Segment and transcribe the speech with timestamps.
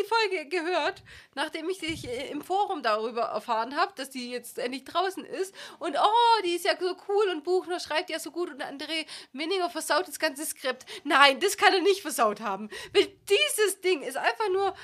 [0.00, 1.02] die Folge gehört,
[1.34, 5.54] nachdem ich dich äh, im Forum darüber erfahren habe, dass die jetzt endlich draußen ist.
[5.78, 9.06] Und oh, die ist ja so cool und Buchner schreibt ja so gut und André
[9.32, 10.86] Minninger versaut das ganze Skript.
[11.04, 12.70] Nein, das kann er nicht versaut haben.
[12.92, 14.74] Weil dieses Ding ist einfach nur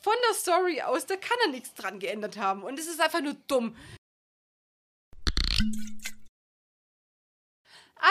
[0.00, 2.62] von der Story aus, da kann er nichts dran geändert haben.
[2.62, 3.76] Und es ist einfach nur dumm.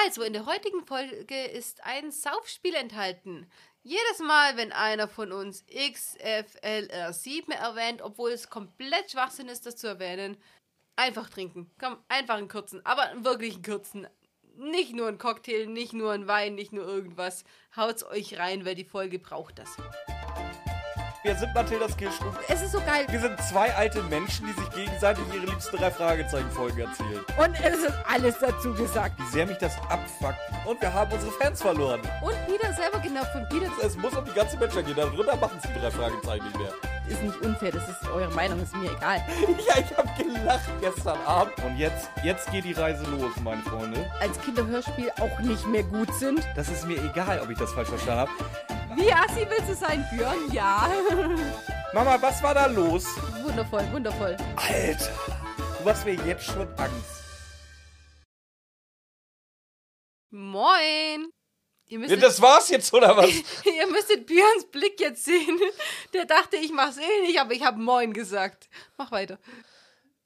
[0.05, 3.51] Also, in der heutigen Folge ist ein Saufspiel enthalten.
[3.83, 9.87] Jedes Mal, wenn einer von uns XFLR7 erwähnt, obwohl es komplett Schwachsinn ist, das zu
[9.87, 10.37] erwähnen,
[10.95, 11.71] einfach trinken.
[11.79, 14.07] Komm, einfach einen kurzen, aber einen wirklichen kurzen.
[14.55, 17.43] Nicht nur ein Cocktail, nicht nur ein Wein, nicht nur irgendwas.
[17.75, 19.75] Haut's euch rein, weil die Folge braucht das.
[21.23, 22.35] Wir sind Mathildas Kirschstube.
[22.47, 23.05] Es ist so geil.
[23.07, 27.19] Wir sind zwei alte Menschen, die sich gegenseitig ihre liebsten drei Fragezeichen-Folgen erzählen.
[27.37, 29.19] Und es ist alles dazu gesagt.
[29.19, 30.39] Wie sehr mich das abfuckt.
[30.65, 32.01] Und wir haben unsere Fans verloren.
[32.23, 33.71] Und Peter selber genervt von Peter.
[33.83, 34.95] Es muss um die ganze Menschheit gehen.
[34.95, 36.73] Darunter machen sie die drei Fragezeichen nicht mehr.
[37.07, 39.23] ist nicht unfair, das ist eure Meinung, ist mir egal.
[39.67, 41.53] Ja, ich habe gelacht gestern Abend.
[41.63, 44.09] Und jetzt, jetzt geht die Reise los, meine Freunde.
[44.19, 46.41] Als Kinderhörspiel auch nicht mehr gut sind.
[46.55, 48.31] Das ist mir egal, ob ich das falsch verstanden habe.
[48.95, 50.51] Wie assi willst du sein, Björn?
[50.51, 50.89] Ja.
[51.93, 53.05] Mama, was war da los?
[53.41, 54.35] wundervoll, wundervoll.
[54.57, 55.11] Alter,
[55.77, 57.23] du machst mir jetzt schon Angst.
[60.29, 61.31] Moin.
[61.85, 63.29] Ihr Ja, das war's jetzt, oder was?
[63.65, 65.59] ihr müsstet Björns Blick jetzt sehen.
[66.13, 68.69] Der dachte, ich mach's eh nicht, aber ich habe Moin gesagt.
[68.97, 69.39] Mach weiter.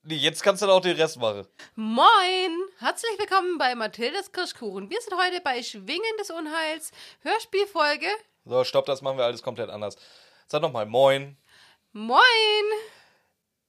[0.02, 1.47] Nee, jetzt kannst du dann auch den Rest machen.
[1.75, 2.52] Moin!
[2.79, 4.89] Herzlich willkommen bei Mathildas Kirschkuchen.
[4.89, 6.91] Wir sind heute bei Schwingen des Unheils,
[7.22, 8.07] Hörspielfolge.
[8.45, 9.95] So, stopp, das machen wir alles komplett anders.
[10.47, 11.38] Sag nochmal Moin.
[11.93, 12.19] Moin!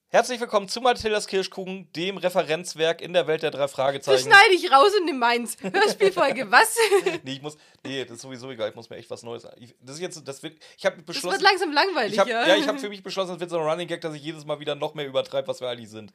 [0.09, 4.29] Herzlich willkommen zu Mathildas Kirschkuchen, dem Referenzwerk in der Welt der drei Das Fragezeichen.
[4.29, 5.57] schneide ich raus und nimm meins.
[5.61, 6.77] Hörspielfolge, was?
[7.23, 7.57] Nee, ich muss.
[7.83, 8.69] Nee, das ist sowieso egal.
[8.69, 9.47] Ich muss mir echt was Neues.
[9.57, 10.27] Ich, das ist jetzt.
[10.27, 10.57] Das wird.
[10.77, 11.33] Ich habe Das beschlossen.
[11.33, 12.47] wird langsam langweilig, ich hab, ja.
[12.47, 14.45] ja, ich habe für mich beschlossen, es wird so ein Running Gag, dass ich jedes
[14.45, 16.13] Mal wieder noch mehr übertreibe, was wir eigentlich sind.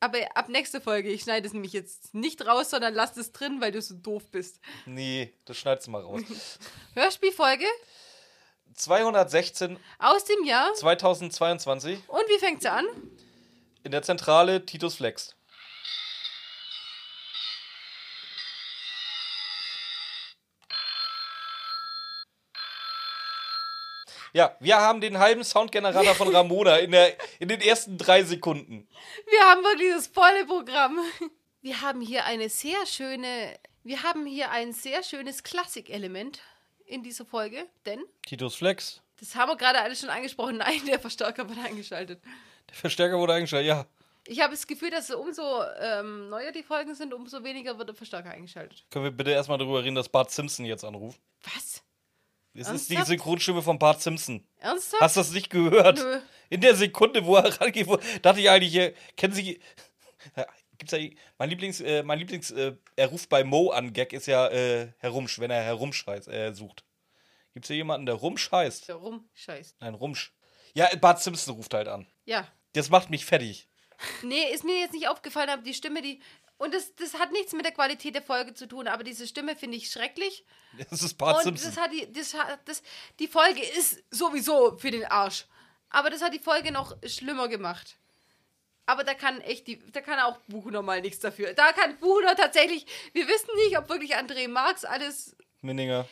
[0.00, 3.60] Aber ab nächste Folge, ich schneide es nämlich jetzt nicht raus, sondern lass es drin,
[3.60, 4.58] weil du so doof bist.
[4.86, 6.22] Nee, das schneidest du mal raus.
[6.94, 7.66] Hörspielfolge
[8.74, 10.72] 216 aus dem Jahr.
[10.74, 12.86] 2022 Und wie fängt sie an?
[13.82, 15.36] in der Zentrale Titus Flex.
[24.32, 28.88] Ja, wir haben den halben Soundgenerator von Ramona in, der, in den ersten drei Sekunden.
[29.28, 30.98] Wir haben wirklich das volle Programm.
[31.62, 36.40] Wir haben hier eine sehr schöne, wir haben hier ein sehr schönes Klassikelement
[36.86, 39.02] in dieser Folge, denn Titus Flex.
[39.18, 40.56] das haben wir gerade alles schon angesprochen.
[40.58, 42.22] Nein, der Verstärker wird eingeschaltet.
[42.68, 43.86] Der Verstärker wurde eingeschaltet, ja.
[44.26, 47.96] Ich habe das Gefühl, dass umso ähm, neuer die Folgen sind, umso weniger wird der
[47.96, 48.84] Verstärker eingeschaltet.
[48.90, 51.20] Können wir bitte erstmal darüber reden, dass Bart Simpson jetzt anruft?
[51.54, 51.82] Was?
[52.60, 53.08] Es ist die Ernsthaft?
[53.08, 54.46] Synchronstimme von Bart Simpson.
[54.58, 55.02] Ernsthaft?
[55.02, 55.98] Hast du das nicht gehört?
[55.98, 56.20] Nö.
[56.50, 59.60] In der Sekunde, wo er rangeht, wo, dachte ich eigentlich, äh, kennen Sie.
[60.78, 60.98] Gibt's ja,
[61.38, 64.92] mein Lieblings, äh, mein Lieblings, äh, er ruft bei Mo an, Gag ist ja äh,
[64.98, 66.84] Herr Rumsch, wenn er Herr Rumsch heißt, äh, sucht.
[67.52, 68.88] Gibt's hier jemanden, der Rumsch heißt?
[68.88, 69.28] Warum?
[69.34, 69.76] Scheiß.
[69.80, 70.32] Nein, Rumsch.
[70.74, 72.06] Ja, Bart Simpson ruft halt an.
[72.24, 72.46] Ja.
[72.72, 73.68] Das macht mich fertig.
[74.22, 76.20] Nee, ist mir jetzt nicht aufgefallen, aber die Stimme, die.
[76.60, 79.56] Und das, das hat nichts mit der Qualität der Folge zu tun, aber diese Stimme
[79.56, 80.44] finde ich schrecklich.
[80.90, 81.70] Das ist Bart und Simpson.
[81.70, 82.82] das hat die, das hat, das,
[83.18, 85.46] die Folge ist sowieso für den Arsch.
[85.88, 87.96] Aber das hat die Folge noch schlimmer gemacht.
[88.84, 91.54] Aber da kann echt die, da kann auch Buchner mal nichts dafür.
[91.54, 92.84] Da kann Buchner tatsächlich,
[93.14, 96.06] wir wissen nicht, ob wirklich André Marx alles, Minninger.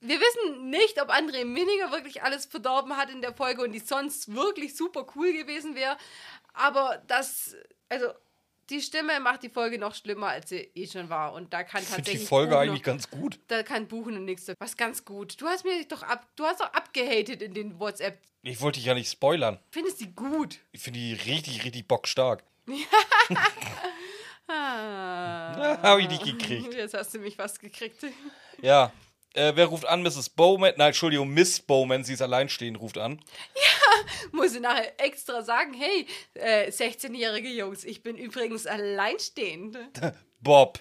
[0.00, 3.78] wir wissen nicht, ob André Minninger wirklich alles verdorben hat in der Folge und die
[3.78, 5.96] sonst wirklich super cool gewesen wäre.
[6.52, 7.56] Aber das,
[7.88, 8.12] also
[8.70, 11.32] die Stimme macht die Folge noch schlimmer, als sie eh schon war.
[11.32, 13.38] Und da kann Ich finde tatsächlich die Folge Buchner- eigentlich ganz gut.
[13.48, 14.46] da kann Buchen und nichts.
[14.58, 15.40] Was ganz gut.
[15.40, 18.18] Du hast mir doch ab, du hast doch abgehatet in den WhatsApp.
[18.42, 19.58] Ich wollte dich ja nicht spoilern.
[19.70, 20.58] Findest die gut?
[20.72, 22.42] Ich finde die richtig, richtig bockstark.
[24.50, 25.78] Ah.
[25.82, 26.72] Habe ich nicht gekriegt.
[26.74, 28.02] Jetzt hast du mich fast gekriegt.
[28.62, 28.90] Ja.
[29.38, 30.02] Äh, wer ruft an?
[30.02, 30.30] Mrs.
[30.30, 30.72] Bowman?
[30.76, 33.20] Nein, Entschuldigung, Miss Bowman, sie ist alleinstehend, ruft an.
[34.32, 39.78] Muss ich nachher extra sagen, hey, äh, 16-jährige Jungs, ich bin übrigens alleinstehend.
[40.40, 40.80] Bob,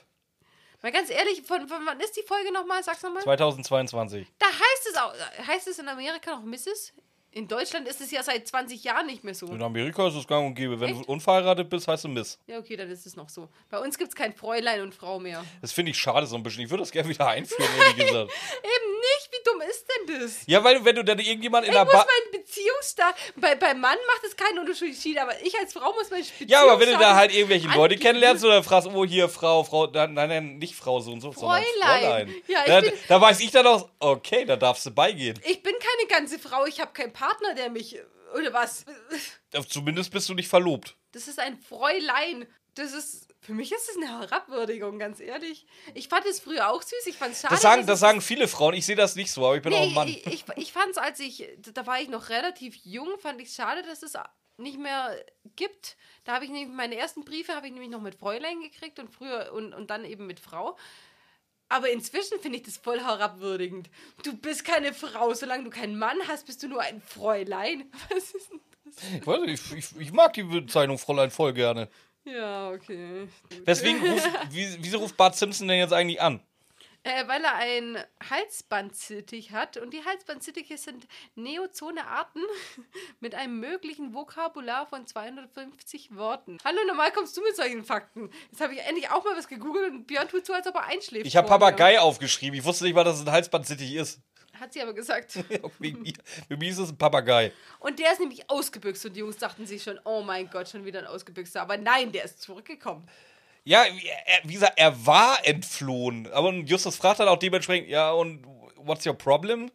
[0.81, 2.83] Mal ganz ehrlich, von, von wann ist die Folge nochmal?
[2.83, 3.23] Sag's nochmal.
[3.23, 4.27] 2022.
[4.37, 5.13] Da heißt es auch,
[5.47, 6.93] heißt es in Amerika noch Mrs.?
[7.31, 9.45] In Deutschland ist es ja seit 20 Jahren nicht mehr so.
[9.47, 10.79] In Amerika ist es gang und gäbe.
[10.79, 11.05] Wenn Echt?
[11.07, 12.39] du unverheiratet bist, heißt du Miss.
[12.47, 13.47] Ja, okay, dann ist es noch so.
[13.69, 15.43] Bei uns gibt es kein Fräulein und Frau mehr.
[15.61, 16.63] Das finde ich schade so ein bisschen.
[16.63, 18.31] Ich würde das gerne wieder einführen, ehrlich gesagt.
[18.31, 20.37] Eben nicht, wie dumm ist denn das?
[20.47, 22.07] Ja, weil wenn du dann irgendjemand in Ich der muss Bar.
[22.07, 23.13] meinen Beziehungsstar.
[23.35, 26.47] Bei, beim Mann macht es keinen Unterschied, aber ich als Frau muss meinen Beziehungsstar.
[26.47, 28.01] Ja, aber wenn du da halt irgendwelche Leute angeben.
[28.01, 31.31] kennenlernst oder fragst, oh, hier, Frau, Frau, nein, nein, nein, nicht Frau so und so,
[31.33, 32.33] sondern Fräulein.
[32.47, 35.37] Ja, ich da, bin- da weiß ich dann auch, okay, da darfst du beigehen.
[35.45, 37.97] Ich bin keine ganze Frau, ich habe kein Partner, der mich.
[38.35, 38.85] Oder was?
[39.69, 40.95] Zumindest bist du nicht verlobt.
[41.13, 42.47] Das ist ein Fräulein.
[42.75, 43.27] Das ist.
[43.39, 45.65] Für mich ist es eine Herabwürdigung, ganz ehrlich.
[45.93, 47.05] Ich fand es früher auch süß.
[47.07, 47.53] Ich fand es schade.
[47.53, 48.73] Das sagen, das sagen viele Frauen.
[48.73, 50.07] Ich sehe das nicht so, aber ich bin auch ein Nee, Mann.
[50.07, 53.47] ich, ich, ich fand es, als ich, da war ich noch relativ jung, fand ich
[53.49, 54.13] es schade, dass es
[54.57, 55.15] nicht mehr
[55.55, 55.95] gibt.
[56.25, 59.09] Da habe ich nämlich, meine ersten Briefe habe ich nämlich noch mit Fräulein gekriegt und
[59.09, 60.77] früher und, und dann eben mit Frau.
[61.69, 63.89] Aber inzwischen finde ich das voll herabwürdigend.
[64.23, 67.91] Du bist keine Frau, solange du keinen Mann hast, bist du nur ein Fräulein.
[68.09, 68.59] Was ist denn?
[69.19, 71.89] Ich, weiß nicht, ich, ich, mag die Bezeichnung Fräulein voll gerne.
[72.23, 73.27] Ja, okay.
[73.49, 73.67] Gut.
[73.67, 76.41] Weswegen ruft, wie, wieso ruft Bart Simpson denn jetzt eigentlich an?
[77.07, 77.97] Äh, weil er ein
[78.29, 82.41] Halsbandsittich hat und die Halsbandsittiche sind neozone Arten
[83.21, 86.57] mit einem möglichen Vokabular von 250 Worten.
[86.65, 88.29] Hallo, normal kommst du mit solchen Fakten.
[88.51, 90.83] Jetzt habe ich endlich auch mal was gegoogelt und Björn tut so, als ob er
[90.83, 91.25] einschläft.
[91.25, 91.51] Ich habe mir.
[91.57, 92.59] Papagei aufgeschrieben.
[92.59, 94.19] Ich wusste nicht mal, dass es ein Halsbandsittig ist.
[94.59, 95.31] Hat sie aber gesagt.
[95.31, 97.53] Für mich ist es ein Papagei.
[97.79, 100.83] Und der ist nämlich ausgebüxt und die Jungs dachten sich schon, oh mein Gott, schon
[100.83, 101.61] wieder ein ausgebüxter.
[101.61, 103.07] Aber nein, der ist zurückgekommen.
[103.67, 106.31] Ja, wie- er, wie gesagt, er war entflohen.
[106.31, 108.45] Aber Justus fragt dann auch dementsprechend, ja, und
[108.77, 109.69] what's your problem?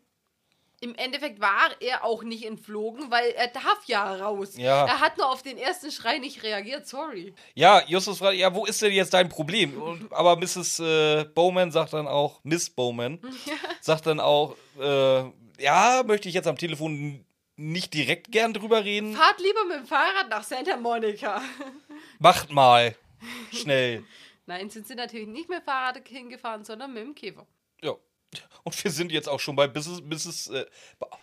[0.81, 4.55] Im Endeffekt war er auch nicht entflogen, weil er darf ja raus.
[4.57, 4.87] Ja.
[4.87, 7.35] Er hat nur auf den ersten Schrei nicht reagiert, sorry.
[7.55, 9.81] Ja, Justus fragt, ja, wo ist denn jetzt dein Problem?
[9.81, 10.81] Und, aber Mrs.
[10.81, 13.21] Äh, Bowman sagt dann auch, Miss Bowman,
[13.81, 15.23] sagt dann auch, äh,
[15.63, 17.25] ja, möchte ich jetzt am Telefon
[17.57, 19.15] nicht direkt gern drüber reden.
[19.15, 21.43] Fahrt lieber mit dem Fahrrad nach Santa Monica.
[22.19, 22.97] Macht mal.
[23.53, 24.05] Schnell.
[24.47, 27.47] Nein, sind sie natürlich nicht mit Fahrrad hingefahren, sondern mit dem Käfer.
[27.83, 27.95] Ja.
[28.65, 30.03] Und wir sind jetzt auch schon bei Mrs.
[30.03, 30.49] Mrs.
[30.49, 30.67] Äh,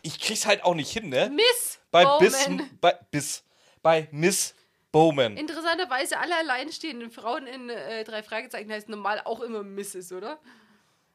[0.02, 1.30] ich krieg's halt auch nicht hin, ne?
[1.30, 2.58] Miss Bei Bowman.
[2.58, 3.44] Bis, bei Bis,
[3.82, 4.56] bei Miss
[4.92, 5.38] Bowman.
[5.38, 10.40] Interessanterweise alle alleinstehenden Frauen in äh, drei Fragezeichen heißen normal auch immer Mrs., oder?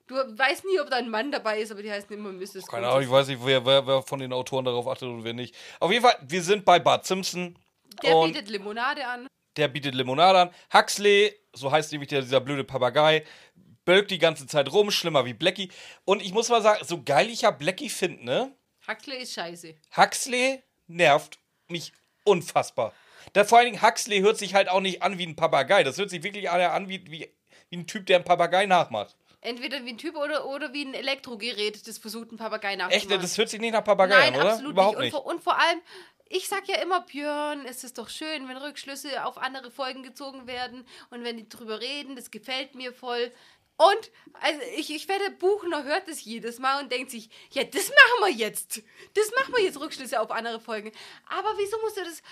[0.06, 2.66] Du weißt nie, ob da ein Mann dabei ist, aber die heißen immer Mrs.
[2.66, 5.32] Keine Ahnung, ich weiß nicht, wer, wer, wer von den Autoren darauf achtet und wer
[5.32, 5.56] nicht.
[5.80, 7.58] Auf jeden Fall, wir sind bei Bart Simpson.
[8.02, 9.26] Der bietet Limonade an.
[9.56, 10.50] Der bietet Limonade an.
[10.72, 13.24] Huxley, so heißt nämlich der, dieser blöde Papagei,
[13.84, 15.70] bölkt die ganze Zeit rum, schlimmer wie Blackie.
[16.04, 18.52] Und ich muss mal sagen, so geil ich ja Blackie finde, ne?
[18.88, 19.74] Huxley ist scheiße.
[19.96, 21.92] Huxley nervt mich
[22.24, 22.92] unfassbar.
[23.32, 25.82] Da vor allen Dingen, Huxley hört sich halt auch nicht an wie ein Papagei.
[25.82, 27.28] Das hört sich wirklich an, wie, wie,
[27.70, 29.16] wie ein Typ, der einen Papagei nachmacht.
[29.40, 33.20] Entweder wie ein Typ oder, oder wie ein Elektrogerät, das versucht, einen Papagei Echt, nachzumachen.
[33.22, 34.50] das hört sich nicht nach Papagei Nein, an, oder?
[34.52, 35.04] absolut Überhaupt nicht.
[35.06, 35.14] nicht.
[35.14, 35.80] Und, vor, und vor allem,
[36.34, 40.48] ich sag ja immer, Björn, es ist doch schön, wenn Rückschlüsse auf andere Folgen gezogen
[40.48, 43.30] werden und wenn die drüber reden, das gefällt mir voll.
[43.76, 44.10] Und
[44.40, 48.20] also ich, ich werde Buchner hört es jedes Mal und denkt sich, ja, das machen
[48.20, 48.82] wir jetzt.
[49.14, 50.90] Das machen wir jetzt Rückschlüsse auf andere Folgen.
[51.28, 52.22] Aber wieso muss er das.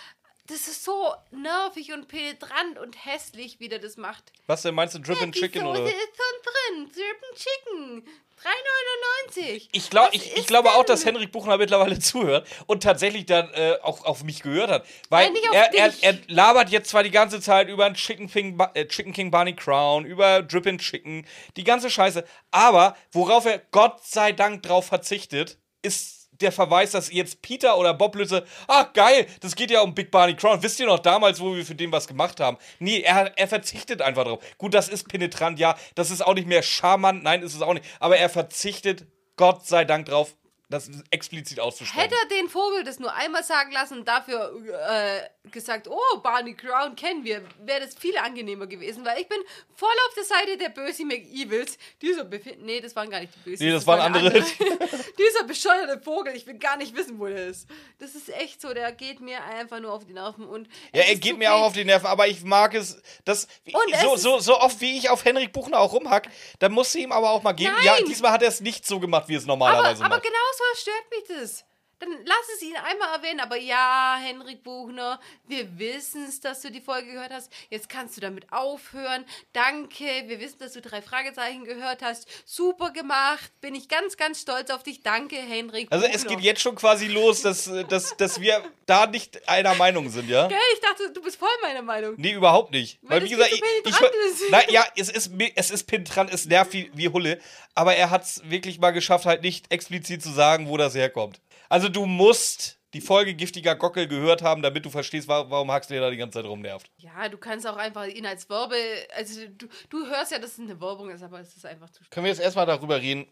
[0.49, 4.32] Das ist so nervig und penetrant und hässlich, wie der das macht.
[4.49, 5.88] Was denn, meinst du Drip and Chicken Soße oder?
[5.88, 6.93] ist schon drin.
[6.93, 8.22] Drippen Chicken.
[8.43, 9.69] 3,99.
[9.73, 13.77] Ich, glaub, ich, ich glaube auch, dass Henrik Buchner mittlerweile zuhört und tatsächlich dann äh,
[13.83, 14.87] auch auf mich gehört hat.
[15.11, 18.59] Weil Nein, er, er, er labert jetzt zwar die ganze Zeit über einen Chicken King,
[18.75, 22.25] äh, Chicken King Barney Crown, über Drip and Chicken, die ganze Scheiße.
[22.50, 27.94] Aber worauf er Gott sei Dank drauf verzichtet, ist der Verweis, dass jetzt Peter oder
[27.94, 30.62] Bob Lütze, ah geil, das geht ja um Big Barney Crown.
[30.62, 32.59] Wisst ihr noch damals, wo wir für den was gemacht haben?
[32.79, 34.43] Nee, er, er verzichtet einfach drauf.
[34.59, 35.77] Gut, das ist penetrant, ja.
[35.94, 37.87] Das ist auch nicht mehr charmant, nein, ist es auch nicht.
[38.00, 39.06] Aber er verzichtet,
[39.37, 40.35] Gott sei Dank, drauf,
[40.73, 42.01] das explizit auszusprechen.
[42.01, 44.53] Hätte er den Vogel das nur einmal sagen lassen und dafür
[44.88, 49.38] äh, gesagt, oh, Barney Crown kennen wir, wäre das viel angenehmer gewesen, weil ich bin
[49.75, 51.76] voll auf der Seite der Böse McEvils.
[52.00, 53.67] Dieser befind nee, das waren gar nicht die Bösen.
[53.67, 54.31] Nee, das waren andere.
[55.19, 57.69] Dieser bescheuerte Vogel, ich will gar nicht wissen, wo der ist.
[57.99, 61.17] Das ist echt so, der geht mir einfach nur auf die Nerven und Ja, er
[61.17, 64.38] geht so mir auch auf die Nerven, aber ich mag es, das, Und so, so,
[64.38, 67.43] so oft wie ich auf Henrik Buchner auch rumhack, dann musst du ihm aber auch
[67.43, 67.75] mal geben.
[67.85, 68.05] Ja, Nein.
[68.07, 70.23] diesmal hat er es nicht so gemacht, wie es Aber, normalerweise aber macht.
[70.23, 71.64] genau so stört mich das.
[72.02, 73.38] Dann lass es ihn einmal erwähnen.
[73.38, 77.52] Aber ja, Henrik Buchner, wir wissen es, dass du die Folge gehört hast.
[77.71, 79.25] Jetzt kannst du damit aufhören.
[79.52, 80.04] Danke.
[80.26, 82.26] Wir wissen, dass du drei Fragezeichen gehört hast.
[82.44, 83.52] Super gemacht.
[83.61, 85.02] Bin ich ganz, ganz stolz auf dich.
[85.04, 86.16] Danke, Henrik Also Buchner.
[86.16, 90.28] es geht jetzt schon quasi los, dass, dass, dass wir da nicht einer Meinung sind,
[90.28, 90.49] ja?
[90.49, 92.14] Gell, ich dachte, du bist voll meiner Meinung.
[92.16, 92.99] Nee, überhaupt nicht.
[93.02, 94.50] Weil Weil, wie gesagt, ich, ich, ist.
[94.50, 97.40] nein, ja, es ist, es ist penetrant, es nervt wie, wie Hulle,
[97.75, 101.40] aber er hat es wirklich mal geschafft, halt nicht explizit zu sagen, wo das herkommt.
[101.73, 105.99] Also du musst die Folge Giftiger Gockel gehört haben, damit du verstehst, wa- warum Huxley
[105.99, 106.91] da die ganze Zeit rumnervt.
[106.99, 108.76] Ja, du kannst auch einfach ihn als Werbe.
[109.17, 112.02] Also, du, du hörst ja, dass es eine Werbung ist, aber es ist einfach zu
[112.11, 113.26] Können wir jetzt erstmal darüber reden,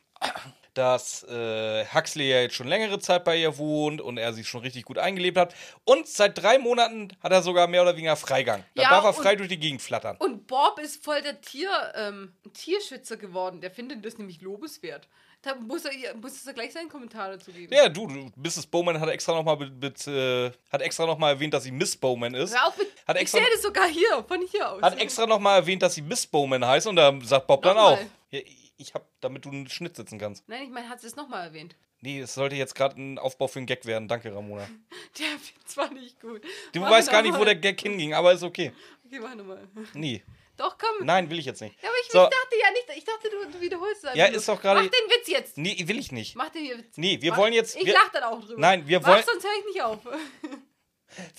[0.73, 4.61] dass äh, Huxley ja jetzt schon längere Zeit bei ihr wohnt und er sich schon
[4.63, 5.55] richtig gut eingelebt hat.
[5.85, 8.65] Und seit drei Monaten hat er sogar mehr oder weniger Freigang.
[8.77, 10.17] Da Ja, darf er und- frei durch die Gegend flattern.
[10.19, 13.61] Und Bob ist voll der Tier, ähm, Tierschützer geworden.
[13.61, 15.09] Der findet das nämlich lobenswert.
[15.43, 17.73] Da muss er, muss er gleich seinen Kommentar dazu geben.
[17.73, 18.67] Ja, du, du Mrs.
[18.67, 19.63] Bowman hat extra nochmal
[20.07, 22.55] äh, hat extra noch mal erwähnt, dass sie Miss Bowman ist.
[22.55, 24.83] Hör auf mit, Hat ich extra- sehe das sogar hier, von hier aus.
[24.83, 27.95] Hat extra nochmal erwähnt, dass sie Miss Bowman heißt und da sagt Bob dann Nochmal.
[27.95, 27.99] auch.
[28.31, 28.41] Ja,
[28.77, 30.47] ich hab, damit du einen Schnitt sitzen kannst.
[30.49, 31.75] Nein, ich meine, hat sie es nochmal erwähnt.
[32.03, 34.09] Nee, es sollte jetzt gerade ein Aufbau für einen Gag werden.
[34.09, 34.67] Danke, Ramona.
[35.19, 35.27] Der
[35.67, 36.43] zwar nicht gut.
[36.73, 37.45] Du Mach weißt gar noch nicht, wo mal.
[37.47, 38.73] der Gag hinging, aber ist okay.
[39.07, 39.67] Okay, mach nochmal.
[39.95, 40.23] Nee.
[40.61, 41.07] Doch, komm.
[41.07, 41.75] Nein, will ich jetzt nicht.
[41.83, 42.23] Ja, aber ich, So.
[42.25, 44.91] ich dachte ja nicht, ich dachte, du, du wiederholst es Ja, ist doch gerade- Mach
[44.91, 45.57] den Witz jetzt.
[45.57, 46.37] Nee, will ich nicht.
[46.37, 46.97] Mach den Witz.
[46.97, 48.61] Nee, wir Mach- wollen jetzt- Ich wir- lach dann auch drüber.
[48.61, 49.99] Nein, wir Mach, wollen- sonst höre ich nicht auf.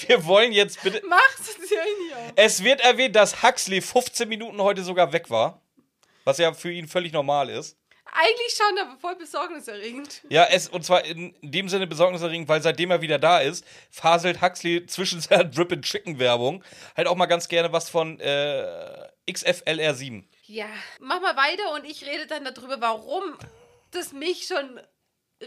[0.07, 1.01] Wir wollen jetzt bitte.
[1.07, 2.33] Mach, sonst höre ich nicht auf.
[2.35, 5.61] Es wird erwähnt, dass Huxley 15 Minuten heute sogar weg war.
[6.25, 7.77] Was ja für ihn völlig normal ist.
[8.12, 10.22] Eigentlich schon, aber voll besorgniserregend.
[10.30, 14.41] Ja, es, und zwar in dem Sinne besorgniserregend, weil seitdem er wieder da ist, faselt
[14.41, 16.63] Huxley zwischen seiner Drip and Chicken Werbung
[16.98, 20.24] halt auch mal ganz gerne was von äh, XFLR7.
[20.46, 20.68] Ja,
[21.00, 23.24] mach mal weiter und ich rede dann darüber, warum
[23.91, 24.80] das mich schon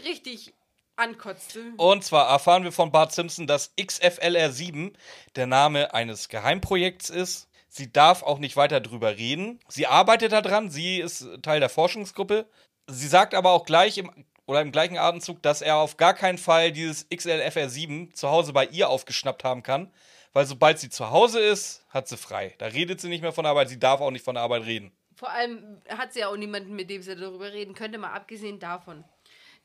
[0.03, 0.53] richtig
[0.95, 1.73] ankotzte.
[1.77, 4.93] Und zwar erfahren wir von Bart Simpson, dass XFLR7
[5.35, 7.47] der Name eines Geheimprojekts ist.
[7.77, 9.59] Sie darf auch nicht weiter drüber reden.
[9.67, 12.49] Sie arbeitet daran, sie ist Teil der Forschungsgruppe.
[12.87, 14.09] Sie sagt aber auch gleich im,
[14.45, 18.65] oder im gleichen Atemzug, dass er auf gar keinen Fall dieses XLFR7 zu Hause bei
[18.67, 19.91] ihr aufgeschnappt haben kann,
[20.31, 22.55] weil sobald sie zu Hause ist, hat sie frei.
[22.59, 24.93] Da redet sie nicht mehr von Arbeit, sie darf auch nicht von der Arbeit reden.
[25.13, 28.57] Vor allem hat sie ja auch niemanden, mit dem sie darüber reden könnte, mal abgesehen
[28.57, 29.03] davon.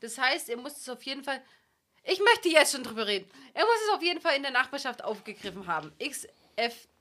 [0.01, 1.41] Das heißt, er muss es auf jeden Fall.
[2.03, 3.31] Ich möchte jetzt schon drüber reden.
[3.53, 5.93] Er muss es auf jeden Fall in der Nachbarschaft aufgegriffen haben.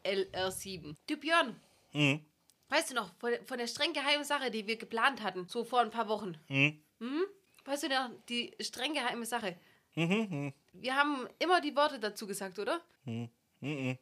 [0.04, 0.94] XFLR7.
[1.08, 1.60] Du Björn,
[1.92, 2.24] Mhm.
[2.68, 5.80] weißt du noch, von, von der streng geheimen Sache, die wir geplant hatten, so vor
[5.80, 6.36] ein paar Wochen.
[6.48, 6.80] Mhm.
[6.98, 7.24] Mhm.
[7.64, 9.56] Weißt du noch, die streng geheime Sache.
[9.94, 10.52] Mhm.
[10.72, 12.80] Wir haben immer die Worte dazu gesagt, oder?
[13.04, 13.28] Mhm.
[13.60, 13.98] Mhm.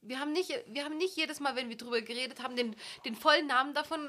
[0.00, 2.74] Wir haben nicht, wir haben nicht jedes Mal, wenn wir drüber geredet haben, den,
[3.04, 4.08] den vollen Namen davon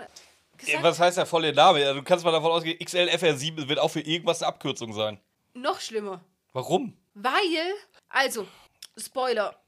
[0.57, 0.83] gesagt.
[0.83, 1.93] Was heißt der volle Name?
[1.93, 5.19] Du kannst mal davon ausgehen, XLFR7 wird auch für irgendwas eine Abkürzung sein.
[5.53, 6.23] Noch schlimmer.
[6.53, 6.95] Warum?
[7.15, 7.73] Weil,
[8.07, 8.47] also,
[8.97, 9.59] Spoiler.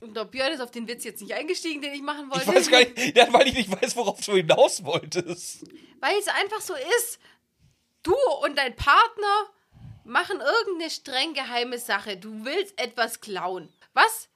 [0.00, 2.42] Der Björn ist auf den Witz jetzt nicht eingestiegen, den ich machen wollte.
[2.48, 5.64] Ich weiß gar nicht, ja, weil ich nicht weiß, worauf du hinaus wolltest.
[6.00, 7.18] Weil es einfach so ist.
[8.02, 9.48] Du und dein Partner
[10.04, 12.16] machen irgendeine streng geheime Sache.
[12.18, 13.72] Du willst etwas klauen.
[13.94, 14.28] Was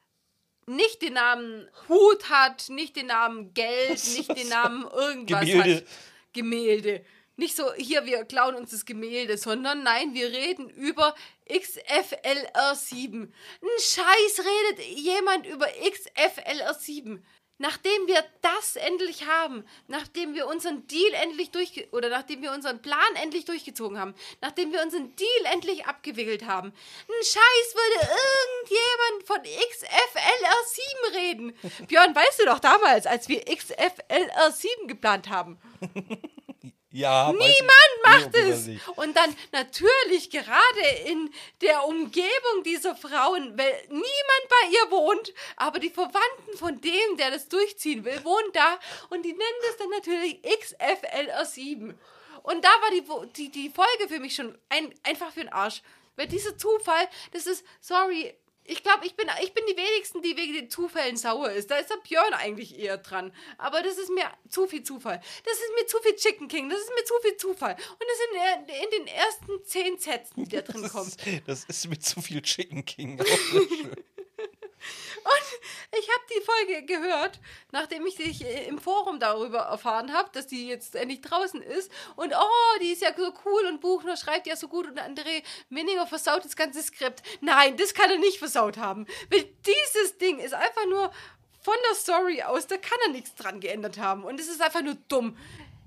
[0.67, 5.77] nicht den Namen Hut hat, nicht den Namen Geld, nicht den Namen irgendwas Gemälde.
[5.77, 5.85] hat.
[6.33, 7.05] Gemälde.
[7.39, 11.15] Nicht so, hier, wir klauen uns das Gemälde, sondern nein, wir reden über
[11.49, 13.29] XFLR7.
[13.29, 17.21] Ein Scheiß redet jemand über XFLR7.
[17.59, 22.83] Nachdem wir das endlich haben, nachdem wir unseren Deal endlich durchge oder nachdem wir unseren
[22.83, 28.15] Plan endlich durchgezogen haben, nachdem wir unseren Deal endlich abgewickelt haben, ein Scheiß würde
[28.67, 29.39] irgendjemand von
[29.79, 31.87] XFLR7 reden.
[31.87, 35.61] Björn, weißt du doch damals, als wir XFLR7 geplant haben.
[36.99, 37.39] Ja, ich.
[37.39, 38.69] Niemand Nee, macht Fall es.
[38.97, 45.79] Und dann natürlich gerade in der Umgebung dieser Frauen, weil niemand bei ihr wohnt, aber
[45.79, 48.79] die Verwandten von dem, der das durchziehen will, wohnen da
[49.11, 51.95] und die nennen das dann natürlich XFLR7.
[52.43, 55.83] Und da war die, die, die Folge für mich schon ein, einfach für den Arsch.
[56.17, 58.35] Weil dieser Zufall, das ist, sorry,
[58.69, 61.71] ich glaube, ich bin, ich bin die wenigsten, die wegen den Zufällen sauer ist.
[61.71, 63.33] Da ist der Björn eigentlich eher dran.
[63.57, 65.21] Aber das ist mir zu viel Zufall.
[65.45, 66.69] Das ist mir zu viel Chicken King.
[66.69, 67.73] Das ist mir zu viel Zufall.
[67.73, 71.09] Und das sind in, in den ersten zehn Sätzen, die da drin Das kommen.
[71.09, 73.21] ist, das ist mit zu viel Chicken King.
[73.23, 74.18] Auch
[75.49, 75.59] schön.
[75.99, 77.41] Ich habe die Folge gehört,
[77.73, 81.91] nachdem ich dich äh, im Forum darüber erfahren habe, dass die jetzt endlich draußen ist.
[82.17, 85.43] Und oh, die ist ja so cool und Buchner schreibt ja so gut und André
[85.69, 87.23] Minninger versaut das ganze Skript.
[87.41, 89.07] Nein, das kann er nicht versaut haben.
[89.31, 91.11] Weil dieses Ding ist einfach nur
[91.61, 94.25] von der Story aus, da kann er nichts dran geändert haben.
[94.25, 95.37] Und es ist einfach nur dumm.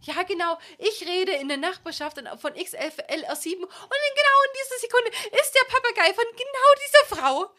[0.03, 0.57] Ja, genau.
[0.79, 5.65] Ich rede in der Nachbarschaft von XLR7 und in genau in dieser Sekunde ist der
[5.69, 7.51] Papagei von genau dieser Frau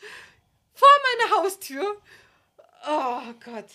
[0.75, 0.88] vor
[1.19, 1.97] meiner Haustür.
[2.88, 3.67] Oh Gott.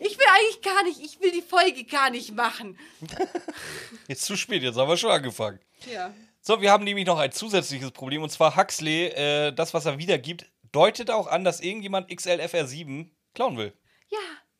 [0.00, 2.78] Ich will eigentlich gar nicht, ich will die Folge gar nicht machen.
[4.08, 5.58] Jetzt zu spät, jetzt haben wir schon angefangen.
[5.92, 6.14] Ja.
[6.40, 9.98] So, wir haben nämlich noch ein zusätzliches Problem und zwar Huxley, äh, das, was er
[9.98, 13.72] wiedergibt, deutet auch an, dass irgendjemand XLFR7 klauen will.
[14.08, 14.18] Ja,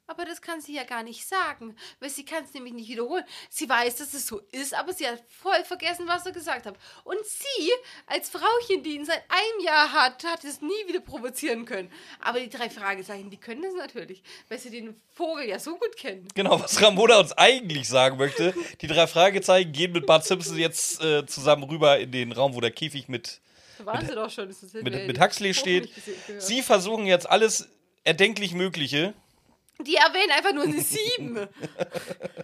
[0.08, 3.24] aber das kann sie ja gar nicht sagen, weil sie kann es nämlich nicht wiederholen.
[3.50, 6.76] Sie weiß, dass es so ist, aber sie hat voll vergessen, was er gesagt hat.
[7.04, 7.70] Und sie,
[8.06, 11.92] als Frauchen, die ihn seit einem Jahr hat, hat es nie wieder provozieren können.
[12.20, 15.96] Aber die drei Fragezeichen, die können das natürlich, weil sie den Vogel ja so gut
[15.96, 16.26] kennen.
[16.34, 18.54] Genau, was Ramona uns eigentlich sagen möchte.
[18.80, 22.60] Die drei Fragezeichen gehen mit Bart Simpson jetzt äh, zusammen rüber in den Raum, wo
[22.60, 23.40] der Käfig mit,
[24.14, 24.48] doch schon.
[24.48, 25.90] Das mit, mit Huxley steht.
[26.38, 27.68] Sie versuchen jetzt alles
[28.04, 29.14] erdenklich Mögliche,
[29.86, 31.36] Die erwähnen einfach nur eine 7.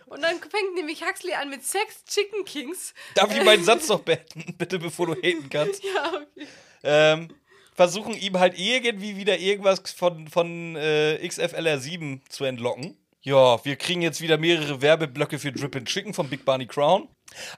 [0.06, 2.94] Und dann fängt nämlich Huxley an mit Sex Chicken Kings.
[3.14, 5.82] Darf ich meinen Satz noch beenden, bitte, bevor du haten kannst?
[5.82, 6.46] Ja, okay.
[6.84, 7.28] Ähm,
[7.74, 12.96] versuchen ihm halt irgendwie wieder irgendwas von, von äh, XFLR7 zu entlocken.
[13.22, 17.08] Ja, wir kriegen jetzt wieder mehrere Werbeblöcke für Drip and Chicken von Big Barney Crown.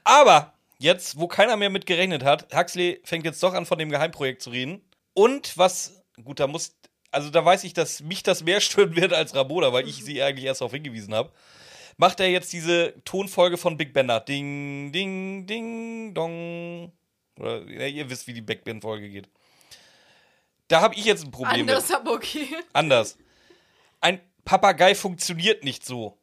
[0.03, 3.89] Aber jetzt, wo keiner mehr mit gerechnet hat, Huxley fängt jetzt doch an, von dem
[3.89, 4.81] Geheimprojekt zu reden.
[5.13, 6.75] Und was, gut, da muss,
[7.17, 10.21] also da weiß ich, dass mich das mehr stören wird als Raboda, weil ich sie
[10.21, 11.31] eigentlich erst darauf hingewiesen habe.
[11.97, 14.19] Macht er jetzt diese Tonfolge von Big Bender.
[14.19, 16.91] Ding, ding, ding, dong.
[17.39, 19.29] Oder, ja, ihr wisst, wie die Big Band-Folge geht.
[20.67, 21.97] Da habe ich jetzt ein Problem Anders, mit.
[21.97, 22.47] aber okay.
[22.71, 23.17] Anders.
[23.99, 26.19] Ein Papagei funktioniert nicht so.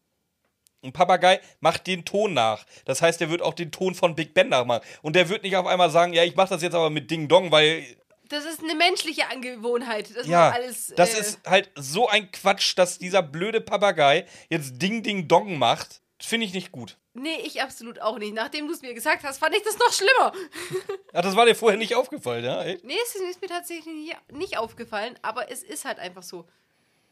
[0.85, 2.65] Ein Papagei macht den Ton nach.
[2.85, 4.87] Das heißt, er wird auch den Ton von Big Ben nachmachen.
[5.03, 7.27] Und der wird nicht auf einmal sagen, ja, ich mache das jetzt aber mit Ding
[7.27, 7.85] Dong, weil
[8.29, 10.17] Das ist eine menschliche Angewohnheit.
[10.17, 10.93] Das ja, ist alles.
[10.97, 15.59] das äh, ist halt so ein Quatsch, dass dieser blöde Papagei jetzt Ding Ding Dong
[15.59, 16.01] macht.
[16.21, 16.97] Finde ich nicht gut.
[17.13, 18.35] Nee, ich absolut auch nicht.
[18.35, 20.33] Nachdem du es mir gesagt hast, fand ich das noch schlimmer.
[21.13, 22.65] Ach, das war dir vorher nicht aufgefallen, ja?
[22.65, 22.83] Echt?
[22.85, 26.49] Nee, es ist mir tatsächlich nicht aufgefallen, aber es ist halt einfach so.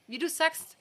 [0.07, 0.77] Wie du sagst,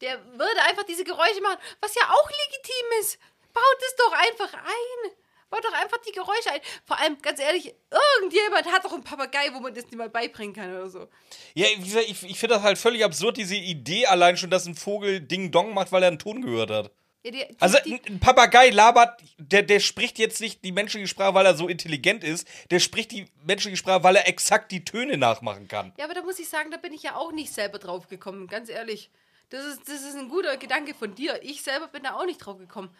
[0.00, 3.18] der würde einfach diese Geräusche machen, was ja auch legitim ist.
[3.52, 5.10] Baut es doch einfach ein.
[5.48, 6.60] Baut doch einfach die Geräusche ein.
[6.84, 7.74] Vor allem, ganz ehrlich,
[8.20, 11.08] irgendjemand hat doch einen Papagei, wo man das nicht mal beibringen kann oder so.
[11.54, 14.66] Ja, wie gesagt, ich, ich finde das halt völlig absurd, diese Idee allein schon, dass
[14.66, 16.90] ein Vogel Ding Dong macht, weil er einen Ton gehört hat.
[17.22, 21.34] Ja, die, die, Also ein Papagei labert, der, der spricht jetzt nicht die menschliche Sprache,
[21.34, 22.46] weil er so intelligent ist.
[22.70, 25.92] Der spricht die menschliche Sprache, weil er exakt die Töne nachmachen kann.
[25.96, 28.46] ja, aber da muss ich sagen, da bin ich ja auch nicht selber drauf gekommen,
[28.48, 29.10] ganz ehrlich.
[29.50, 31.40] Das ist, das ist ein guter Gedanke von dir.
[31.42, 32.90] Ich selber bin da auch nicht drauf gekommen.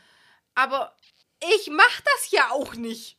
[0.55, 0.95] Aber
[1.41, 3.17] ich mach das ja auch nicht.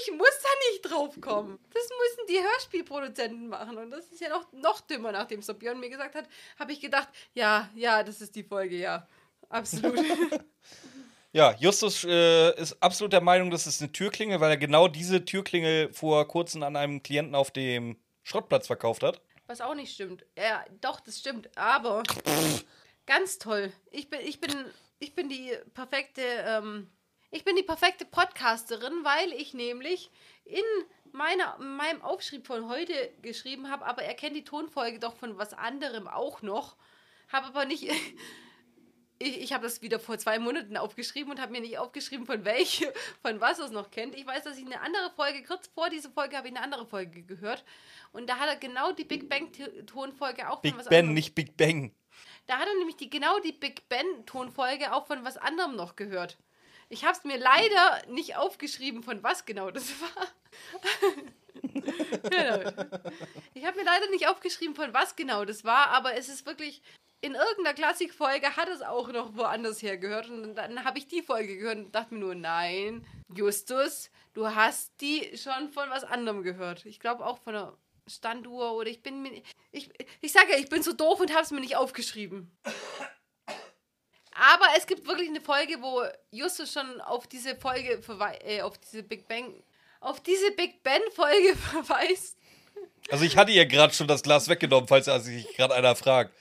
[0.00, 1.58] Ich muss da nicht drauf kommen.
[1.72, 3.78] Das müssen die Hörspielproduzenten machen.
[3.78, 6.80] Und das ist ja noch, noch dümmer, nachdem es Björn mir gesagt hat, habe ich
[6.80, 9.08] gedacht, ja, ja, das ist die Folge, ja.
[9.48, 9.98] Absolut.
[11.32, 15.22] Ja, Justus äh, ist absolut der Meinung, das ist eine Türklingel, weil er genau diese
[15.22, 19.20] Türklingel vor kurzem an einem Klienten auf dem Schrottplatz verkauft hat.
[19.46, 20.24] Was auch nicht stimmt.
[20.38, 21.50] Ja, doch, das stimmt.
[21.58, 22.04] Aber
[23.06, 23.72] ganz toll.
[23.90, 24.52] Ich bin, ich bin,
[24.98, 26.90] ich bin die perfekte, ähm,
[27.30, 30.10] ich bin die perfekte Podcasterin, weil ich nämlich
[30.44, 30.64] in
[31.12, 32.92] meiner, meinem Aufschrieb von heute
[33.22, 36.76] geschrieben habe, aber er kennt die Tonfolge doch von was anderem auch noch.
[37.32, 37.90] Habe aber nicht.
[39.18, 42.44] Ich, ich habe das wieder vor zwei Monaten aufgeschrieben und habe mir nicht aufgeschrieben, von
[42.44, 42.92] welche,
[43.22, 44.14] von was er es noch kennt.
[44.14, 46.84] Ich weiß, dass ich eine andere Folge, kurz vor dieser Folge habe ich eine andere
[46.84, 47.64] Folge gehört.
[48.12, 51.14] Und da hat er genau die Big Bang-Tonfolge auch Big von was Ben, anderem.
[51.14, 51.94] nicht Big Bang.
[52.46, 56.38] Da hat er nämlich die, genau die Big Ben-Tonfolge auch von was anderem noch gehört.
[56.88, 60.28] Ich habe es mir leider nicht aufgeschrieben, von was genau das war.
[62.30, 62.70] genau.
[63.54, 66.82] Ich habe mir leider nicht aufgeschrieben, von was genau das war, aber es ist wirklich.
[67.22, 70.28] In irgendeiner Klassikfolge hat es auch noch woanders her gehört.
[70.28, 74.92] Und dann habe ich die Folge gehört und dachte mir nur, nein, Justus, du hast
[75.00, 76.84] die schon von was anderem gehört.
[76.84, 77.76] Ich glaube auch von einer
[78.06, 79.42] Standuhr oder ich bin mir.
[79.72, 79.90] Ich,
[80.20, 82.50] ich sage ja, ich bin so doof und habe es mir nicht aufgeschrieben.
[84.32, 88.78] Aber es gibt wirklich eine Folge, wo Justus schon auf diese Folge verwei äh, auf
[88.78, 89.62] diese Big Bang,
[90.00, 92.36] auf diese Big Ben Folge verweist.
[93.10, 96.34] Also ich hatte ihr gerade schon das Glas weggenommen, falls sich gerade einer fragt.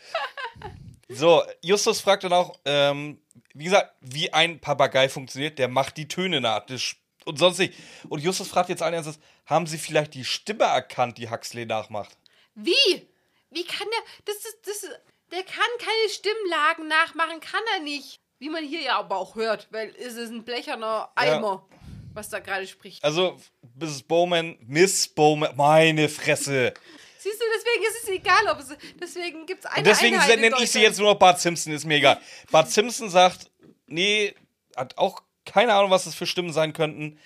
[1.08, 3.21] So, Justus fragt dann auch, ähm,
[3.54, 6.65] wie gesagt, wie ein Papagei funktioniert, der macht die Töne nach.
[6.65, 7.73] Das und sonst nicht.
[8.09, 12.17] Und Justus fragt jetzt allen Ernstes, haben sie vielleicht die Stimme erkannt, die Huxley nachmacht?
[12.55, 13.07] Wie?
[13.51, 14.33] Wie kann der.
[14.33, 14.57] Das ist.
[14.63, 14.99] Das ist
[15.31, 18.19] der kann keine Stimmlagen nachmachen, kann er nicht.
[18.39, 21.65] Wie man hier ja aber auch hört, weil es ist ein blecherner Eimer,
[22.13, 23.03] was da gerade spricht.
[23.03, 23.38] Also,
[23.79, 24.03] Mrs.
[24.03, 26.73] Bowman, Miss Bowman, meine Fresse.
[27.17, 28.77] Siehst du, deswegen ist es egal, ob es.
[29.01, 31.85] Deswegen gibt es eine Und deswegen nenne ich sie jetzt nur noch Bart Simpson, ist
[31.85, 32.21] mir egal.
[32.51, 33.49] Bart Simpson sagt,
[33.88, 34.35] nee,
[34.75, 37.19] hat auch keine Ahnung, was das für Stimmen sein könnten.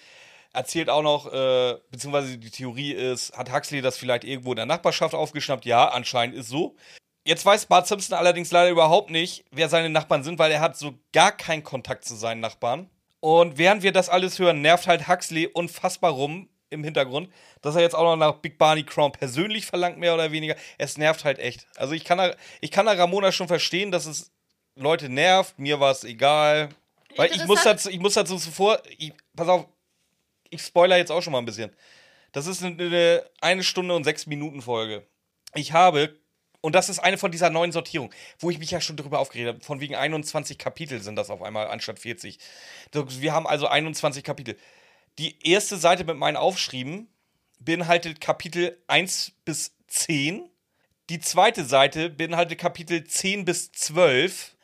[0.51, 4.65] Erzählt auch noch, äh, beziehungsweise die Theorie ist, hat Huxley das vielleicht irgendwo in der
[4.65, 5.65] Nachbarschaft aufgeschnappt?
[5.65, 6.75] Ja, anscheinend ist so.
[7.23, 10.77] Jetzt weiß Bart Simpson allerdings leider überhaupt nicht, wer seine Nachbarn sind, weil er hat
[10.77, 12.89] so gar keinen Kontakt zu seinen Nachbarn.
[13.19, 17.29] Und während wir das alles hören, nervt halt Huxley unfassbar rum im Hintergrund,
[17.61, 20.55] dass er jetzt auch noch nach Big Barney Crown persönlich verlangt, mehr oder weniger.
[20.77, 21.67] Es nervt halt echt.
[21.75, 24.31] Also ich kann da, ich kann da Ramona schon verstehen, dass es
[24.75, 25.59] Leute nervt.
[25.59, 26.69] Mir war es egal.
[27.19, 29.65] Weil ich muss dazu, ich muss dazu zuvor, ich, pass auf,
[30.49, 31.75] ich spoiler jetzt auch schon mal ein bisschen.
[32.31, 35.05] Das ist eine, eine Stunde und sechs Minuten Folge.
[35.55, 36.19] Ich habe,
[36.61, 39.47] und das ist eine von dieser neuen Sortierung, wo ich mich ja schon darüber aufgeregt
[39.47, 42.37] habe, von wegen 21 Kapitel sind das auf einmal anstatt 40.
[42.91, 44.57] Das- Wir haben also 21 Kapitel.
[45.17, 47.07] Die erste Seite mit meinen Aufschrieben
[47.59, 50.49] beinhaltet Kapitel 1 bis 10.
[51.09, 54.55] Die zweite Seite beinhaltet Kapitel 10 bis 12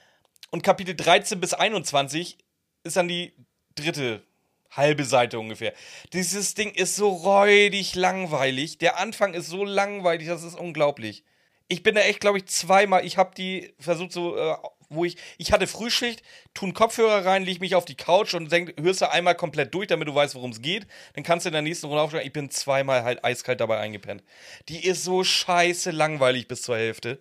[0.51, 2.37] und Kapitel 13 bis 21
[2.85, 3.33] ist dann die
[3.75, 4.23] dritte
[4.71, 5.73] halbe Seite ungefähr.
[6.13, 8.77] Dieses Ding ist so räudig langweilig.
[8.77, 11.23] Der Anfang ist so langweilig, das ist unglaublich.
[11.67, 13.05] Ich bin da echt, glaube ich, zweimal.
[13.05, 14.55] Ich habe die versucht so, äh,
[14.89, 16.21] wo ich, ich hatte Frühschicht,
[16.53, 19.87] tun Kopfhörer rein, leg mich auf die Couch und denk, hörst du einmal komplett durch,
[19.87, 20.85] damit du weißt, worum es geht.
[21.13, 22.27] Dann kannst du in der nächsten Runde aufsteigen.
[22.27, 24.23] Ich bin zweimal halt eiskalt dabei eingepennt.
[24.69, 27.19] Die ist so scheiße langweilig bis zur Hälfte.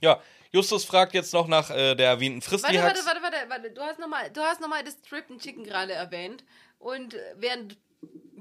[0.00, 0.20] Ja,
[0.52, 2.64] Justus fragt jetzt noch nach äh, der erwähnten Frist.
[2.64, 3.70] Warte, die warte, warte, warte, warte.
[3.70, 6.44] Du hast nochmal noch mal das Tripped Chicken gerade erwähnt.
[6.78, 7.78] Und während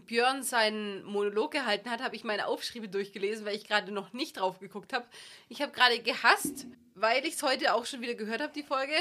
[0.07, 4.37] Björn seinen Monolog gehalten hat, habe ich meine Aufschriebe durchgelesen, weil ich gerade noch nicht
[4.37, 5.05] drauf geguckt habe.
[5.47, 8.95] Ich habe gerade gehasst, weil ich es heute auch schon wieder gehört habe, die Folge.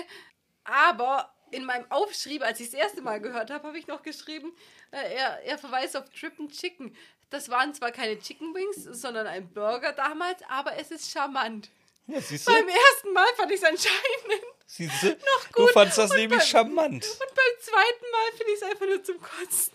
[0.62, 4.02] Aber in meinem Aufschrieb, als ich es das erste Mal gehört habe, habe ich noch
[4.02, 4.52] geschrieben,
[4.92, 6.94] äh, er, er verweist auf Tripped Chicken.
[7.28, 11.70] Das waren zwar keine Chicken Wings, sondern ein Burger damals, aber es ist charmant.
[12.12, 12.52] Ja, siehst du?
[12.52, 14.44] Beim ersten Mal fand ich es anscheinend.
[14.66, 15.08] Siehst du?
[15.08, 15.70] Noch Du gut.
[15.72, 17.04] fandst das Und nämlich beim- charmant.
[17.04, 19.74] Und beim zweiten Mal finde ich es einfach nur zum Kotzen.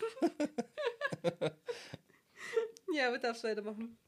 [2.94, 3.98] ja, aber darfst weitermachen.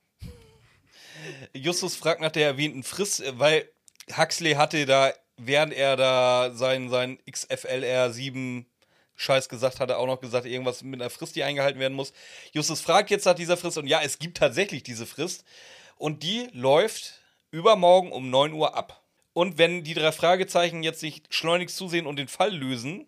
[1.52, 3.70] Justus fragt nach der erwähnten Frist, äh, weil
[4.16, 8.64] Huxley hatte da, während er da sein, sein XFLR7
[9.16, 12.12] Scheiß gesagt hatte, auch noch gesagt, irgendwas mit einer Frist, die eingehalten werden muss.
[12.52, 15.44] Justus fragt jetzt nach dieser Frist und ja, es gibt tatsächlich diese Frist
[15.96, 17.17] und die läuft
[17.50, 19.02] übermorgen um 9 Uhr ab.
[19.32, 23.06] Und wenn die drei Fragezeichen jetzt nicht schleunigst zusehen und den Fall lösen,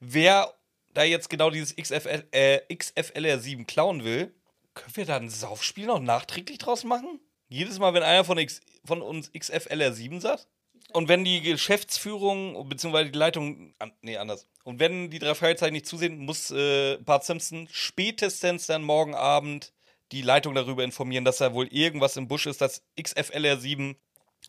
[0.00, 0.54] wer
[0.94, 4.34] da jetzt genau dieses XFL, äh, XFLR7 klauen will,
[4.74, 7.20] können wir da ein Saufspiel noch nachträglich draus machen?
[7.48, 10.46] Jedes Mal, wenn einer von, X, von uns XFLR7 sagt?
[10.92, 13.10] Und wenn die Geschäftsführung bzw.
[13.10, 14.46] die Leitung, an, nee, anders.
[14.64, 19.72] Und wenn die drei Fragezeichen nicht zusehen, muss äh, Bart Simpson spätestens dann morgen Abend
[20.12, 23.96] die Leitung darüber informieren, dass da wohl irgendwas im Busch ist, dass XFLR7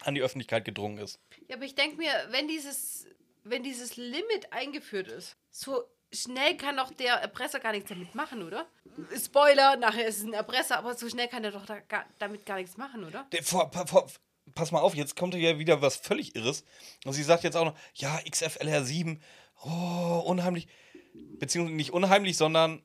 [0.01, 1.19] an die Öffentlichkeit gedrungen ist.
[1.47, 3.07] Ja, aber ich denke mir, wenn dieses,
[3.43, 8.43] wenn dieses Limit eingeführt ist, so schnell kann doch der Erpresser gar nichts damit machen,
[8.43, 8.67] oder?
[9.17, 12.45] Spoiler, nachher ist es ein Erpresser, aber so schnell kann er doch da gar, damit
[12.45, 13.25] gar nichts machen, oder?
[13.31, 14.07] Der, vor, vor,
[14.53, 16.63] pass mal auf, jetzt kommt ja wieder was völlig Irres.
[17.05, 19.19] Und sie sagt jetzt auch noch, ja, XFLR7,
[19.63, 20.67] oh, unheimlich.
[21.39, 22.81] Beziehungsweise nicht unheimlich, sondern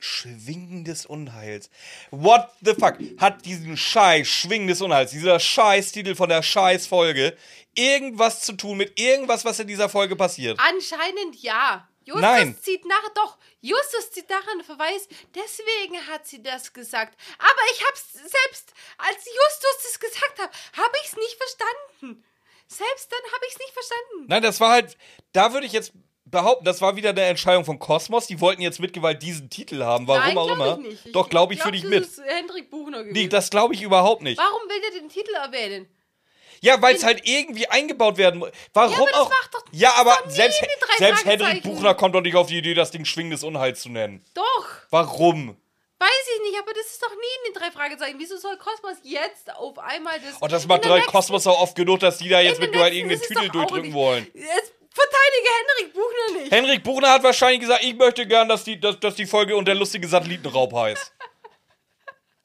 [0.00, 1.70] Schwingen des Unheils.
[2.10, 2.96] What the fuck?
[3.18, 7.36] Hat diesen Scheiß Schwingen des Unheils, dieser Scheißtitel von der Scheißfolge,
[7.74, 10.58] irgendwas zu tun mit irgendwas, was in dieser Folge passiert?
[10.60, 11.86] Anscheinend ja.
[12.04, 12.58] Justus Nein.
[12.60, 17.16] zieht nach, doch, Justus zieht nachher einen Verweis, deswegen hat sie das gesagt.
[17.38, 22.24] Aber ich hab's selbst, als Justus das gesagt hat, habe ich's nicht verstanden.
[22.66, 24.26] Selbst dann habe ich's nicht verstanden.
[24.28, 24.96] Nein, das war halt,
[25.32, 25.92] da würde ich jetzt
[26.30, 28.26] behaupten, das war wieder eine Entscheidung von Kosmos.
[28.26, 30.78] Die wollten jetzt mit Gewalt diesen Titel haben, warum Nein, auch glaub immer.
[30.88, 31.14] Ich nicht.
[31.16, 32.02] Doch, glaube ich, für dich das mit.
[32.04, 33.12] ist Hendrik Buchner gewesen.
[33.14, 34.38] Nee, das glaube ich überhaupt nicht.
[34.38, 35.88] Warum will der den Titel erwähnen?
[36.62, 38.50] Ja, weil es halt irgendwie eingebaut werden muss.
[38.74, 39.30] Warum Ja, aber das auch?
[39.30, 40.60] macht doch- ja, das aber selbst,
[40.98, 41.62] selbst Hendrik.
[41.62, 44.22] Buchner kommt doch nicht auf die Idee, das Ding Schwingen des Unheils zu nennen.
[44.34, 44.66] Doch.
[44.90, 45.56] Warum?
[45.98, 48.18] Weiß ich nicht, aber das ist doch nie in den drei Fragezeichen.
[48.18, 50.32] Wieso soll Kosmos jetzt auf einmal das.
[50.34, 52.94] Und Oh, das macht drei Kosmos auch oft genug, dass die da jetzt mit Gewalt
[52.94, 54.26] irgendeinen das Titel durchdrücken wollen.
[54.34, 56.52] Jetzt verteidige Hendrik Buchner nicht.
[56.52, 59.66] Henrik Buchner hat wahrscheinlich gesagt, ich möchte gern, dass die, dass, dass die Folge und
[59.66, 61.12] der lustige Satellitenraub heißt.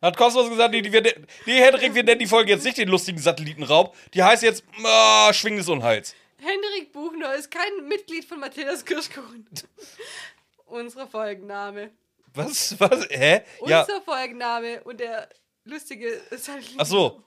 [0.01, 2.89] Hat Kosmos gesagt, nee, die, wir, nee, Henrik, wir nennen die Folge jetzt nicht den
[2.89, 3.95] lustigen Satellitenraub.
[4.13, 6.13] Die heißt jetzt ah, Schwingen des Unheils.
[6.37, 9.49] Hendrik Buchner ist kein Mitglied von Matthias Kirschkuchen.
[10.65, 11.91] Unser Folgenname.
[12.33, 12.79] Was?
[12.79, 13.07] Was?
[13.09, 13.41] Hä?
[13.65, 13.81] Ja.
[13.81, 15.29] Unser Folgenname und der
[15.63, 16.65] lustige halt.
[16.77, 17.23] Ach so.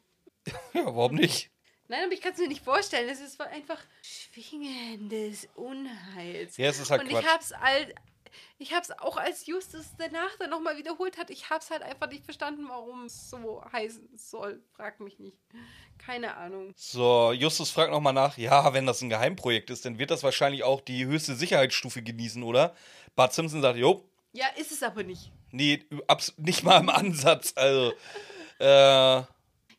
[0.73, 1.51] Ja, warum nicht?
[1.89, 3.09] Nein, aber ich kann es mir nicht vorstellen.
[3.09, 6.57] Es ist einfach Schwingen des Unheils.
[6.57, 7.25] Ja, es ist halt Und Quatsch.
[7.25, 7.95] ich hab's all,
[8.59, 11.31] ich hab's auch als Justus danach dann nochmal wiederholt hat.
[11.31, 14.63] Ich hab's halt einfach nicht verstanden, warum es so heißen soll.
[14.77, 15.39] Frag mich nicht.
[15.99, 16.73] Keine Ahnung.
[16.77, 18.37] So, Justus fragt nochmal nach.
[18.39, 22.43] Ja, wenn das ein Geheimprojekt ist, dann wird das wahrscheinlich auch die höchste Sicherheitsstufe genießen,
[22.43, 22.75] oder?
[23.17, 25.33] Bart Simpson sagt, jo, Ja, ist es aber nicht.
[25.51, 25.85] nee,
[26.37, 27.53] nicht mal im Ansatz.
[27.57, 27.93] Also,
[28.61, 29.23] äh,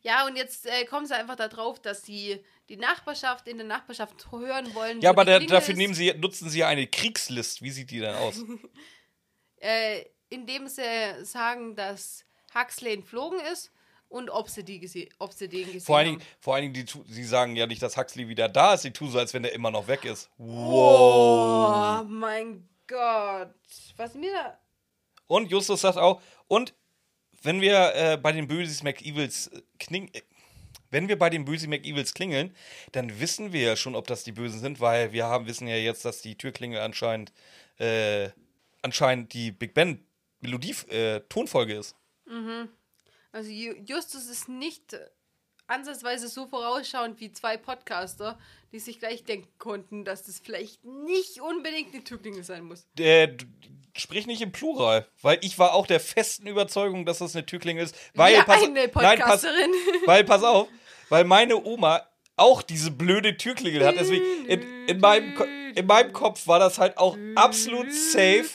[0.01, 4.31] Ja, und jetzt äh, kommen sie einfach darauf, dass sie die Nachbarschaft in der Nachbarschaft
[4.31, 5.01] hören wollen.
[5.01, 7.61] ja, aber da, dafür nehmen sie, nutzen sie ja eine Kriegslist.
[7.61, 8.43] Wie sieht die denn aus?
[9.61, 10.81] Äh, indem sie
[11.25, 12.23] sagen, dass
[12.55, 13.73] Huxley entflogen ist
[14.07, 16.19] und ob sie, die gese ob sie den gesehen Vor allen haben.
[16.19, 18.83] Dingen, vor allen Dingen die, sie sagen ja nicht, dass Huxley wieder da ist.
[18.83, 20.29] Sie tun so, als wenn er immer noch weg ist.
[20.37, 23.53] Oh mein Gott.
[23.97, 24.57] Was mir da.
[25.27, 26.73] Und Justus sagt auch, und
[27.43, 30.21] wenn wir äh, bei den Böses McEvils äh, kling äh,
[30.91, 32.55] wenn wir bei den Böse McEvils klingeln,
[32.93, 35.75] dann wissen wir ja schon, ob das die Bösen sind, weil wir haben, wissen ja
[35.75, 37.31] jetzt, dass die Türklingel anscheinend,
[37.77, 38.29] äh,
[38.81, 40.03] anscheinend die Big Ben
[40.39, 41.21] Melodie, äh,
[41.73, 41.95] ist.
[43.31, 44.97] Also Ju- Justus ist nicht
[45.69, 48.37] ansatzweise so vorausschauend wie zwei Podcaster,
[48.71, 52.87] die sich gleich denken konnten, dass das vielleicht nicht unbedingt eine Tücklinge sein muss.
[52.97, 53.29] Äh,
[53.95, 57.81] sprich nicht im Plural, weil ich war auch der festen Überzeugung, dass das eine Türklinge
[57.81, 57.95] ist.
[58.13, 59.71] Weil, Ja, pass, eine nein, pass, Podcasterin.
[60.05, 60.67] weil, pass auf,
[61.09, 62.05] weil meine Oma
[62.35, 63.95] auch diese blöde Türklingel hat.
[63.99, 65.33] Deswegen, in, in, meinem,
[65.75, 68.47] in meinem Kopf war das halt auch absolut safe.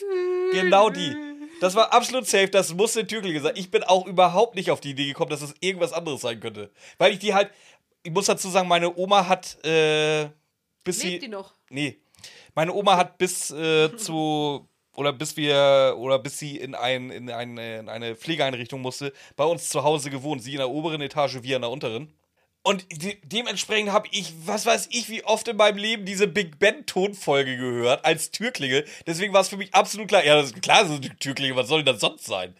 [0.51, 1.24] Genau die.
[1.61, 3.53] Das war absolut safe, das muss eine Türklingel sein.
[3.55, 6.71] Ich bin auch überhaupt nicht auf die Idee gekommen, dass es irgendwas anderes sein könnte.
[6.97, 7.49] Weil ich die halt,
[8.03, 10.29] ich muss dazu sagen, meine Oma hat, äh,
[10.83, 11.11] bis sie.
[11.11, 11.53] Lebt die noch?
[11.69, 11.99] Nee.
[12.53, 17.29] Meine Oma hat bis äh, zu oder bis wir oder bis sie in, ein, in,
[17.29, 20.41] ein, in eine Pflegeeinrichtung musste, bei uns zu Hause gewohnt.
[20.41, 22.13] Sie in der oberen Etage, wir in der unteren.
[22.65, 26.57] Und de dementsprechend habe ich, was weiß ich, wie oft in meinem Leben diese Big
[26.57, 28.87] Ben-Tonfolge gehört als Türklingel.
[29.05, 30.25] Deswegen war es für mich absolut klar.
[30.25, 31.55] Ja, das ist klar, das ist eine Türklingel.
[31.55, 32.57] Was soll denn das sonst sein?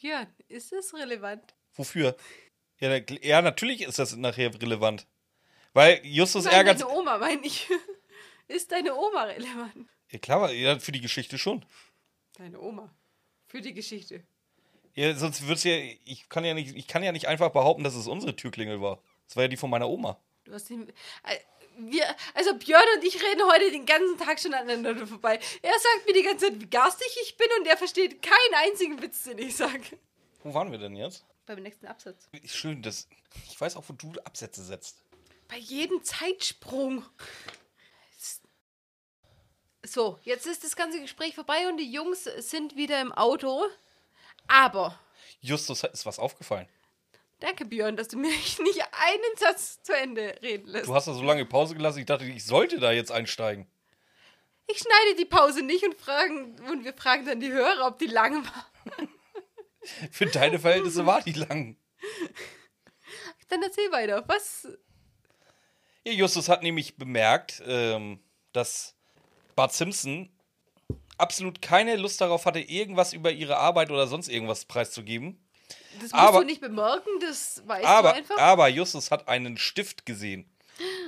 [0.00, 1.42] Björn, ist das relevant?
[1.74, 2.16] Wofür?
[2.78, 5.08] Ja, ja natürlich ist das nachher relevant.
[5.72, 6.80] Weil Justus Nein, ärgert.
[6.82, 7.68] deine Oma, meine ich.
[8.46, 9.88] Ist deine Oma relevant?
[10.10, 11.64] Ja, klar, ja, für die Geschichte schon.
[12.36, 12.92] Deine Oma.
[13.46, 14.24] Für die Geschichte.
[14.94, 15.76] Ja, sonst wird's ja.
[16.04, 19.00] Ich kann ja nicht, ich kann ja nicht einfach behaupten, dass es unsere Türklingel war.
[19.30, 20.18] Das war ja die von meiner Oma.
[20.42, 20.88] Du hast den.
[20.88, 21.38] äh,
[21.78, 25.38] Wir, also Björn und ich reden heute den ganzen Tag schon aneinander vorbei.
[25.62, 29.00] Er sagt mir die ganze Zeit, wie garstig ich bin und er versteht keinen einzigen
[29.00, 29.84] Witz, den ich sage.
[30.42, 31.24] Wo waren wir denn jetzt?
[31.46, 32.28] Beim nächsten Absatz.
[32.46, 33.06] Schön, das.
[33.48, 34.96] Ich weiß auch, wo du Absätze setzt.
[35.46, 37.04] Bei jedem Zeitsprung.
[39.84, 43.64] So, jetzt ist das ganze Gespräch vorbei und die Jungs sind wieder im Auto.
[44.48, 44.98] Aber,
[45.40, 46.68] Justus ist was aufgefallen.
[47.40, 50.86] Danke Björn, dass du mir nicht einen Satz zu Ende reden lässt.
[50.86, 53.66] Du hast da so lange Pause gelassen, ich dachte, ich sollte da jetzt einsteigen.
[54.66, 58.06] Ich schneide die Pause nicht und, fragen, und wir fragen dann die Hörer, ob die
[58.06, 58.66] lang war.
[60.12, 61.76] Für deine Verhältnisse war die lang.
[63.48, 64.22] Dann erzähl weiter.
[64.28, 64.68] Was?
[66.04, 68.20] Ja, Justus hat nämlich bemerkt, ähm,
[68.52, 68.94] dass
[69.56, 70.30] Bart Simpson
[71.18, 75.44] absolut keine Lust darauf hatte, irgendwas über ihre Arbeit oder sonst irgendwas preiszugeben.
[75.94, 78.38] Das musst Aber- du nicht bemerken, das weißt Aber, du einfach.
[78.38, 80.48] aber Justus hat einen Stift gesehen,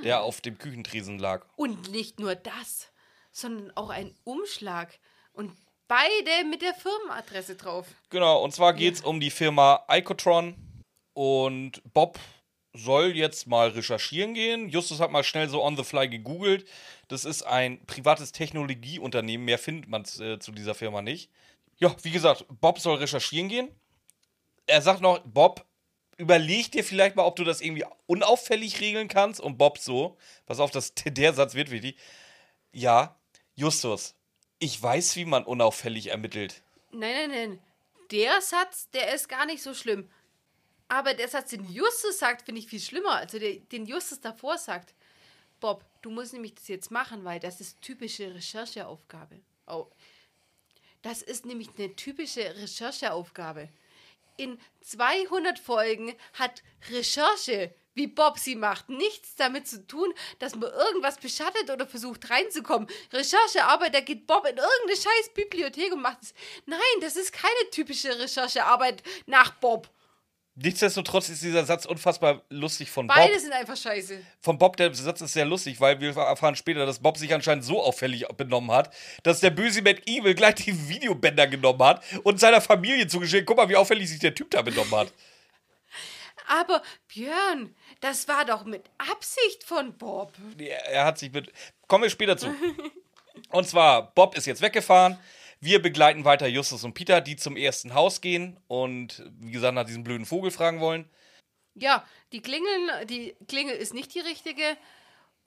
[0.03, 1.45] der auf dem Küchentresen lag.
[1.55, 2.91] Und nicht nur das,
[3.31, 4.99] sondern auch ein Umschlag.
[5.31, 5.55] Und
[5.87, 7.87] beide mit der Firmenadresse drauf.
[8.09, 10.55] Genau, und zwar geht es um die Firma Icotron
[11.13, 12.19] und Bob
[12.75, 14.67] soll jetzt mal recherchieren gehen.
[14.69, 16.67] Justus hat mal schnell so on the fly gegoogelt.
[17.07, 21.29] Das ist ein privates Technologieunternehmen, mehr findet man äh, zu dieser Firma nicht.
[21.77, 23.69] Ja, wie gesagt, Bob soll recherchieren gehen.
[24.65, 25.65] Er sagt noch, Bob,
[26.17, 29.39] überleg dir vielleicht mal, ob du das irgendwie unauffällig regeln kannst.
[29.39, 31.97] Und Bob so, pass auf, das, der Satz wird wichtig.
[32.71, 33.19] Ja,
[33.55, 34.15] Justus,
[34.59, 36.61] ich weiß, wie man unauffällig ermittelt.
[36.91, 37.59] Nein, nein, nein.
[38.11, 40.09] Der Satz, der ist gar nicht so schlimm.
[40.87, 43.15] Aber der Satz, den Justus sagt, finde ich viel schlimmer.
[43.15, 44.93] Also der, den Justus davor sagt.
[45.59, 49.39] Bob, du musst nämlich das jetzt machen, weil das ist typische Rechercheaufgabe.
[49.65, 49.87] Oh.
[51.01, 53.69] Das ist nämlich eine typische Rechercheaufgabe.
[54.37, 60.71] In 200 Folgen hat Recherche, wie Bob sie macht, nichts damit zu tun, dass man
[60.71, 62.89] irgendwas beschattet oder versucht reinzukommen.
[63.11, 66.33] Recherchearbeit, da geht Bob in irgendeine scheiß Bibliothek und macht es.
[66.65, 69.89] Nein, das ist keine typische Recherchearbeit nach Bob.
[70.55, 73.15] Nichtsdestotrotz ist dieser Satz unfassbar lustig von Bob.
[73.15, 74.21] Beide sind einfach scheiße.
[74.39, 77.65] Von Bob, der Satz ist sehr lustig, weil wir erfahren später, dass Bob sich anscheinend
[77.65, 82.61] so auffällig benommen hat, dass der böse McEvil gleich die Videobänder genommen hat und seiner
[82.61, 83.47] Familie zugeschickt.
[83.47, 85.11] Guck mal, wie auffällig sich der Typ da benommen hat.
[86.47, 90.33] Aber Björn, das war doch mit Absicht von Bob.
[90.59, 91.51] Er, er hat sich mit.
[91.87, 92.53] Kommen wir später zu.
[93.49, 95.17] Und zwar, Bob ist jetzt weggefahren.
[95.63, 99.85] Wir begleiten weiter Justus und Peter, die zum ersten Haus gehen und, wie gesagt, nach
[99.85, 101.09] diesem blöden Vogel fragen wollen.
[101.75, 104.63] Ja, die Klingeln, die Klingel ist nicht die richtige.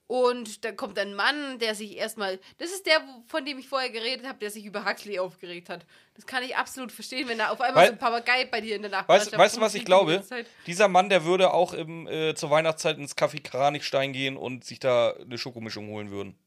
[0.09, 2.38] Und dann kommt ein Mann, der sich erstmal.
[2.59, 5.85] Das ist der, von dem ich vorher geredet habe, der sich über Huxley aufgeregt hat.
[6.14, 8.76] Das kann ich absolut verstehen, wenn da auf einmal Weil- so ein Papagei bei dir
[8.76, 10.22] in der Nachbarschaft weißt du, was ich die glaube?
[10.22, 10.46] Zeit.
[10.66, 14.79] Dieser Mann, der würde auch im, äh, zur Weihnachtszeit ins Café Karanikstein gehen und sich
[14.79, 16.38] da eine Schokomischung holen würden.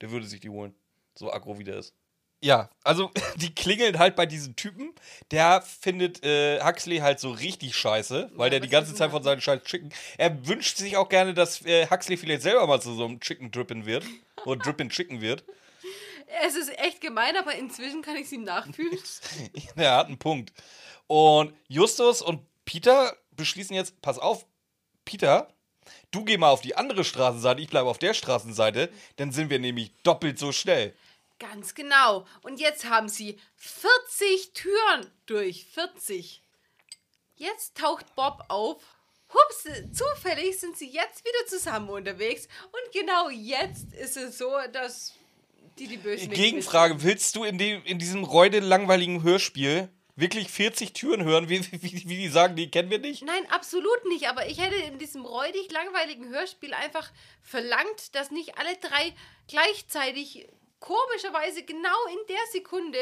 [0.00, 0.74] Der würde sich die holen.
[1.14, 1.94] So aggro wie der ist.
[2.40, 4.92] Ja, also die klingeln halt bei diesem Typen.
[5.30, 9.22] Der findet äh, Huxley halt so richtig scheiße, weil Ja, der die ganze Zeit von
[9.22, 9.92] seinen scheiß Chicken.
[10.18, 13.50] Er wünscht sich auch gerne, dass äh, Huxley vielleicht selber mal zu so einem Chicken
[13.50, 14.04] Drippin wird.
[14.44, 15.44] Oder Drippin Chicken wird.
[16.44, 18.98] Es ist echt gemein, aber inzwischen kann ich es ihm nachfühlen.
[19.76, 20.52] Er hat einen Punkt.
[21.06, 24.46] Und Justus und Peter beschließen jetzt, pass auf,
[25.04, 25.48] Peter,
[26.10, 29.58] du geh mal auf die andere Straßenseite, ich bleibe auf der Straßenseite, dann sind wir
[29.58, 30.94] nämlich doppelt so schnell.
[31.38, 32.26] Ganz genau.
[32.42, 35.66] Und jetzt haben sie 40 Türen durch.
[35.66, 36.42] 40.
[37.36, 38.80] Jetzt taucht Bob auf
[39.34, 42.48] hups, zufällig sind sie jetzt wieder zusammen unterwegs.
[42.66, 45.14] Und genau jetzt ist es so, dass
[45.78, 50.92] die die Bösen Gegenfrage, willst du in, dem, in diesem räude langweiligen Hörspiel wirklich 40
[50.92, 53.24] Türen hören, wie, wie, wie die sagen, die kennen wir nicht?
[53.24, 54.28] Nein, absolut nicht.
[54.28, 57.10] Aber ich hätte in diesem räudig langweiligen Hörspiel einfach
[57.42, 59.12] verlangt, dass nicht alle drei
[59.48, 60.48] gleichzeitig
[60.84, 62.98] komischerweise genau in der Sekunde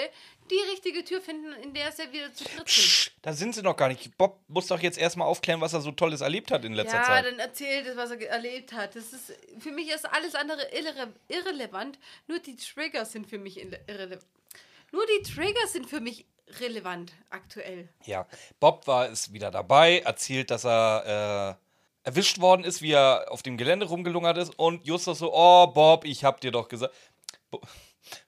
[0.51, 3.12] die richtige Tür finden, in der sie wieder zu dritt sind.
[3.23, 4.16] Da sind sie noch gar nicht.
[4.16, 7.05] Bob muss doch jetzt erstmal aufklären, was er so Tolles erlebt hat in letzter ja,
[7.05, 7.27] Zeit.
[7.27, 8.95] dann erzählt es, was er erlebt hat.
[8.95, 11.99] Das ist, für mich ist alles andere irre, irrelevant.
[12.29, 14.27] Nur die Trigger sind für mich irre- irrelevant.
[14.92, 16.27] Nur die Trigger sind für mich
[16.61, 17.88] relevant aktuell.
[18.05, 18.29] Ja,
[18.61, 23.42] Bob war ist wieder dabei, erzählt, dass er äh, erwischt worden ist, wie er auf
[23.42, 26.95] dem Gelände rumgelungert ist und Justus so, oh Bob, ich hab dir doch gesagt.
[27.53, 27.61] Bo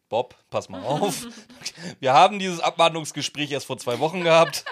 [0.08, 1.26] Bob, pass mal auf.
[1.98, 4.64] Wir haben dieses Abmahnungsgespräch erst vor zwei Wochen gehabt.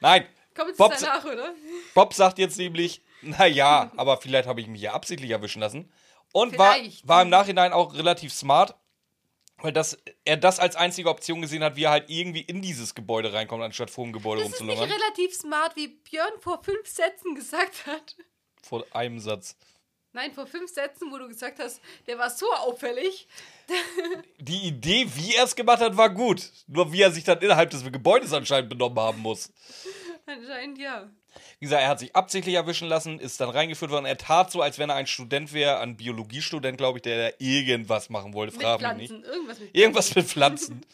[0.00, 1.54] Nein, Kommt Bob, danach, oder?
[1.94, 5.90] Bob sagt jetzt nämlich, naja, aber vielleicht habe ich mich ja absichtlich erwischen lassen.
[6.32, 7.06] Und war, Vielleicht.
[7.06, 8.74] war im Nachhinein auch relativ smart,
[9.58, 12.94] weil das, er das als einzige Option gesehen hat, wie er halt irgendwie in dieses
[12.94, 16.86] Gebäude reinkommt, anstatt vor dem Gebäude Das ist nicht relativ smart, wie Björn vor fünf
[16.88, 18.16] Sätzen gesagt hat.
[18.62, 19.56] Vor einem Satz.
[20.14, 23.26] Nein, vor fünf Sätzen, wo du gesagt hast, der war so auffällig.
[24.38, 26.52] Die Idee, wie er es gemacht hat, war gut.
[26.68, 29.52] Nur wie er sich dann innerhalb des Gebäudes anscheinend benommen haben muss.
[30.24, 31.10] Anscheinend ja.
[31.58, 34.06] Wie gesagt, er hat sich absichtlich erwischen lassen, ist dann reingeführt worden.
[34.06, 37.36] Er tat so, als wenn er ein Student wäre, ein Biologiestudent, glaube ich, der da
[37.40, 38.56] irgendwas machen wollte.
[38.56, 39.10] Mit mich nicht.
[39.10, 39.24] Pflanzen.
[39.24, 40.86] Irgendwas mit Irgendwas mit Pflanzen.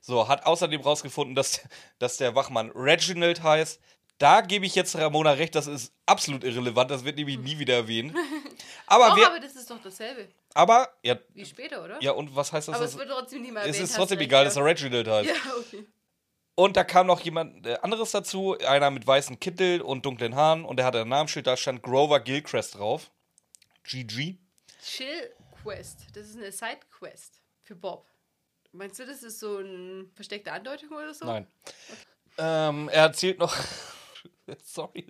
[0.00, 1.60] So, hat außerdem rausgefunden, dass,
[2.00, 3.80] dass der Wachmann Reginald heißt.
[4.18, 7.74] Da gebe ich jetzt Ramona recht, das ist absolut irrelevant, das wird nämlich nie wieder
[7.74, 8.14] erwähnt.
[8.86, 10.28] Aber Oh, wir, aber das ist doch dasselbe.
[10.54, 12.00] aber, ja, Wie später, oder?
[12.02, 12.76] ja, und was heißt das?
[12.76, 13.84] aber es wird trotzdem nicht mehr es erwähnt.
[13.84, 15.28] ist hast trotzdem recht, egal, dass er Reginald heißt.
[15.30, 15.84] Ja, okay.
[16.54, 20.64] Und da kam noch jemand äh, anderes dazu, einer mit weißen Kittel und dunklen Haaren
[20.64, 23.10] und der hatte ein Namensschild, da stand Grover Gilchrist drauf.
[23.82, 24.36] GG.
[24.84, 26.06] Chill Quest.
[26.14, 28.06] Das ist eine Side-Quest für Bob.
[28.70, 31.24] Meinst du, das ist so eine versteckte Andeutung oder so?
[31.26, 31.46] Nein.
[32.38, 33.56] Ähm, er erzählt noch.
[34.62, 35.06] Sorry.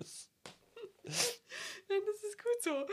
[1.03, 2.85] Nein, das ist gut so.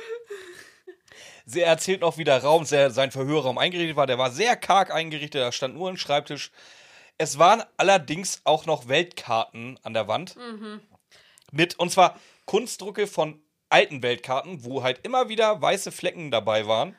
[1.47, 4.07] Sie erzählt noch, wie der Raum, sehr, sein Verhörraum eingerichtet war.
[4.07, 6.51] Der war sehr karg eingerichtet, da stand nur ein Schreibtisch.
[7.19, 10.37] Es waren allerdings auch noch Weltkarten an der Wand.
[11.51, 16.97] Mit, und zwar Kunstdrucke von alten Weltkarten, wo halt immer wieder weiße Flecken dabei waren.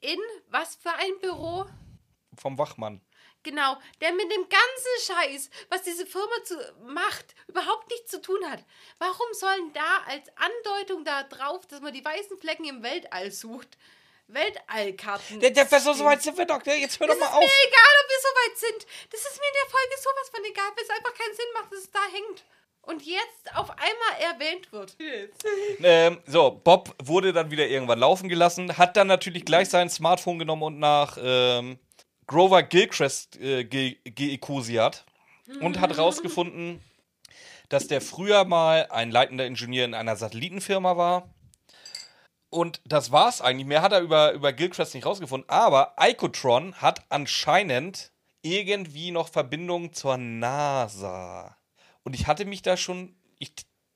[0.00, 0.18] In
[0.50, 1.66] was für ein Büro?
[2.36, 3.00] Vom Wachmann.
[3.46, 8.40] Genau, der mit dem ganzen Scheiß, was diese Firma zu, macht, überhaupt nichts zu tun
[8.50, 8.58] hat.
[8.98, 13.78] Warum sollen da als Andeutung da drauf, dass man die weißen Flecken im Weltall sucht,
[14.26, 15.38] Weltallkarten.
[15.38, 16.60] Der, der, so weit sind wir doch.
[16.62, 17.40] Der, Jetzt hör doch Es mal ist auf.
[17.40, 18.86] mir egal, ob wir so weit sind.
[19.12, 21.72] Das ist mir in der Folge sowas von egal, weil es einfach keinen Sinn macht,
[21.72, 22.44] dass es da hängt.
[22.82, 24.96] Und jetzt auf einmal erwähnt wird.
[25.82, 30.40] Ähm, so, Bob wurde dann wieder irgendwann laufen gelassen, hat dann natürlich gleich sein Smartphone
[30.40, 31.78] genommen und nach ähm,
[32.26, 33.98] Grover Gilchrist äh, ge
[35.60, 36.80] und hat rausgefunden,
[37.68, 41.30] dass der früher mal ein leitender Ingenieur in einer Satellitenfirma war.
[42.50, 43.66] Und das war's eigentlich.
[43.66, 45.48] Mehr hat er über, über Gilchrist nicht rausgefunden.
[45.50, 48.12] Aber Icotron hat anscheinend
[48.42, 51.56] irgendwie noch Verbindung zur NASA.
[52.02, 53.16] Und ich hatte mich da schon.
[53.38, 53.52] Ich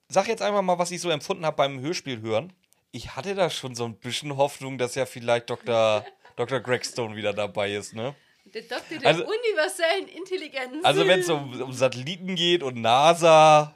[0.08, 2.52] sag jetzt einfach mal, was ich so empfunden habe beim Hörspiel hören.
[2.92, 6.04] Ich hatte da schon so ein bisschen Hoffnung, dass ja vielleicht Dr.
[6.40, 6.60] Dr.
[6.60, 8.14] Greg Stone wieder dabei ist, ne?
[8.46, 10.82] Der Doktor der Also- universellen Intelligenz.
[10.82, 13.74] Also, wenn es um, um Satelliten geht und NASA.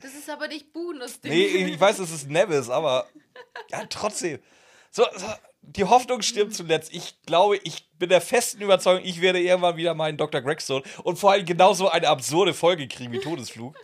[0.00, 0.66] Das ist aber nicht
[1.20, 1.32] Ding.
[1.32, 3.08] Nee, ich weiß, es ist Nevis, aber
[3.70, 4.38] ja, trotzdem.
[4.90, 5.26] So, so,
[5.62, 6.94] die Hoffnung stirbt zuletzt.
[6.94, 10.40] Ich glaube, ich bin der festen Überzeugung, ich werde irgendwann wieder meinen Dr.
[10.40, 13.74] Gregstone und vor allem genauso eine absurde Folge kriegen wie Todesflug.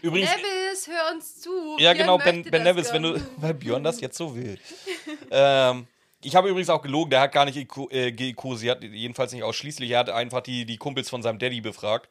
[0.00, 1.76] Übrigens, Nevis, hör uns zu.
[1.78, 4.58] ja Björn genau, Ben, ben Nevis, wenn du, weil Björn das jetzt so will.
[5.30, 5.86] ähm,
[6.22, 9.90] ich habe übrigens auch gelogen, der hat gar nicht Iko- äh, geikosiert, jedenfalls nicht ausschließlich.
[9.90, 12.08] Er hat einfach die, die Kumpels von seinem Daddy befragt.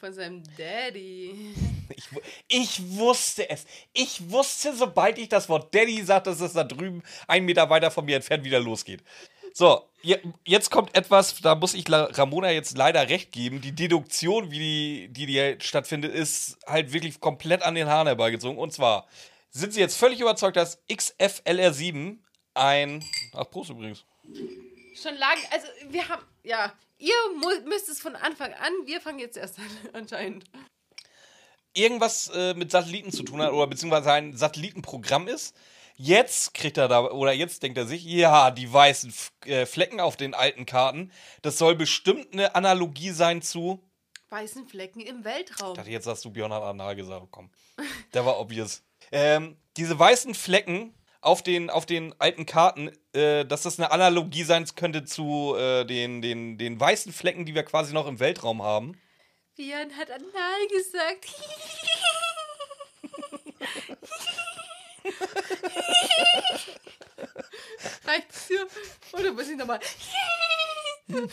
[0.00, 1.54] Von seinem Daddy.
[1.90, 2.04] Ich,
[2.48, 3.64] ich wusste es.
[3.94, 7.90] Ich wusste, sobald ich das Wort Daddy sagte, dass es da drüben einen Meter weiter
[7.90, 9.02] von mir entfernt wieder losgeht.
[9.54, 13.62] So, je, jetzt kommt etwas, da muss ich Ramona jetzt leider recht geben.
[13.62, 18.58] Die Deduktion, wie die, die, die stattfindet, ist halt wirklich komplett an den Haaren herbeigezogen.
[18.58, 19.06] Und zwar
[19.50, 22.18] sind sie jetzt völlig überzeugt, dass XFLR7
[22.58, 23.04] ein.
[23.34, 24.04] Ach, Prost übrigens.
[24.94, 27.14] Schon lange, also wir haben, ja, ihr
[27.64, 30.44] müsst es von Anfang an, wir fangen jetzt erst an, anscheinend.
[31.74, 35.54] irgendwas äh, mit Satelliten zu tun hat oder beziehungsweise ein Satellitenprogramm ist.
[36.00, 40.00] Jetzt kriegt er da, oder jetzt denkt er sich, ja, die weißen F äh, Flecken
[40.00, 41.10] auf den alten Karten,
[41.42, 43.82] das soll bestimmt eine Analogie sein zu.
[44.30, 45.70] Weißen Flecken im Weltraum.
[45.70, 47.50] Ich dachte, jetzt hast du Björn hat Anal gesagt, komm.
[48.14, 48.82] Der war obvious.
[49.10, 54.44] Ähm, diese weißen Flecken auf den, auf den alten Karten, äh, dass das eine Analogie
[54.44, 58.62] sein könnte zu äh, den, den, den weißen Flecken, die wir quasi noch im Weltraum
[58.62, 59.00] haben.
[59.56, 61.24] Björn hat Anal gesagt.
[68.04, 68.66] Reicht's dir?
[69.12, 69.80] Oder muss ich nochmal?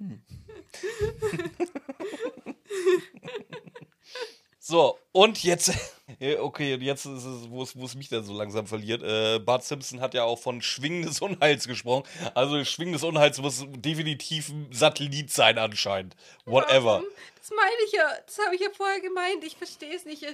[4.62, 5.72] So, und jetzt,
[6.38, 9.02] okay, jetzt ist es, wo es, wo es mich dann so langsam verliert.
[9.02, 12.06] Äh, Bart Simpson hat ja auch von Schwingen des Unheils gesprochen.
[12.34, 16.14] Also Schwingen des Unheils muss definitiv ein Satellit sein anscheinend.
[16.44, 17.02] Whatever.
[17.38, 18.06] Das meine ich ja.
[18.26, 19.42] Das habe ich ja vorher gemeint.
[19.44, 20.26] Ich verstehe es nicht.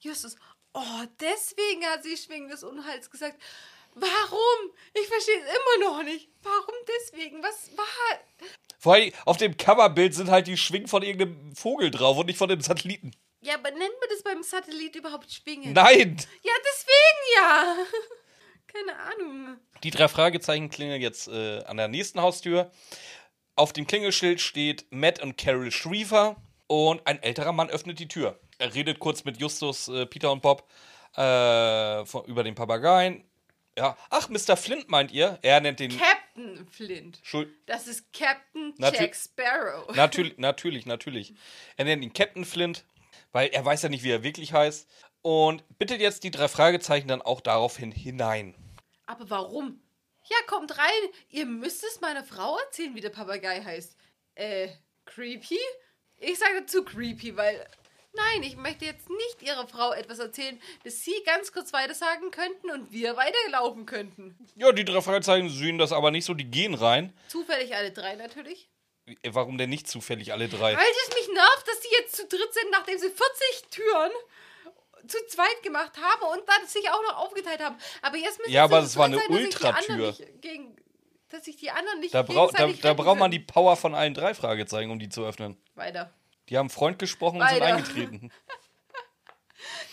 [0.00, 0.36] Justus,
[0.74, 3.42] oh, deswegen hat sie Schwingen des Unheils gesagt.
[3.94, 4.70] Warum?
[4.92, 6.28] Ich verstehe es immer noch nicht.
[6.42, 7.42] Warum deswegen?
[7.42, 8.18] Was war?
[8.78, 12.38] Vor allem auf dem Coverbild sind halt die Schwingen von irgendeinem Vogel drauf und nicht
[12.38, 13.12] von dem Satelliten.
[13.40, 15.72] Ja, aber nennt man das beim Satellit überhaupt Schwingen?
[15.72, 16.16] Nein!
[16.42, 17.76] Ja, deswegen ja.
[18.66, 19.56] Keine Ahnung.
[19.82, 22.70] Die drei Fragezeichen klingeln jetzt äh, an der nächsten Haustür.
[23.54, 26.36] Auf dem Klingelschild steht Matt und Carol Schriever
[26.66, 28.38] und ein älterer Mann öffnet die Tür.
[28.58, 30.68] Er redet kurz mit Justus, äh, Peter und Bob
[31.16, 33.24] äh, von, über den Papageien.
[33.76, 34.56] Ja, ach, Mr.
[34.56, 35.38] Flint meint ihr?
[35.42, 35.96] Er nennt den.
[35.96, 37.20] Captain Flint.
[37.22, 39.94] Schuld Das ist Captain Natü- Jack Sparrow.
[39.94, 41.34] natürlich, natürlich, natürlich.
[41.76, 42.84] Er nennt ihn Captain Flint,
[43.32, 44.88] weil er weiß ja nicht, wie er wirklich heißt.
[45.22, 48.54] Und bittet jetzt die drei Fragezeichen dann auch daraufhin hinein.
[49.06, 49.80] Aber warum?
[50.28, 51.10] Ja, kommt rein.
[51.30, 53.96] Ihr müsst es meiner Frau erzählen, wie der Papagei heißt.
[54.34, 54.68] Äh,
[55.06, 55.58] creepy?
[56.18, 57.66] Ich sage dazu creepy, weil.
[58.14, 62.70] Nein, ich möchte jetzt nicht ihrer Frau etwas erzählen, das sie ganz kurz weitersagen könnten
[62.70, 64.36] und wir weiterlaufen könnten.
[64.56, 67.12] Ja, die drei Fragezeichen sehen das aber nicht so, die gehen rein.
[67.28, 68.70] Zufällig alle drei natürlich.
[69.22, 70.76] Äh, Warum denn nicht zufällig alle drei?
[70.76, 73.20] Weil es mich nervt, dass sie jetzt zu dritt sind, nachdem sie 40
[73.70, 74.10] Türen
[75.06, 77.76] zu zweit gemacht haben und dann sich auch noch aufgeteilt haben.
[78.02, 80.08] Aber jetzt müssen Ja, sie aber es war eine sein, Ultratür.
[80.08, 80.76] nicht Gegen,
[81.30, 83.38] dass sich die anderen nicht Da, brau da, da braucht man die.
[83.38, 85.56] Power von allen drei Fragezeichen, um die zu öffnen.
[85.74, 86.12] Weiter.
[86.48, 87.76] Die haben Freund gesprochen und sind Weiter.
[87.76, 88.32] eingetreten.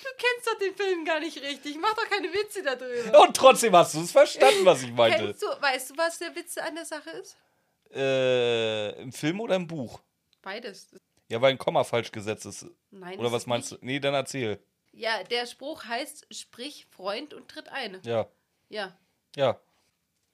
[0.03, 1.75] Du kennst doch den Film gar nicht richtig.
[1.79, 3.21] Mach doch keine Witze darüber.
[3.23, 5.33] Und trotzdem hast du es verstanden, was ich meinte.
[5.33, 7.35] Du, weißt du, was der Witz an der Sache ist?
[7.93, 10.01] Äh, Im Film oder im Buch?
[10.41, 10.89] Beides.
[11.29, 12.65] Ja, weil ein Komma falsch gesetzt ist.
[12.91, 13.17] Nein.
[13.19, 13.81] Oder was meinst nicht.
[13.81, 13.85] du?
[13.85, 14.63] Nee, dann erzähl.
[14.91, 17.99] Ja, der Spruch heißt, sprich Freund und tritt ein.
[18.03, 18.27] Ja.
[18.69, 18.97] Ja.
[19.35, 19.59] Ja.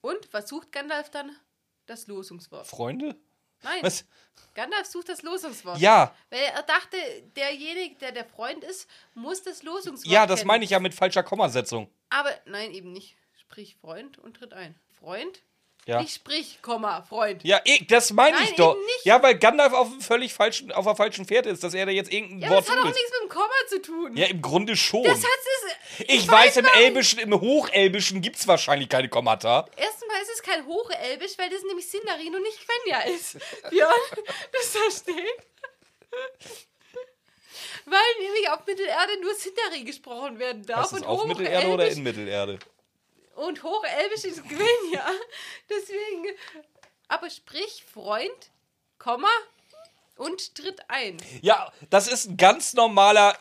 [0.01, 1.35] Und was sucht Gandalf dann?
[1.85, 2.67] Das Losungswort.
[2.67, 3.15] Freunde?
[3.63, 4.05] Nein, Was?
[4.55, 5.77] Gandalf sucht das Losungswort.
[5.79, 6.15] Ja.
[6.29, 6.97] Weil er dachte,
[7.35, 10.47] derjenige, der der Freund ist, muss das Losungswort Ja, das kennen.
[10.47, 11.89] meine ich ja mit falscher Kommasetzung.
[12.09, 13.15] Aber nein, eben nicht.
[13.39, 14.75] Sprich Freund und tritt ein.
[14.99, 15.41] Freund?
[15.87, 15.99] Ja.
[15.99, 17.43] Nicht sprich, Komma, Freund.
[17.43, 18.75] Ja, eh, das meine ich doch.
[18.75, 19.05] eben nicht.
[19.05, 21.91] Ja, weil Gandalf auf dem völlig falschen, auf der falschen Pferd ist, dass er da
[21.91, 24.15] jetzt irgendein Ja, Wort das hat auch nichts mit dem Komma zu tun.
[24.15, 25.03] Ja, im Grunde schon.
[25.03, 25.39] Das hat
[25.99, 26.05] es.
[26.07, 29.65] ich, weiß, im Elbischen, im Hochelbischen gibt es wahrscheinlich keine Kommata.
[29.75, 33.37] Erstens mal ist es kein Hochelbisch, weil das nämlich Sindarin und nicht Quenya ist.
[33.71, 33.91] Björn,
[34.51, 35.15] das versteht.
[37.85, 40.83] Weil nämlich auf Mittelerde nur Sindari gesprochen werden darf.
[40.83, 42.59] Das ist und auf Mittelerde oder in Mittelerde?
[43.41, 45.09] Und Hochelbisch ist Quenya.
[45.69, 46.27] Deswegen.
[47.07, 48.51] Aber sprich Freund,
[48.99, 49.31] Komma
[50.15, 51.17] und tritt ein.
[51.41, 53.35] Ja, das ist ein ganz normaler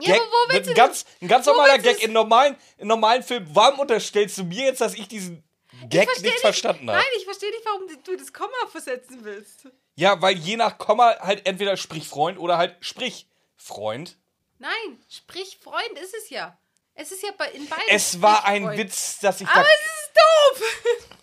[0.00, 0.22] Ja, Gag.
[0.22, 2.02] aber wo willst ein, du ganz, ein ganz normaler Gag.
[2.02, 3.46] In normalen, in normalen Filmen.
[3.52, 5.44] Warum unterstellst du mir jetzt, dass ich diesen
[5.90, 6.98] Gag versteh nicht verstanden habe?
[6.98, 9.68] Nein, ich verstehe nicht, warum du das Komma versetzen willst.
[9.94, 14.16] Ja, weil je nach Komma halt entweder sprich Freund oder halt sprich Freund.
[14.58, 16.58] Nein, sprich Freund ist es ja.
[17.00, 17.84] Es ist ja bei, in beiden.
[17.88, 18.78] Es war ein Freund.
[18.78, 19.68] Witz, dass ich Aber da.
[19.68, 21.08] es ist doof.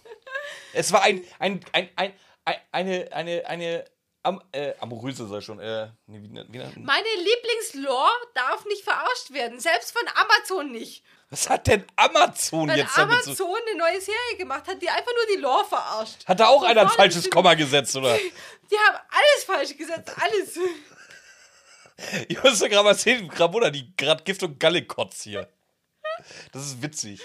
[0.78, 2.14] Es war ein, ein, ein, ein,
[2.44, 3.86] ein eine, eine, eine,
[4.24, 9.32] am, äh, amoröse sei schon, äh, nee, wie, wie, wie, Meine Lieblingslore darf nicht verarscht
[9.32, 9.60] werden.
[9.60, 11.04] Selbst von Amazon nicht.
[11.30, 14.90] Was hat denn Amazon Weil jetzt damit zu Amazon eine neue Serie gemacht hat, die
[14.90, 16.28] einfach nur die Lore verarscht.
[16.28, 18.18] Hat da auch Von einer ein falsches Komma gesetzt, oder?
[18.72, 20.12] Die haben alles falsch gesetzt.
[20.22, 20.60] Alles.
[22.28, 25.48] Ich muss dir gerade mal sehen, Ramona, die gerade Gift und Galle kotzt hier.
[26.52, 27.24] Das ist witzig.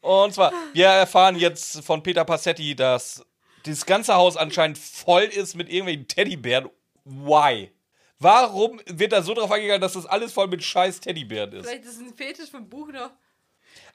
[0.00, 3.24] Und zwar, wir erfahren jetzt von Peter Passetti, dass
[3.64, 6.68] das ganze Haus anscheinend voll ist mit irgendwelchen Teddybären.
[7.04, 7.70] Why?
[8.18, 11.66] Warum wird da so drauf eingegangen, dass das alles voll mit scheiß Teddybären ist?
[11.66, 13.16] Vielleicht ist es ein Fetisch vom Buchner.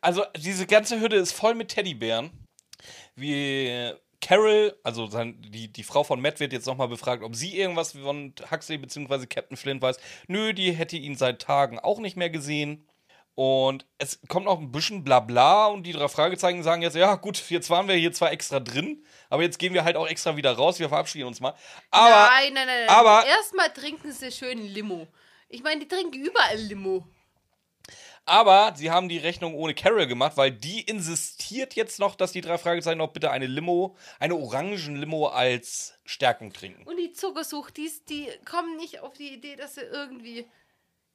[0.02, 2.32] Also, diese ganze Hütte ist voll mit Teddybären.
[3.16, 7.94] Wie Carol, also die, die Frau von Matt wird jetzt nochmal befragt, ob sie irgendwas
[7.94, 9.26] von Huxley bzw.
[9.28, 9.98] Captain Flint weiß.
[10.28, 12.86] Nö, die hätte ihn seit Tagen auch nicht mehr gesehen.
[13.40, 17.38] Und es kommt noch ein bisschen Blabla und die drei Fragezeichen sagen jetzt, ja gut,
[17.52, 20.54] jetzt waren wir hier zwar extra drin, aber jetzt gehen wir halt auch extra wieder
[20.54, 21.54] raus, wir verabschieden uns mal.
[21.92, 22.86] Aber nein, nein, nein.
[22.88, 22.90] nein.
[22.90, 25.06] aber- Erstmal trinken sie schön Limo.
[25.50, 27.06] Ich meine, die trinken überall Limo.
[28.26, 32.42] Aber sie haben die Rechnung ohne Carol gemacht, weil die insistiert jetzt noch, dass die
[32.42, 36.88] drei Fragezeichen noch bitte eine Limo, eine Orangen-Limo als Stärkung trinken.
[36.88, 40.48] Und die Zuckersuchtis, die kommen nicht auf die Idee, dass sie irgendwie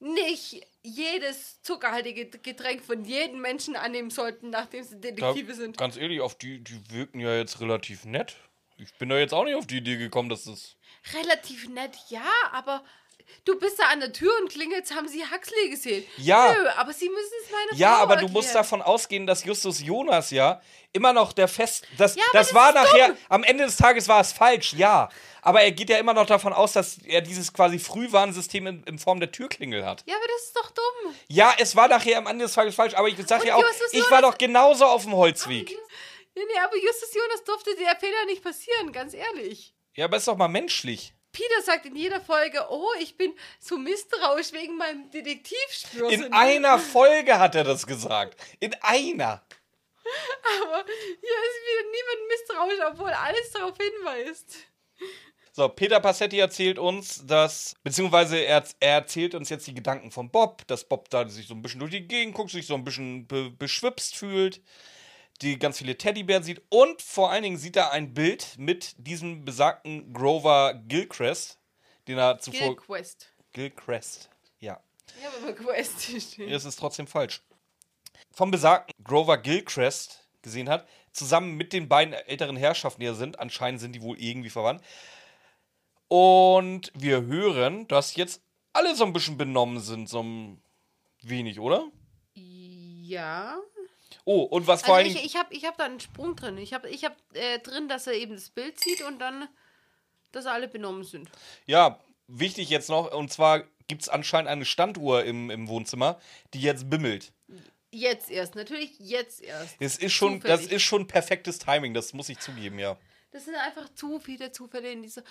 [0.03, 5.79] nicht jedes zuckerhaltige Getränk von jedem Menschen annehmen sollten, nachdem sie Detektive Da, sind.
[5.79, 8.37] Ganz ehrlich, auf die, die wirken ja jetzt relativ nett.
[8.79, 10.77] Ich bin da jetzt auch nicht auf die Idee gekommen, dass das.
[11.15, 12.85] Relativ nett, ja, aber
[13.45, 16.05] du bist da an der Tür und klingelst, haben sie Huxley gesehen.
[16.17, 16.53] Ja.
[16.53, 18.33] Nö, aber sie müssen es meiner Ja, Frau aber du erklären.
[18.33, 20.61] musst davon ausgehen, dass Justus Jonas ja
[20.93, 21.87] immer noch der Fest.
[21.99, 23.17] Das, Ja, das das war nachher, dumm.
[23.29, 25.09] am Ende des Tages war es falsch, ja.
[25.41, 28.99] Aber er geht ja immer noch davon aus, dass er dieses quasi Frühwarnsystem in, in
[28.99, 30.05] Form der Türklingel hat.
[30.07, 31.15] Ja, aber das ist doch dumm.
[31.29, 33.93] Ja, es war nachher am Ende des Tages falsch, aber ich sag ja auch, Justus
[33.93, 35.71] ich war Jonas- doch genauso auf dem Holzweg.
[35.71, 35.77] Ja,
[36.37, 39.75] nee, aber Justus Jonas durfte der Fehler nicht passieren, ganz ehrlich.
[39.95, 41.13] Ja, aber ist doch mal menschlich.
[41.33, 46.25] Peter sagt in jeder Folge, oh, ich bin so misstrauisch wegen meinem Detektivspürsinn.
[46.25, 48.39] In einer Folge hat er das gesagt.
[48.61, 49.43] In einer.
[50.61, 54.57] Aber hier ist wieder niemand misstrauisch, obwohl alles darauf hinweist.
[55.55, 60.31] So, Peter Passetti erzählt uns, dass, beziehungsweise er, er erzählt uns jetzt die Gedanken von
[60.31, 62.85] Bob, dass Bob da sich so ein bisschen durch die Gegend guckt, sich so ein
[62.85, 64.63] bisschen be beschwipst fühlt,
[65.43, 69.45] die ganz viele Teddybären sieht und vor allen Dingen sieht er ein Bild mit diesem
[69.45, 71.59] besagten Grover Gilchrist,
[72.09, 72.77] den er zuvor.
[72.77, 73.33] Gilquest.
[73.53, 74.31] Gilchrist,
[74.61, 74.81] ja.
[75.23, 76.51] Habe immer Quest stehen.
[76.51, 77.43] Es ist trotzdem falsch.
[78.33, 83.39] Vom besagten Grover Gilchrist gesehen hat, zusammen mit den beiden älteren Herrschaften, die er sind.
[83.39, 84.83] Anscheinend sind die wohl irgendwie verwandt.
[86.09, 90.63] Und wir hören, dass jetzt alle so ein bisschen benommen sind, so ein
[91.23, 91.91] wenig, oder?
[92.35, 93.59] Ja.
[94.25, 96.57] Oh, und was vor Also allen ich, ich habe ich hab da einen Sprung drin.
[96.59, 99.49] Ich habe ich hab, äh, drin, dass er eben das Bild sieht und dann,
[100.31, 101.29] dass alle benommen sind.
[101.67, 101.99] Ja,
[102.29, 106.21] wichtig jetzt noch, und zwar gibt es anscheinend eine Standuhr im, im Wohnzimmer,
[106.55, 107.33] die jetzt bimmelt.
[107.91, 109.77] Jetzt erst, natürlich jetzt erst.
[109.81, 112.97] Das ist schon, das ist schon perfektes Timing, das muss ich zugeben, ja.
[113.33, 115.25] Das sind einfach zu viele Zufälle in dieser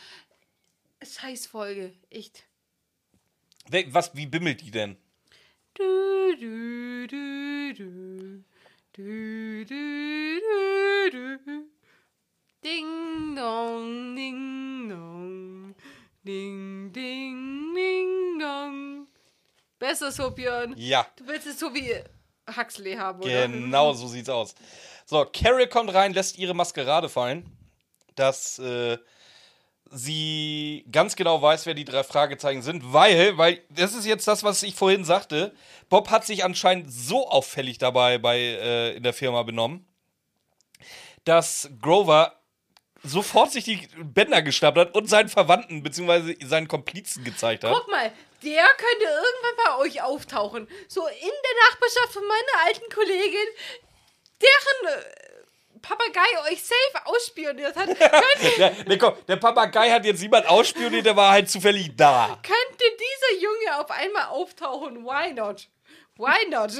[1.02, 1.94] Scheißfolge.
[2.10, 2.44] Echt.
[3.88, 4.98] Was, wie bimmelt die denn?
[5.74, 8.44] Du, du, du, du.
[8.94, 10.40] Du, du,
[11.12, 11.70] du, du.
[12.62, 15.76] Ding dong, ding dong.
[16.26, 19.08] Ding, ding, ding dong.
[19.80, 20.74] Besser so, Björn.
[20.76, 21.08] Ja.
[21.16, 22.04] Du willst es so wie
[22.54, 23.48] Huxley haben, oder?
[23.48, 24.56] Genau, so sieht's aus.
[25.06, 27.50] So, Carol kommt rein, lässt ihre Maskerade fallen,
[28.16, 28.98] dass äh,
[29.92, 34.44] sie ganz genau weiß, wer die drei Fragezeichen sind, weil, weil, das ist jetzt das,
[34.44, 35.54] was ich vorhin sagte,
[35.90, 39.86] Bob hat sich anscheinend so auffällig dabei bei, äh, in der Firma benommen,
[41.26, 42.42] dass Grover
[43.04, 46.36] sofort sich die Bänder geschnappt hat und seinen Verwandten bzw.
[46.46, 47.74] seinen Komplizen gezeigt hat.
[47.74, 48.12] Guck mal,
[48.44, 50.68] der könnte irgendwann bei euch auftauchen.
[50.88, 53.48] So in der Nachbarschaft von meiner alten Kollegin,
[54.42, 55.21] deren äh,
[55.82, 57.90] Papagei euch safe ausspioniert hat.
[58.58, 62.40] Der, der, komm, der Papagei hat jetzt niemand ausspioniert, der war halt zufällig da.
[62.44, 65.04] könnte dieser Junge auf einmal auftauchen.
[65.06, 65.70] Why not?
[66.18, 66.72] Why not?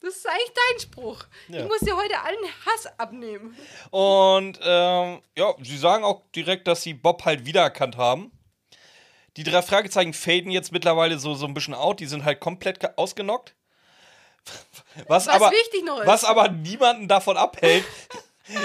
[0.00, 1.24] Das ist eigentlich dein Spruch.
[1.48, 1.60] Ja.
[1.62, 3.56] Ich muss dir heute allen Hass abnehmen.
[3.90, 8.30] Und ähm, ja, sie sagen auch direkt, dass sie Bob halt wiedererkannt haben.
[9.36, 12.00] Die drei Fragezeichen faden jetzt mittlerweile so, so ein bisschen out.
[12.00, 13.54] Die sind halt komplett ge- ausgenockt.
[15.06, 15.52] Was, Was aber,
[16.04, 17.84] was aber niemanden davon abhält,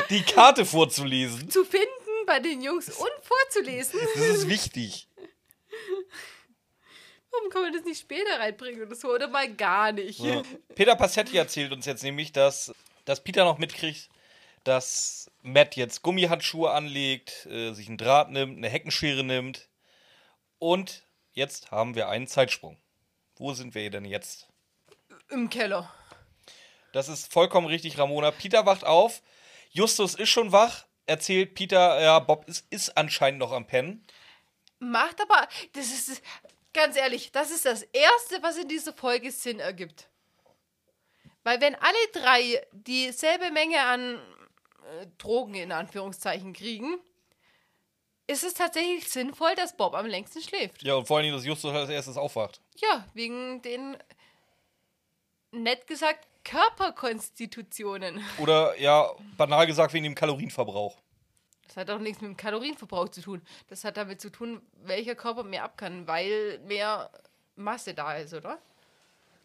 [0.09, 1.49] die Karte vorzulesen.
[1.49, 1.87] Zu finden
[2.25, 3.99] bei den Jungs und vorzulesen.
[4.15, 5.07] Das ist wichtig.
[7.31, 9.09] Warum kann man das nicht später reinbringen oder so?
[9.09, 10.19] Oder mal gar nicht.
[10.19, 10.43] Ja.
[10.75, 12.73] Peter Passetti erzählt uns jetzt nämlich, dass,
[13.05, 14.09] dass Peter noch mitkriegt,
[14.63, 19.67] dass Matt jetzt Gummihandschuhe anlegt, äh, sich einen Draht nimmt, eine Heckenschere nimmt.
[20.59, 22.77] Und jetzt haben wir einen Zeitsprung.
[23.35, 24.47] Wo sind wir denn jetzt?
[25.33, 25.91] Im Keller.
[26.91, 28.29] Das ist vollkommen richtig, Ramona.
[28.29, 29.23] Peter wacht auf.
[29.71, 30.85] Justus ist schon wach.
[31.07, 34.05] Erzählt Peter, ja, Bob ist, ist anscheinend noch am Pennen.
[34.77, 36.21] Macht aber, das ist,
[36.73, 40.07] ganz ehrlich, das ist das Erste, was in dieser Folge Sinn ergibt.
[41.43, 46.97] Weil wenn alle drei dieselbe Menge an äh, Drogen in Anführungszeichen kriegen,
[48.27, 50.83] ist es tatsächlich sinnvoll, dass Bob am längsten schläft.
[50.83, 52.61] Ja, und vor allem, dass Justus als erstes aufwacht.
[52.77, 53.97] Ja, wegen den,
[55.53, 58.23] nett gesagt, Körperkonstitutionen.
[58.39, 60.97] Oder, ja, banal gesagt, wegen dem Kalorienverbrauch.
[61.67, 63.41] Das hat auch nichts mit dem Kalorienverbrauch zu tun.
[63.69, 67.09] Das hat damit zu tun, welcher Körper mehr ab kann, weil mehr
[67.55, 68.59] Masse da ist, oder?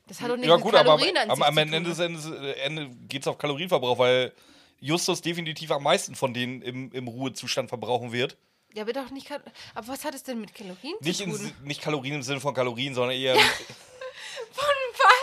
[0.07, 2.21] Das hat doch nichts Ja, mit gut, aber, Kalorien an aber sich am zu Ende
[2.23, 2.45] tun.
[2.45, 4.33] äh, Ende geht es auf Kalorienverbrauch, weil
[4.81, 8.37] Justus definitiv am meisten von denen im, im Ruhezustand verbrauchen wird.
[8.75, 9.31] Ja, aber doch nicht.
[9.31, 11.53] Aber was hat es denn mit Kalorien Nicht, zu in, tun?
[11.65, 13.35] nicht Kalorien im Sinne von Kalorien, sondern eher
[14.53, 15.18] Von was?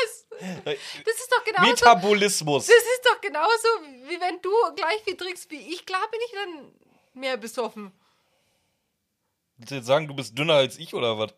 [0.65, 1.69] Das ist doch genauso.
[1.69, 2.65] Metabolismus.
[2.67, 3.67] Das ist doch genauso,
[4.07, 5.85] wie wenn du gleich viel trinkst wie ich.
[5.85, 6.71] Klar bin ich dann
[7.21, 7.91] mehr besoffen.
[9.57, 11.33] Willst du jetzt sagen, du bist dünner als ich oder was?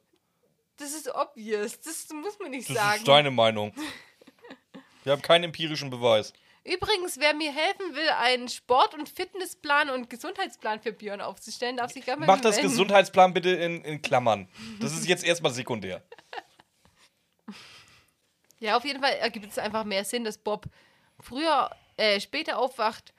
[0.77, 1.79] Das ist obvious.
[1.81, 2.97] Das muss man nicht Das sagen.
[2.97, 3.73] ist deine Meinung.
[5.03, 6.33] Wir haben keinen empirischen Beweis.
[6.65, 11.93] Übrigens, wer mir helfen will, einen Sport- und Fitnessplan und Gesundheitsplan für Björn aufzustellen, darf
[11.93, 12.71] sich gerne mal Mach das melden.
[12.71, 14.49] Gesundheitsplan bitte in, in Klammern.
[14.81, 16.03] Das ist jetzt erstmal sekundär.
[18.59, 20.65] Ja, auf jeden Fall ergibt es einfach mehr Sinn, dass Bob
[21.19, 23.13] früher, äh, später aufwacht.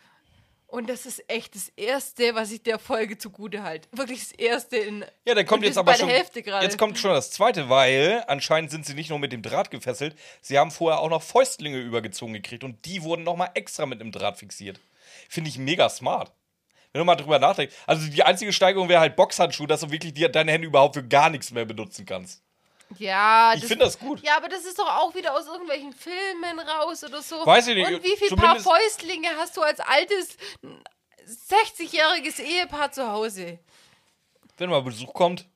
[0.67, 3.89] Und das ist echt das Erste, was ich der Folge zugute halte.
[3.91, 5.03] Wirklich das Erste in.
[5.25, 6.11] Ja, dann kommt jetzt aber schon.
[6.11, 6.41] Hälfte.
[6.41, 10.15] Jetzt kommt schon das zweite, weil anscheinend sind sie nicht nur mit dem Draht gefesselt,
[10.43, 14.13] sie haben vorher auch noch Fäustlinge übergezogen gekriegt und die wurden nochmal extra mit dem
[14.13, 14.79] Draht fixiert.
[15.31, 16.33] Finde ich mega smart.
[16.93, 17.75] Wenn du mal drüber nachdenkst.
[17.87, 21.07] Also die einzige Steigerung wäre halt Boxhandschuh, dass du wirklich die, deine Hände überhaupt für
[21.07, 22.43] gar nichts mehr benutzen kannst.
[22.97, 24.23] Ja, Ich finde das gut.
[24.23, 27.45] Ja, aber das ist doch auch wieder aus irgendwelchen Filmen raus oder so.
[27.45, 30.37] Weiß ich nicht, Und wie viel Paar Fäustlinge hast du als altes
[31.27, 33.59] 60-jähriges Ehepaar zu Hause?
[34.57, 35.47] Wenn mal Besuch kommt.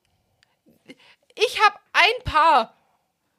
[1.35, 2.75] Ich habe ein Paar.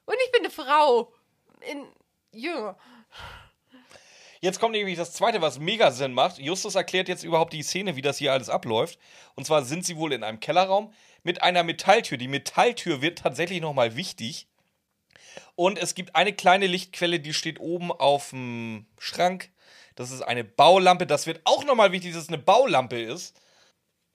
[0.05, 1.13] Und ich bin eine Frau.
[1.61, 1.87] In
[2.31, 2.77] jünger.
[4.41, 6.37] Jetzt kommt nämlich das zweite, was mega Sinn macht.
[6.37, 8.99] Justus erklärt jetzt überhaupt die Szene, wie das hier alles abläuft.
[9.33, 10.93] Und zwar sind sie wohl in einem Kellerraum
[11.25, 12.17] mit einer Metalltür.
[12.17, 14.47] Die Metalltür wird tatsächlich nochmal wichtig.
[15.55, 19.49] Und es gibt eine kleine Lichtquelle, die steht oben auf dem Schrank.
[19.95, 21.07] Das ist eine Baulampe.
[21.07, 23.39] Das wird auch nochmal wichtig, dass es eine Baulampe ist.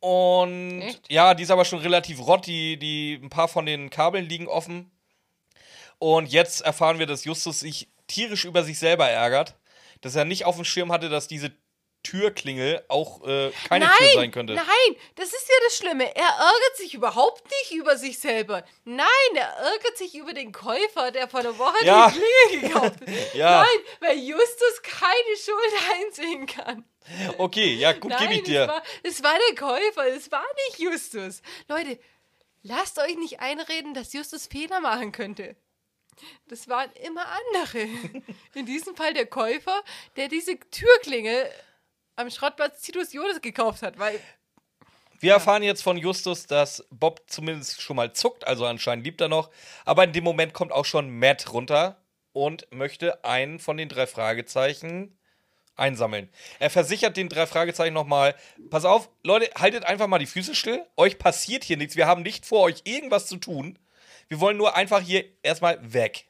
[0.01, 1.11] Und Echt?
[1.11, 2.47] ja, die ist aber schon relativ rott.
[2.47, 4.91] Die, die, ein paar von den Kabeln liegen offen.
[5.99, 9.57] Und jetzt erfahren wir, dass Justus sich tierisch über sich selber ärgert.
[10.01, 11.53] Dass er nicht auf dem Schirm hatte, dass diese
[12.03, 14.55] Türklingel auch äh, keine nein, Tür sein könnte.
[14.55, 16.05] Nein, das ist ja das Schlimme.
[16.17, 18.65] Er ärgert sich überhaupt nicht über sich selber.
[18.85, 22.11] Nein, er ärgert sich über den Käufer, der vor einer Woche Ja.
[22.11, 23.35] die Klingel gekauft hat.
[23.35, 23.61] Ja.
[23.63, 26.85] Nein, weil Justus keine Schuld einsehen kann.
[27.39, 28.63] Okay, ja, gut, gebe ich dir.
[28.63, 31.43] Es war, es war der Käufer, es war nicht Justus.
[31.69, 31.99] Leute,
[32.63, 35.57] lasst euch nicht einreden, dass Justus Fehler machen könnte.
[36.49, 37.89] Das waren immer andere.
[38.55, 39.83] In diesem Fall der Käufer,
[40.17, 41.51] der diese Türklingel
[42.17, 44.21] am Schrottplatz Titus Jodes gekauft hat, weil
[45.21, 49.29] Wir erfahren jetzt von Justus, dass Bob zumindest schon mal zuckt, also anscheinend liebt er
[49.29, 49.51] noch.
[49.85, 52.01] Aber in dem Moment kommt auch schon Matt runter
[52.33, 55.19] und möchte einen von den drei Fragezeichen
[55.77, 56.29] einsammeln.
[56.59, 58.35] Er versichert den drei Fragezeichen nochmal:
[58.71, 60.87] Pass auf, Leute, haltet einfach mal die Füße still.
[60.97, 61.97] Euch passiert hier nichts.
[61.97, 63.79] Wir haben nicht vor, euch irgendwas zu tun.
[64.29, 66.27] Wir wollen nur einfach hier erstmal weg.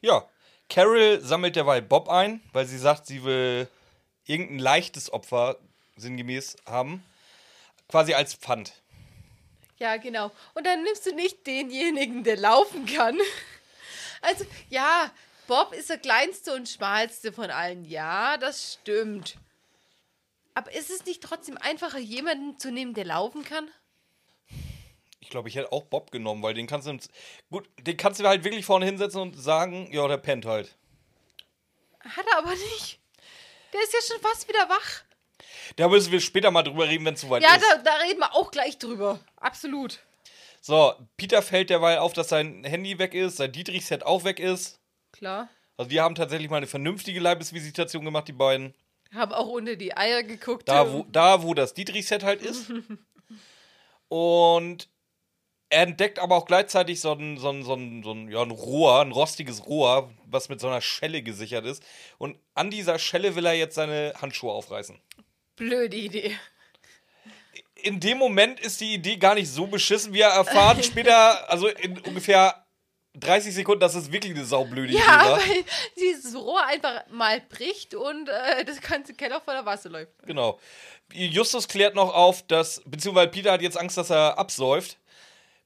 [0.00, 0.28] Ja,
[0.68, 3.68] Carol sammelt derweil Bob ein, weil sie sagt, sie will
[4.28, 5.58] irgendein leichtes Opfer
[5.96, 7.04] sinngemäß haben.
[7.88, 8.72] Quasi als Pfand.
[9.78, 10.30] Ja, genau.
[10.54, 13.18] Und dann nimmst du nicht denjenigen, der laufen kann.
[14.20, 15.12] Also, ja,
[15.46, 17.84] Bob ist der kleinste und schmalste von allen.
[17.84, 19.36] Ja, das stimmt.
[20.54, 23.70] Aber ist es nicht trotzdem einfacher, jemanden zu nehmen, der laufen kann?
[25.20, 26.98] Ich glaube, ich hätte auch Bob genommen, weil den kannst du.
[27.48, 30.74] Gut, den kannst du halt wirklich vorne hinsetzen und sagen, ja, der pennt halt.
[32.00, 32.98] Hat er aber nicht.
[33.72, 35.02] Der ist ja schon fast wieder wach.
[35.76, 37.64] Da müssen wir später mal drüber reden, wenn es soweit Ja, ist.
[37.70, 39.20] da, da reden wir auch gleich drüber.
[39.36, 40.00] Absolut.
[40.60, 44.80] So, Peter fällt derweil auf, dass sein Handy weg ist, sein Dietrichs-Set auch weg ist.
[45.12, 45.48] Klar.
[45.76, 48.74] Also, die haben tatsächlich mal eine vernünftige Leibesvisitation gemacht, die beiden.
[49.14, 50.68] Haben auch unter die Eier geguckt.
[50.68, 52.70] Da, wo, da, wo das Dietrich-Set halt ist.
[54.08, 54.88] Und
[55.70, 58.50] er entdeckt aber auch gleichzeitig so ein, so ein, so ein, so ein, ja, ein
[58.50, 61.82] Rohr, ein rostiges Rohr, was mit so einer Schelle gesichert ist.
[62.16, 64.98] Und an dieser Schelle will er jetzt seine Handschuhe aufreißen.
[65.56, 66.36] Blöde Idee.
[67.74, 70.12] In dem Moment ist die Idee gar nicht so beschissen.
[70.12, 72.64] Wir erfahren später, also in ungefähr
[73.14, 75.38] 30 Sekunden, dass es wirklich eine saublöde Idee Ja, war.
[75.38, 75.64] weil
[75.98, 80.12] dieses Rohr einfach mal bricht und äh, das ganze Keller voller Wasser läuft.
[80.26, 80.58] Genau.
[81.12, 84.98] Justus klärt noch auf, dass, beziehungsweise Peter hat jetzt Angst, dass er absäuft,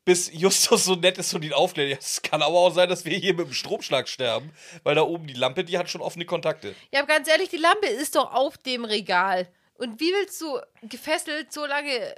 [0.04, 1.90] bis Justus so nett ist und ihn aufklärt.
[1.90, 5.02] Ja, Es kann aber auch sein, dass wir hier mit dem Stromschlag sterben, weil da
[5.02, 6.74] oben die Lampe, die hat schon offene Kontakte.
[6.92, 9.48] Ja, aber ganz ehrlich, die Lampe ist doch auf dem Regal.
[9.74, 12.14] Und wie willst du gefesselt so lange.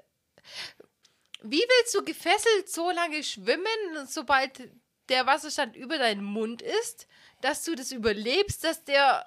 [1.43, 3.67] Wie willst du gefesselt so lange schwimmen,
[4.07, 4.71] sobald
[5.11, 7.07] der Wasserstand über deinen Mund ist,
[7.43, 9.27] dass du das überlebst, dass der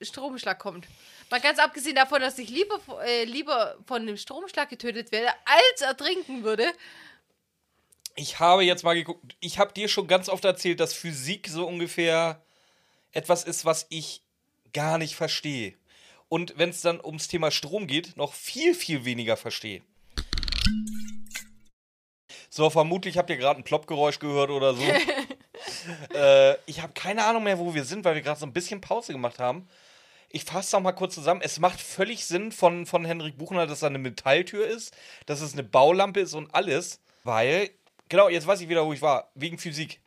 [0.00, 0.86] Stromschlag kommt?
[1.30, 5.82] Mal ganz abgesehen davon, dass ich lieber, äh, lieber von einem Stromschlag getötet werde, als
[5.82, 6.72] ertrinken würde.
[8.18, 11.68] Ich habe jetzt mal geguckt, ich habe dir schon ganz oft erzählt, dass Physik so
[11.68, 12.42] ungefähr
[13.12, 14.22] etwas ist, was ich
[14.72, 15.74] gar nicht verstehe.
[16.28, 19.82] Und wenn es dann ums Thema Strom geht, noch viel, viel weniger verstehe.
[22.50, 24.82] So, vermutlich habt ihr gerade ein Ploppgeräusch gehört oder so.
[26.12, 28.80] äh, ich habe keine Ahnung mehr, wo wir sind, weil wir gerade so ein bisschen
[28.80, 29.68] Pause gemacht haben.
[30.28, 31.40] Ich fasse noch mal kurz zusammen.
[31.40, 34.92] Es macht völlig Sinn von, von Henrik Buchner, dass da eine Metalltür ist,
[35.26, 37.00] dass es eine Baulampe ist und alles.
[37.24, 37.70] Weil,
[38.08, 39.30] genau, jetzt weiß ich wieder, wo ich war.
[39.34, 40.00] Wegen Physik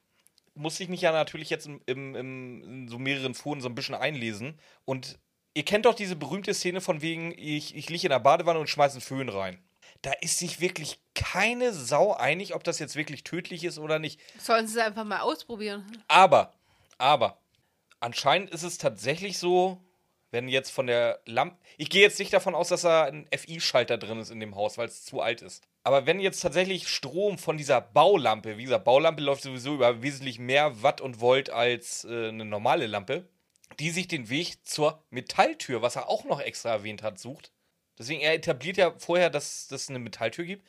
[0.53, 3.95] musste ich mich ja natürlich jetzt im, im, in so mehreren Foren so ein bisschen
[3.95, 4.59] einlesen.
[4.85, 5.19] Und
[5.53, 8.69] ihr kennt doch diese berühmte Szene von wegen, ich, ich liege in der Badewanne und
[8.69, 9.63] schmeiße einen Föhn rein.
[10.01, 14.19] Da ist sich wirklich keine Sau einig, ob das jetzt wirklich tödlich ist oder nicht.
[14.39, 15.85] Sollen sie es einfach mal ausprobieren?
[16.07, 16.53] Aber,
[16.97, 17.37] aber,
[17.99, 19.79] anscheinend ist es tatsächlich so,
[20.31, 21.57] wenn jetzt von der Lampe.
[21.77, 24.77] Ich gehe jetzt nicht davon aus, dass da ein FI-Schalter drin ist in dem Haus,
[24.77, 25.67] weil es zu alt ist.
[25.83, 30.37] Aber wenn jetzt tatsächlich Strom von dieser Baulampe, wie gesagt, Baulampe läuft sowieso über wesentlich
[30.37, 33.27] mehr Watt und Volt als äh, eine normale Lampe,
[33.79, 37.51] die sich den Weg zur Metalltür, was er auch noch extra erwähnt hat, sucht.
[37.97, 40.67] Deswegen, er etabliert ja vorher, dass es eine Metalltür gibt.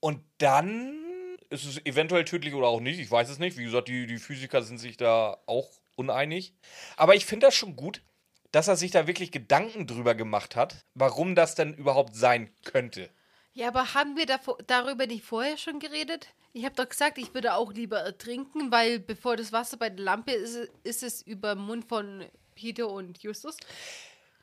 [0.00, 1.04] Und dann
[1.50, 2.98] ist es eventuell tödlich oder auch nicht.
[2.98, 3.56] Ich weiß es nicht.
[3.56, 6.54] Wie gesagt, die, die Physiker sind sich da auch uneinig.
[6.96, 8.02] Aber ich finde das schon gut,
[8.50, 13.10] dass er sich da wirklich Gedanken drüber gemacht hat, warum das denn überhaupt sein könnte.
[13.54, 16.28] Ja, aber haben wir davor, darüber nicht vorher schon geredet?
[16.52, 20.04] Ich habe doch gesagt, ich würde auch lieber ertrinken, weil bevor das Wasser bei der
[20.04, 22.24] Lampe ist, ist es über den Mund von
[22.54, 23.56] Peter und Justus.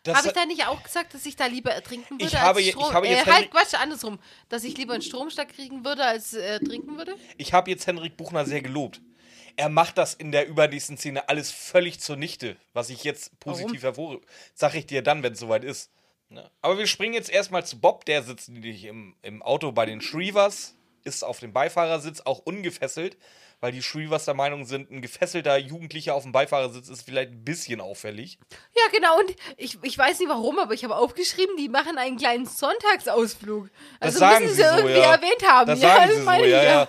[0.07, 2.65] Habe ich da nicht auch gesagt, dass ich da lieber ertrinken würde Ich habe als
[2.65, 2.87] je- Strom?
[2.87, 4.17] ich habe jetzt äh, halt Quatsch, andersrum.
[4.49, 7.15] Dass ich lieber einen Stromschlag kriegen würde, als äh, ertrinken würde?
[7.37, 8.99] ich habe jetzt Henrik Buchner sehr gelobt.
[9.57, 14.25] Er macht das in der übernächsten Szene alles völlig zunichte, was ich jetzt positiv hervorhebe.
[14.55, 15.91] Sag ich dir dann, wenn es soweit ist.
[16.31, 16.49] Ne?
[16.61, 19.99] Aber wir springen jetzt erstmal zu Bob, der sitzt nämlich im, im Auto bei den
[19.99, 23.17] Shrevers, ist auf dem Beifahrersitz auch ungefesselt,
[23.59, 27.43] weil die Shrevers der Meinung sind, ein gefesselter Jugendlicher auf dem Beifahrersitz ist vielleicht ein
[27.43, 28.39] bisschen auffällig.
[28.75, 29.19] Ja, genau.
[29.19, 33.69] Und ich, ich weiß nicht warum, aber ich habe aufgeschrieben, die machen einen kleinen Sonntagsausflug.
[33.99, 35.15] Also sagen müssen sie sie so, irgendwie ja.
[35.15, 35.67] erwähnt haben.
[35.67, 36.87] Das ja, sagen das sie so, ja, ich, ja.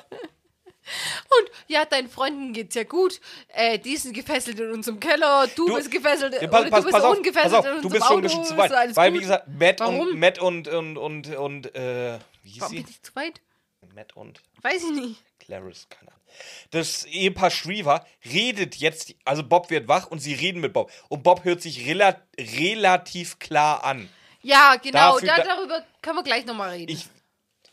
[1.39, 3.21] Und ja, deinen Freunden geht's ja gut.
[3.49, 6.71] Äh, die sind gefesselt in unserem Keller, du, Du- bist gefesselt Ja, oder pass, du
[6.71, 8.45] pass, bist pass auf, ungefesselt pass auf, in du unserem bist schon ein Auto, bisschen
[8.45, 8.97] zu weit.
[8.97, 9.19] Weil, gut.
[9.19, 10.19] wie gesagt, Matt und, Warum?
[10.19, 12.83] Matt und, und, und, und, äh, wie hieß Warum sie?
[12.83, 13.41] bin ich zu weit?
[13.95, 15.23] Matt und Weiß ich nicht.
[15.41, 16.21] Clarice, keine Ahnung.
[16.71, 20.91] Das Ehepaar Shriver redet jetzt, also Bob wird wach und sie reden mit Bob.
[21.09, 24.09] Und Bob hört sich rela relativ klar an.
[24.43, 26.91] Ja, genau, Dafür- da, da- darüber können wir gleich nochmal reden.
[26.93, 27.07] Ich,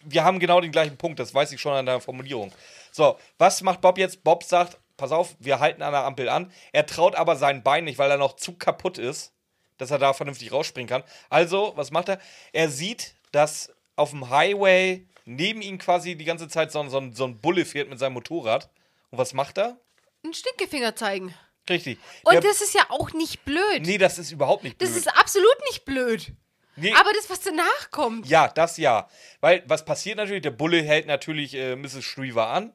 [0.03, 2.51] wir haben genau den gleichen Punkt, das weiß ich schon an der Formulierung.
[2.91, 4.23] So, was macht Bob jetzt?
[4.23, 6.51] Bob sagt, pass auf, wir halten an der Ampel an.
[6.73, 9.33] Er traut aber sein Bein nicht, weil er noch zu kaputt ist,
[9.77, 11.03] dass er da vernünftig rausspringen kann.
[11.29, 12.19] Also, was macht er?
[12.51, 17.01] Er sieht, dass auf dem Highway neben ihm quasi die ganze Zeit so, ein- so,
[17.13, 18.69] so ein Bulle fährt mit seinem Motorrad.
[19.11, 19.77] Und was macht er?
[20.23, 21.33] Einen Stinkefinger zeigen.
[21.69, 21.99] Richtig.
[22.23, 23.81] Und Der- das ist ja auch nicht blöd.
[23.85, 24.89] nee, das ist überhaupt nicht blöd.
[24.89, 26.33] das ist absolut nicht blöd.
[26.75, 28.25] nee, Aber das, was danach kommt.
[28.27, 29.07] Ja, das ja.
[29.39, 30.41] Weil was passiert natürlich?
[30.41, 32.03] Der Bulle hält natürlich äh, Mrs.
[32.03, 32.73] Shriver an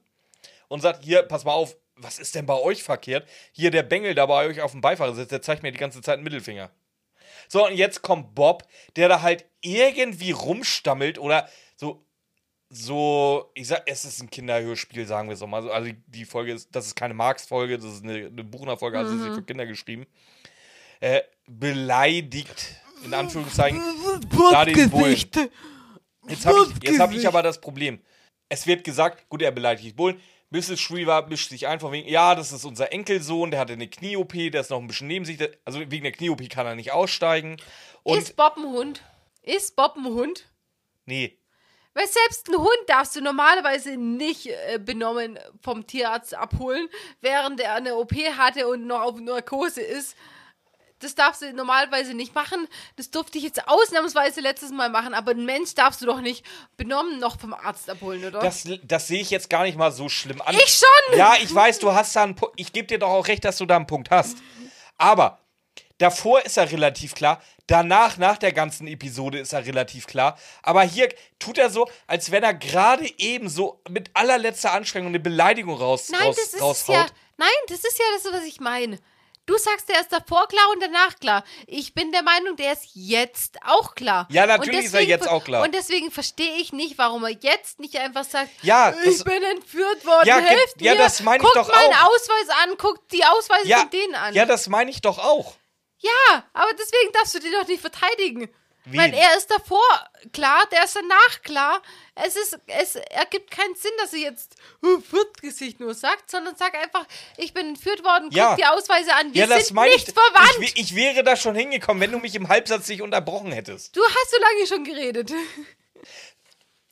[0.68, 3.28] und sagt: Hier, pass mal auf, was ist denn bei euch verkehrt?
[3.52, 6.14] Hier der Bengel da bei euch auf dem Beifahrersitz, der zeigt mir die ganze Zeit
[6.14, 6.70] einen Mittelfinger.
[7.48, 12.04] So, und jetzt kommt Bob, der da halt irgendwie rumstammelt oder so.
[12.70, 15.70] So, ich sag, es ist ein Kinderhörspiel, sagen wir es doch mal.
[15.70, 19.22] Also die Folge ist, das ist keine Marx-Folge, das ist eine, eine Buchner-Folge, also ist
[19.22, 20.06] sie für Kinder geschrieben.
[20.98, 23.80] Äh, beleidigt, in Anführungszeichen,
[24.50, 25.16] da den Bullen.
[26.26, 28.00] Jetzt habe ich, jetzt hab ich aber das Problem.
[28.48, 30.20] Es wird gesagt, gut, er beleidigt Bullen.
[30.54, 30.80] Mrs.
[30.80, 34.32] Shriver mischt sich ein von wegen, ja, das ist unser Enkelsohn, der hatte eine Knie-OP,
[34.52, 35.36] der ist noch ein bisschen neben sich.
[35.36, 37.56] der- Also wegen der Knie-OP kann er nicht aussteigen.
[38.04, 39.02] Und ist Bob ein Hund?
[39.42, 40.46] Ist Bob ein Hund?
[41.06, 41.38] nee,
[41.92, 46.88] Weil selbst einen Hund darfst du normalerweise nicht äh, benommen vom Tierarzt abholen,
[47.20, 50.16] während er eine OP hatte und noch auf Narkose ist.
[51.00, 52.68] Das darfst du normalerweise nicht machen.
[52.96, 56.44] Das durfte ich jetzt ausnahmsweise letztes Mal machen, aber einen Mensch darfst du doch nicht
[56.76, 58.40] benommen noch vom Arzt abholen, oder?
[58.40, 60.54] das, das sehe ich jetzt gar nicht mal so schlimm an.
[60.54, 61.18] ich schon!
[61.18, 62.54] Ja, ich weiß, du hast da einen Punkt.
[62.58, 64.38] Ich gebe dir doch auch recht, dass du da einen Punkt hast.
[64.96, 65.40] Aber
[65.98, 67.42] davor ist er relativ klar.
[67.66, 70.38] Danach, nach der ganzen Episode, ist er relativ klar.
[70.62, 75.20] Aber hier tut er so, als wenn er gerade eben so mit allerletzter Anstrengung eine
[75.20, 76.94] Beleidigung raus, Nein, raus, das ist raushaut.
[76.94, 77.06] ja.
[77.36, 78.98] Nein, das ist ja das, was ich meine.
[79.46, 81.44] Du sagst, der ist davor klar und danach klar.
[81.66, 84.26] Ich bin der Meinung, der ist jetzt auch klar.
[84.30, 85.62] Ja, natürlich Und ist er jetzt auch klar.
[85.64, 90.06] Und deswegen verstehe ich nicht, warum er jetzt nicht einfach sagt, Ja, ich bin entführt
[90.06, 90.98] worden, Ja, helft ja, mir.
[90.98, 92.06] das meine ich guckt doch meinen auch.
[92.08, 94.34] Ausweis an, guckt die Ausweise Ja, von denen an.
[94.34, 95.54] ja, das meine ich doch auch.
[95.98, 98.48] Ja, aber deswegen darfst du den doch nicht verteidigen.
[98.86, 99.00] Wen?
[99.00, 99.80] Weil er ist davor
[100.32, 101.82] klar, der ist danach klar.
[102.16, 105.00] Es ist, es ergibt keinen Sinn, dass er jetzt uh,
[105.40, 107.06] Gesicht nur sagt, sondern sag einfach,
[107.38, 108.56] ich bin entführt worden, guck Ja.
[108.56, 110.14] die Ausweise an, wir ja, das sind nicht ich.
[110.14, 110.58] verwandt.
[110.60, 113.96] Ich, ich wäre da schon hingekommen, wenn du mich im Halbsatz nicht unterbrochen hättest.
[113.96, 115.32] du hast so lange schon geredet.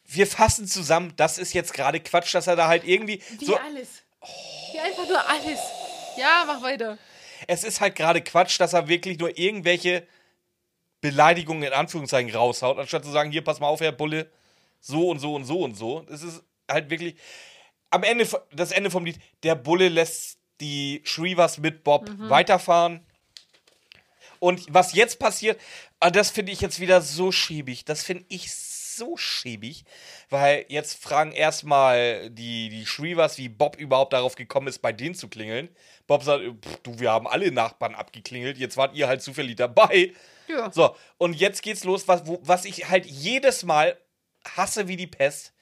[0.06, 3.22] wir fassen zusammen, das ist jetzt gerade Quatsch, dass er da halt irgendwie.
[3.38, 3.88] Wie so, alles.
[4.72, 5.58] Wie einfach nur alles.
[6.16, 6.98] Ja, mach weiter.
[7.48, 10.06] es ist halt gerade Quatsch, dass er wirklich nur irgendwelche
[11.02, 14.30] Beleidigungen in Anführungszeichen raushaut, anstatt zu sagen, hier, pass mal auf, Herr Bulle,
[14.80, 16.06] so und so und so und so.
[16.08, 17.16] Es ist halt wirklich.
[17.90, 23.04] Am Ende, das Ende vom Lied, der Bulle lässt die Shrivers mit Bob weiterfahren.
[24.38, 25.60] Und was jetzt passiert,
[26.00, 27.84] ah, das finde ich jetzt wieder so schiebig.
[27.84, 28.50] Das finde ich
[29.02, 29.84] so schiebig,
[30.30, 35.14] weil jetzt fragen erstmal die, die Shrivers, wie Bob überhaupt darauf gekommen ist, bei denen
[35.14, 35.68] zu klingeln.
[36.06, 40.12] Bob sagt, pff, du, wir haben alle Nachbarn abgeklingelt, jetzt wart ihr halt zufällig dabei.
[40.48, 40.70] Ja.
[40.70, 43.98] So, und jetzt geht's los, was, wo, was ich halt jedes Mal
[44.56, 45.52] hasse wie die Pest.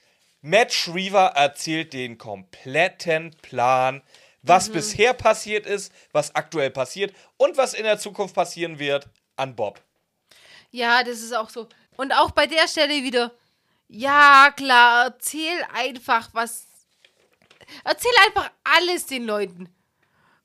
[0.42, 4.02] Matt Shriver erzählt den kompletten Plan,
[4.42, 9.54] was bisher passiert ist, was aktuell passiert und was in der Zukunft passieren wird an
[9.54, 9.80] Bob.
[10.70, 11.68] Ja, das ist auch so.
[12.00, 13.30] Und auch bei der Stelle wieder.
[13.86, 16.66] Ja, klar, erzähl einfach was.
[17.84, 19.68] Erzähl einfach alles den Leuten.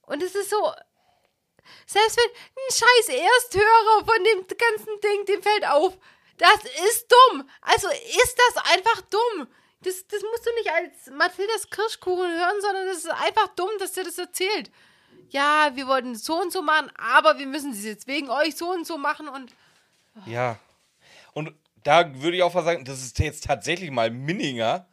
[0.02, 0.74] Und es ist so.
[1.86, 5.98] Selbst wenn ein scheiß Ersthörer von dem ganzen Ding, dem fällt auf.
[6.38, 6.58] Das
[6.90, 7.50] ist dumm.
[7.62, 9.48] Also ist das einfach dumm.
[9.80, 13.94] Das, das musst du nicht als Mathildas Kirschkuchen hören, sondern das ist einfach dumm, dass
[13.94, 14.70] der das erzählt.
[15.30, 18.74] Ja, wir wollten so und so machen, aber wir müssen es jetzt wegen euch so
[18.74, 19.54] und so machen und.
[20.26, 20.60] Ja.
[21.36, 24.88] Und da würde ich auch mal sagen, das ist jetzt tatsächlich mal Minninger.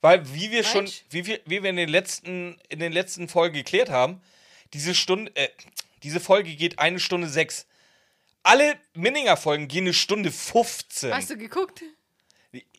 [0.00, 1.04] Weil, wie wir schon, Falsch.
[1.10, 4.22] wie wir, wie wir in den letzten, in den letzten Folgen geklärt haben,
[4.72, 5.48] diese Stunde, äh,
[6.04, 7.66] diese Folge geht eine Stunde sechs.
[8.42, 11.12] Alle Minninger-Folgen gehen eine Stunde 15.
[11.12, 11.82] Hast du geguckt?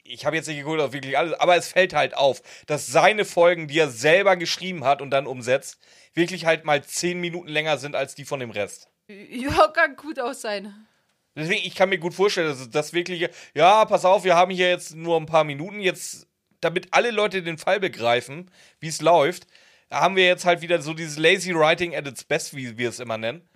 [0.04, 3.26] ich habe jetzt nicht geguckt auf wirklich alles, aber es fällt halt auf, dass seine
[3.26, 5.80] Folgen, die er selber geschrieben hat und dann umsetzt,
[6.14, 8.90] wirklich halt mal 10 Minuten länger sind als die von dem Rest.
[9.08, 10.88] Ja, kann gut aus sein.
[11.36, 14.70] Deswegen, ich kann mir gut vorstellen, dass das wirklich, ja, pass auf, wir haben hier
[14.70, 16.28] jetzt nur ein paar Minuten, jetzt,
[16.60, 19.48] damit alle Leute den Fall begreifen, wie es läuft,
[19.90, 23.00] haben wir jetzt halt wieder so dieses Lazy Writing at its best, wie wir es
[23.00, 23.48] immer nennen,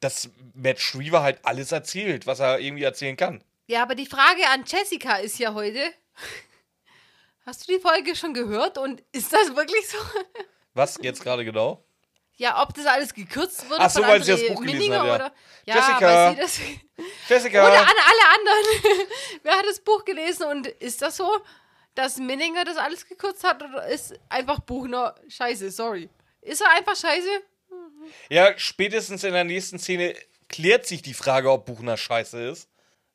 [0.00, 3.44] dass Matt Shriver halt alles erzählt, was er irgendwie erzählen kann.
[3.66, 5.78] Ja, aber die Frage an Jessica ist ja heute:
[7.46, 9.98] Hast du die Folge schon gehört und ist das wirklich so?
[10.74, 11.84] Was jetzt gerade genau?
[12.40, 15.04] Ja, ob das alles gekürzt wurde Ach so, von weil sie das Buch gelesen hat,
[15.06, 15.14] ja.
[15.14, 15.32] oder
[15.66, 16.32] ja, Jessica.
[16.32, 16.58] das
[17.28, 17.66] Jessica!
[17.66, 19.08] oder an alle anderen.
[19.42, 21.30] Wer hat das Buch gelesen und ist das so,
[21.94, 26.08] dass Minninger das alles gekürzt hat oder ist einfach Buchner scheiße, sorry.
[26.40, 27.28] Ist er einfach scheiße?
[28.30, 30.14] Ja, spätestens in der nächsten Szene
[30.48, 32.70] klärt sich die Frage, ob Buchner scheiße ist.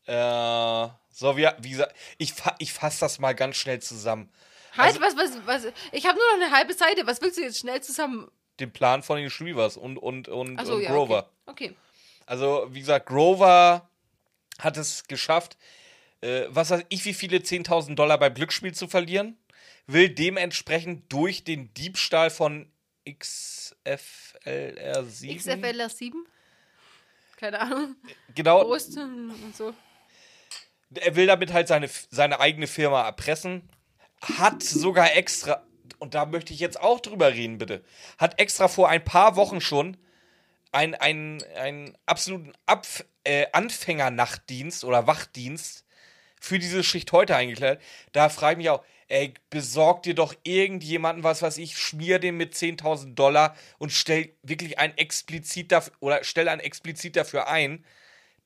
[0.05, 4.31] Äh, so, wie, wie gesagt, ich, fa ich fasse das mal ganz schnell zusammen.
[4.77, 5.73] Halt, Also- was, was, was.
[5.91, 7.07] Ich habe nur noch eine halbe Seite.
[7.07, 8.29] Was willst du jetzt schnell zusammen?
[8.59, 10.91] Den Plan von den Shrivers und, und, und, Achso, und ja.
[10.91, 11.29] Grover.
[11.45, 11.69] Okay.
[11.69, 11.75] okay.
[12.25, 13.89] Also, wie gesagt, Grover
[14.59, 15.57] hat es geschafft,
[16.21, 19.37] äh, was weiß ich, wie viele 10.000 Dollar beim Glücksspiel zu verlieren.
[19.87, 22.71] Will dementsprechend durch den Diebstahl von
[23.07, 25.37] XFLR7.
[25.37, 26.25] XFLR 7?
[27.37, 27.95] Keine Ahnung.
[28.33, 29.75] Genau, Brust und so.
[30.95, 33.69] er will damit halt seine, seine eigene Firma erpressen.
[34.21, 35.63] Hat sogar extra,
[35.99, 37.83] und da möchte ich jetzt auch drüber reden, bitte,
[38.17, 39.97] hat extra vor ein paar Wochen schon
[40.71, 45.85] einen, einen, absoluten Abf äh, Anfängernachtdienst oder Wachdienst
[46.39, 47.81] für diese Schicht heute eingekleidet.
[48.11, 52.37] Da frage ich mich auch, ey, besorg dir doch irgendjemanden, was weiß ich, schmier den
[52.37, 57.85] mit 10.000 Dollar und stell wirklich ein explizit dafür, oder stell einen explizit dafür ein,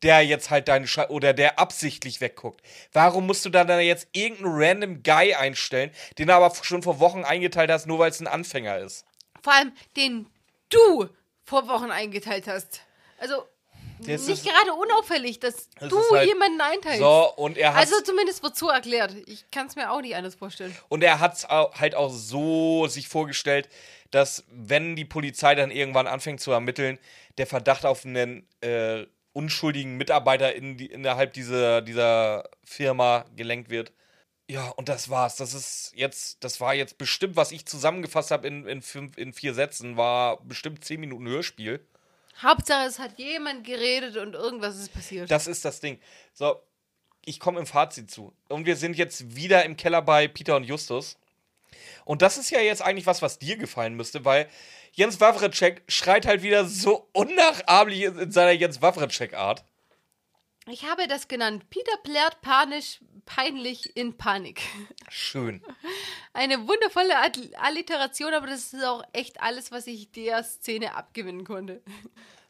[0.04, 2.62] der jetzt halt deine Sche oder der absichtlich wegguckt.
[2.93, 7.00] Warum musst du dann, dann jetzt irgendeinen random Guy einstellen, den du aber schon vor
[7.00, 9.06] Wochen eingeteilt hast, nur weil es ein Anfänger ist?
[9.41, 10.28] Vor allem, den
[10.70, 11.08] du
[11.45, 12.82] vor Wochen eingeteilt hast.
[13.18, 13.43] Also,
[14.02, 17.00] Das nicht gerade unauffällig, dass Das du halt- jemanden einteilst.
[17.00, 19.14] So, und er hat also zumindest wird so erklärt.
[19.26, 20.74] Ich kann es mir auch nicht anders vorstellen.
[20.88, 23.68] Und er hat es halt auch so sich vorgestellt,
[24.12, 26.97] dass wenn die Polizei dann irgendwann anfängt zu ermitteln,
[27.38, 33.94] der Verdacht auf einen äh, unschuldigen Mitarbeiter in die, innerhalb dieser, dieser Firma gelenkt wird.
[34.50, 35.36] Ja, und das war's.
[35.36, 39.32] Das ist jetzt, das war jetzt bestimmt, was ich zusammengefasst habe in, in, fünf, in
[39.32, 41.86] vier Sätzen, war bestimmt zehn Minuten Hörspiel.
[42.42, 45.30] Hauptsache, es hat jemand geredet und irgendwas ist passiert.
[45.30, 46.00] Das ist das Ding.
[46.34, 46.60] So,
[47.26, 48.34] ich komme im Fazit zu.
[48.48, 51.18] Und wir sind jetzt wieder im Keller bei Peter und Justus.
[52.06, 54.50] Und das ist ja jetzt eigentlich was, was dir gefallen müsste, weil
[54.94, 59.64] Jens Wawrecek schreit halt wieder so unnachahmlich in in seiner Jens Wawrecek-Art.
[60.68, 61.70] Ich habe das genannt.
[61.70, 64.62] Peter plärt panisch, peinlich in Panik.
[65.08, 65.64] Schön.
[66.34, 71.44] Eine wundervolle All- Alliteration, aber das ist auch echt alles, was ich der Szene abgewinnen
[71.44, 71.82] konnte.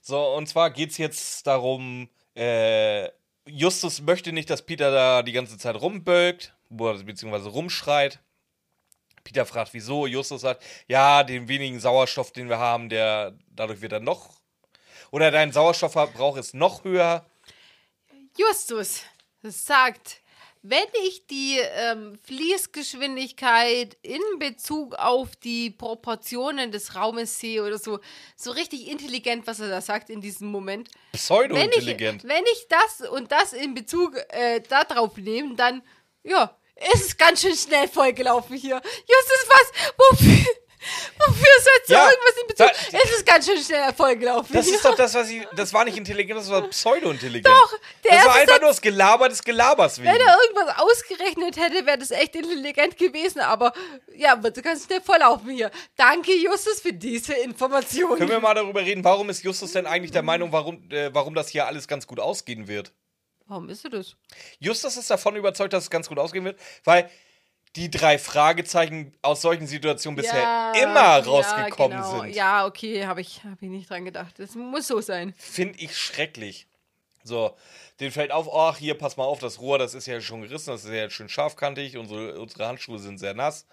[0.02, 3.10] So, und zwar geht es jetzt darum, äh,
[3.46, 6.54] Justus möchte nicht, dass Peter da die ganze Zeit rumbölkt.
[6.70, 8.20] beziehungsweise rumschreit.
[9.24, 10.08] Peter fragt, wieso.
[10.08, 14.30] Justus sagt, ja, den wenigen Sauerstoff, den wir haben, der dadurch wird er noch.
[15.12, 17.26] Oder dein Sauerstoffverbrauch ist noch höher.
[18.38, 19.02] Justus
[19.44, 20.22] sagt,
[20.62, 28.00] wenn ich die ähm, Fließgeschwindigkeit in Bezug auf die Proportionen des Raumes sehe oder so,
[28.36, 30.90] so richtig intelligent, was er da sagt in diesem Moment.
[31.14, 32.24] Pseudo-intelligent.
[32.24, 35.82] Wenn, ich, wenn ich das und das in Bezug äh, darauf nehme, dann,
[36.24, 36.54] ja,
[36.94, 38.82] ist es ganz schön schnell vollgelaufen hier.
[39.08, 39.94] Justus, was?
[39.98, 40.46] Wofür?
[41.18, 42.92] Wofür setzt ja, irgendwas in Bezug?
[42.92, 44.54] Da, es ist ganz schön schnell Erfolg gelaufen.
[44.54, 45.46] Das ist doch das, was ich.
[45.54, 47.46] Das war nicht intelligent, das war pseudo-intelligent.
[47.46, 47.74] Doch,
[48.06, 50.08] der Das war einfach nur das Gelaber des Gelabers wegen.
[50.08, 53.74] Wenn er irgendwas ausgerechnet hätte, wäre das echt intelligent gewesen, aber
[54.16, 55.70] ja, wird ganz schnell volllaufen hier.
[55.98, 58.18] Danke, Justus, für diese Information.
[58.18, 61.34] Können wir mal darüber reden, warum ist Justus denn eigentlich der Meinung, warum, äh, warum
[61.36, 62.94] das hier alles ganz gut ausgehen wird?
[63.50, 64.16] Warum ist er das?
[64.60, 67.10] Justus ist davon überzeugt, dass es ganz gut ausgehen wird, weil
[67.76, 72.22] die drei Fragezeichen aus solchen Situationen bisher ja, immer rausgekommen ja, genau.
[72.22, 72.36] sind.
[72.36, 74.36] Ja, okay, habe ich, hab ich nicht dran gedacht.
[74.38, 75.34] Das muss so sein.
[75.36, 76.68] Finde ich schrecklich.
[77.24, 77.56] So,
[78.00, 80.70] den fällt auf, ach, hier, pass mal auf, das Rohr, das ist ja schon gerissen,
[80.70, 83.66] das ist ja jetzt schön scharfkantig, unsere, unsere Handschuhe sind sehr nass.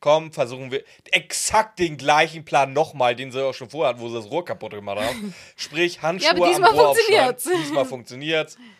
[0.00, 4.08] Komm, versuchen wir exakt den gleichen Plan nochmal, den sie auch schon vorher hatten, wo
[4.08, 5.34] sie das Rohr kaputt gemacht haben.
[5.56, 7.44] Sprich, Handschuhe ja, aber diesmal am Rohr funktioniert's.
[7.44, 8.56] Diesmal funktioniert's.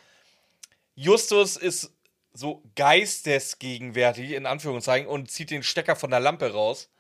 [1.01, 1.97] Justus ist
[2.33, 6.91] so geistesgegenwärtig, in Anführungszeichen, und zieht den Stecker von der Lampe raus.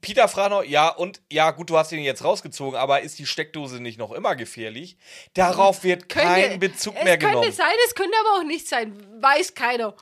[0.00, 3.26] Peter fragt noch, ja, und ja, gut, du hast ihn jetzt rausgezogen, aber ist die
[3.26, 4.96] Steckdose nicht noch immer gefährlich?
[5.34, 7.48] Darauf wird kein könnte, Bezug mehr genommen.
[7.48, 8.96] Es könnte sein, es könnte aber auch nicht sein.
[9.20, 9.94] Weiß keiner.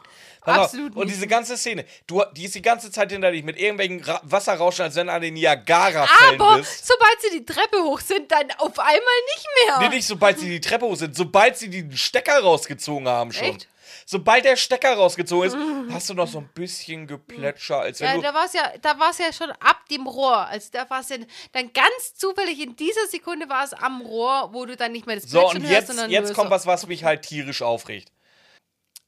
[0.46, 1.02] Pass Absolut auf.
[1.02, 4.20] Und diese ganze Szene, du, die ist die ganze Zeit hinter dich mit irgendwelchen Ra
[4.22, 6.86] Wasserrauschen, als wenn du an den Niagara-Fällen Aber bist.
[6.86, 9.78] sobald sie die Treppe hoch sind, dann auf einmal nicht mehr.
[9.80, 13.48] Nee, nicht sobald sie die Treppe hoch sind, sobald sie den Stecker rausgezogen haben schon.
[13.48, 13.68] Echt?
[14.04, 15.56] Sobald der Stecker rausgezogen ist,
[15.92, 18.22] hast du noch so ein bisschen Geplätscher, als wenn ja, du.
[18.22, 20.46] Da war es ja, da war es ja schon ab dem Rohr.
[20.46, 21.16] Also da war es ja
[21.52, 25.16] dann ganz zufällig in dieser Sekunde war es am Rohr, wo du dann nicht mehr
[25.16, 26.50] das Plätschern So, und jetzt, hörst, jetzt kommt so.
[26.50, 28.12] was, was mich halt tierisch aufregt.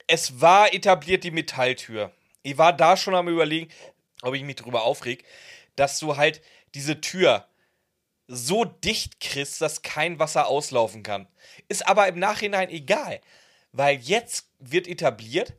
[0.07, 2.12] Es war etabliert die Metalltür.
[2.43, 3.70] Ich war da schon am überlegen,
[4.22, 5.24] ob ich mich darüber aufreg,
[5.76, 6.41] dass du halt
[6.74, 7.47] diese Tür
[8.26, 11.26] so dicht kriegst, dass kein Wasser auslaufen kann.
[11.68, 13.20] Ist aber im Nachhinein egal
[13.73, 15.55] weil jetzt wird etabliert,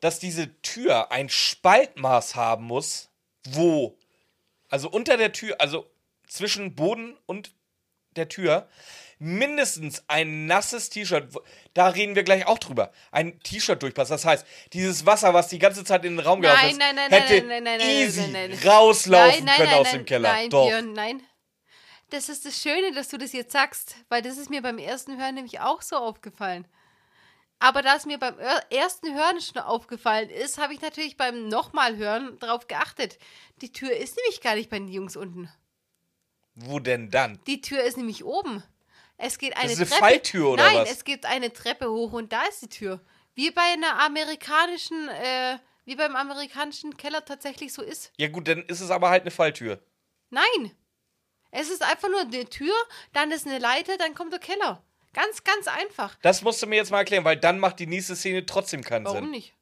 [0.00, 3.10] dass diese Tür ein Spaltmaß haben muss,
[3.48, 3.96] wo,
[4.68, 5.90] also unter der Tür, also
[6.26, 7.52] zwischen Boden und
[8.16, 8.68] der Tür,
[9.18, 11.28] mindestens ein nasses T-Shirt,
[11.74, 14.10] da reden wir gleich auch drüber, ein T-Shirt durchpasst.
[14.10, 16.80] Das heißt, dieses Wasser, was die ganze Zeit in den Raum gelaufen ist,
[17.10, 17.44] hätte
[17.82, 20.32] easy rauslaufen können aus dem Keller.
[20.32, 20.68] Nein, Doch.
[20.68, 21.22] Björn, nein.
[22.10, 25.20] Das ist das Schöne, dass du das jetzt sagst, weil das ist mir beim ersten
[25.20, 26.66] Hören nämlich auch so aufgefallen.
[27.60, 28.36] Aber da es mir beim
[28.70, 33.18] ersten Hören schon aufgefallen ist, habe ich natürlich beim nochmal Hören darauf geachtet.
[33.60, 35.52] Die Tür ist nämlich gar nicht bei den Jungs unten.
[36.54, 37.40] Wo denn dann?
[37.46, 38.62] Die Tür ist nämlich oben.
[39.16, 40.00] Es geht eine das ist eine Treppe.
[40.00, 40.90] Falltür oder Nein, was?
[40.92, 43.00] es gibt eine Treppe hoch und da ist die Tür.
[43.34, 48.12] Wie bei einer amerikanischen, äh, wie beim amerikanischen Keller tatsächlich so ist.
[48.16, 49.80] Ja gut, dann ist es aber halt eine Falltür.
[50.30, 50.72] Nein.
[51.50, 52.74] Es ist einfach nur eine Tür,
[53.12, 54.82] dann ist eine Leiter, dann kommt der Keller.
[55.14, 56.16] Ganz, ganz einfach.
[56.22, 59.04] Das musst du mir jetzt mal erklären, weil dann macht die nächste Szene trotzdem keinen
[59.04, 59.24] Warum Sinn.
[59.24, 59.54] Warum nicht?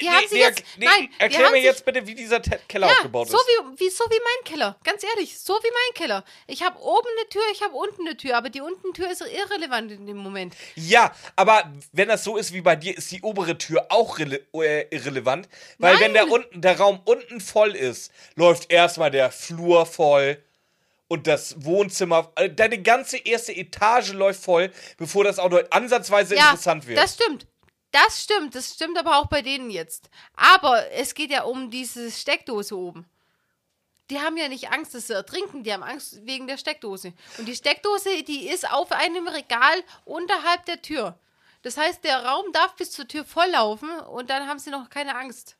[0.00, 2.88] Die nee, haben sie nee, jetzt, nee, nein, erklär mir jetzt bitte, wie dieser Keller
[2.88, 3.46] ja, aufgebaut so ist.
[3.46, 6.24] Wie, wie, so wie mein Keller, ganz ehrlich, so wie mein Keller.
[6.46, 9.20] Ich habe oben eine Tür, ich habe unten eine Tür, aber die unten Tür ist
[9.20, 10.54] irrelevant in dem Moment.
[10.74, 14.86] Ja, aber wenn das so ist wie bei dir, ist die obere Tür auch äh,
[14.90, 15.48] irrelevant,
[15.78, 16.02] weil nein.
[16.02, 20.42] wenn der, unten, der Raum unten voll ist, läuft erstmal der Flur voll,
[21.14, 26.50] und das Wohnzimmer, äh, deine ganze erste Etage läuft voll, bevor das Auto ansatzweise ja,
[26.50, 26.98] interessant wird.
[26.98, 27.46] Das stimmt.
[27.92, 30.10] Das stimmt, das stimmt aber auch bei denen jetzt.
[30.34, 33.06] Aber es geht ja um diese Steckdose oben.
[34.10, 37.12] Die haben ja nicht Angst, dass sie ertrinken, die haben Angst wegen der Steckdose.
[37.38, 41.16] Und die Steckdose, die ist auf einem Regal unterhalb der Tür.
[41.62, 45.14] Das heißt, der Raum darf bis zur Tür volllaufen und dann haben sie noch keine
[45.16, 45.56] Angst.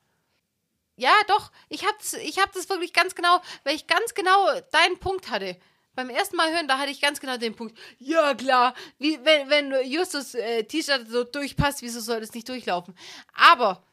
[0.96, 1.50] Ja, doch.
[1.68, 5.56] Ich habe ich hab das wirklich ganz genau, weil ich ganz genau deinen Punkt hatte.
[5.94, 7.78] Beim ersten Mal hören, da hatte ich ganz genau den Punkt.
[7.98, 8.74] Ja, klar.
[8.98, 12.96] Wie, wenn, wenn Justus äh, T-Shirt so durchpasst, wieso soll das nicht durchlaufen?
[13.32, 13.84] Aber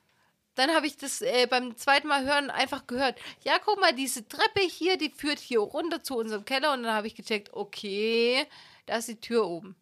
[0.56, 3.20] dann habe ich das äh, beim zweiten Mal hören einfach gehört.
[3.44, 6.74] Ja, guck mal, diese Treppe hier, die führt hier runter zu unserem Keller.
[6.74, 8.48] Und dann habe ich gecheckt, okay,
[8.88, 9.76] da ist die Tür oben.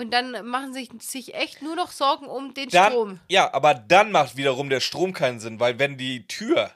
[0.00, 3.20] Und dann machen sich, sich echt nur noch Sorgen um den dann, Strom.
[3.28, 6.70] Ja, aber dann macht wiederum der Strom keinen Sinn, weil wenn die Tür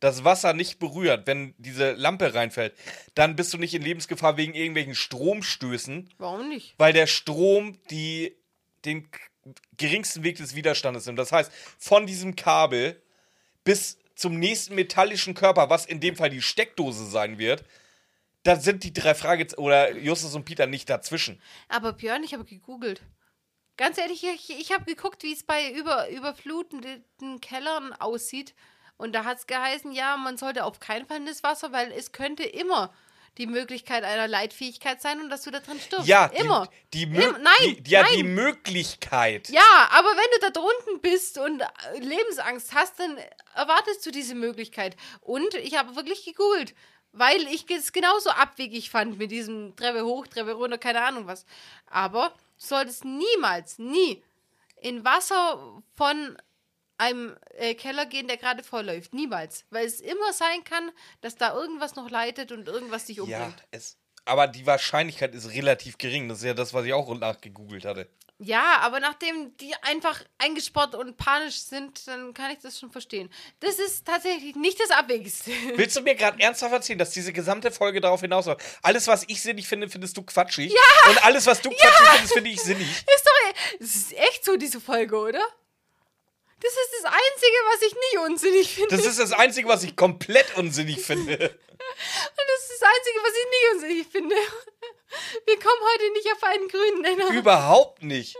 [0.00, 2.74] das Wasser nicht berührt, wenn diese Lampe reinfällt,
[3.14, 6.08] dann bist du nicht in Lebensgefahr wegen irgendwelchen Stromstößen.
[6.16, 6.74] Warum nicht?
[6.78, 8.34] Weil der Strom die,
[8.86, 9.06] den
[9.76, 11.18] geringsten Weg des Widerstandes nimmt.
[11.18, 13.00] Das heißt, von diesem Kabel
[13.64, 17.64] bis zum nächsten metallischen Körper, was in dem Fall die Steckdose sein wird,
[18.44, 21.40] da sind die drei Fragezeichen oder Justus und Peter nicht dazwischen.
[21.68, 23.02] Aber Björn, ich habe gegoogelt.
[23.76, 28.54] Ganz ehrlich, ich, ich habe geguckt, wie es bei über, überflutenden Kellern aussieht.
[28.96, 31.90] Und da hat es geheißen, ja, man sollte auf keinen Fall in das Wasser, weil
[31.92, 32.92] es könnte immer
[33.38, 36.06] die Möglichkeit einer Leitfähigkeit sein und dass du da drin stirbst.
[36.06, 36.68] Ja, immer.
[36.92, 38.12] Die, die, Im- nein, die, ja, nein.
[38.14, 39.48] die Möglichkeit.
[39.48, 43.16] Ja, aber wenn du da drunten bist und äh, Lebensangst hast, dann
[43.54, 44.96] erwartest du diese Möglichkeit.
[45.20, 46.74] Und ich habe wirklich gegoogelt,
[47.12, 51.44] weil ich es genauso abwegig fand mit diesem Treppe hoch, Treppe runter, keine Ahnung was.
[51.86, 52.34] Aber du
[52.66, 54.22] solltest niemals, nie
[54.76, 56.36] in Wasser von
[56.98, 59.12] einem äh, Keller gehen, der gerade vollläuft.
[59.14, 59.64] Niemals.
[59.70, 60.90] Weil es immer sein kann,
[61.20, 63.64] dass da irgendwas noch leitet und irgendwas dich Ja, umbringt.
[63.70, 66.28] es, aber die Wahrscheinlichkeit ist relativ gering.
[66.28, 68.08] Das ist ja das, was ich auch nachgegoogelt hatte.
[68.44, 73.32] Ja, aber nachdem die einfach eingesperrt und panisch sind, dann kann ich das schon verstehen.
[73.60, 75.52] Das ist tatsächlich nicht das Abwegigste.
[75.76, 78.60] Willst du mir gerade ernsthaft erzählen, dass diese gesamte Folge darauf hinausläuft?
[78.82, 80.72] Alles, was ich sinnig finde, findest du quatschig.
[80.72, 81.10] Ja!
[81.10, 82.88] Und alles, was du quatschig findest, finde ich sinnig.
[83.14, 85.42] Ist doch, das ist echt so, diese Folge, oder?
[86.60, 88.96] Das ist das Einzige, was ich nicht unsinnig finde.
[88.96, 91.32] Das ist das Einzige, was ich komplett unsinnig finde.
[91.36, 94.36] Und das ist das Einzige, was ich nicht unsinnig finde.
[95.46, 97.30] Wir kommen heute nicht auf einen grünen Nenner.
[97.38, 98.36] Überhaupt nicht.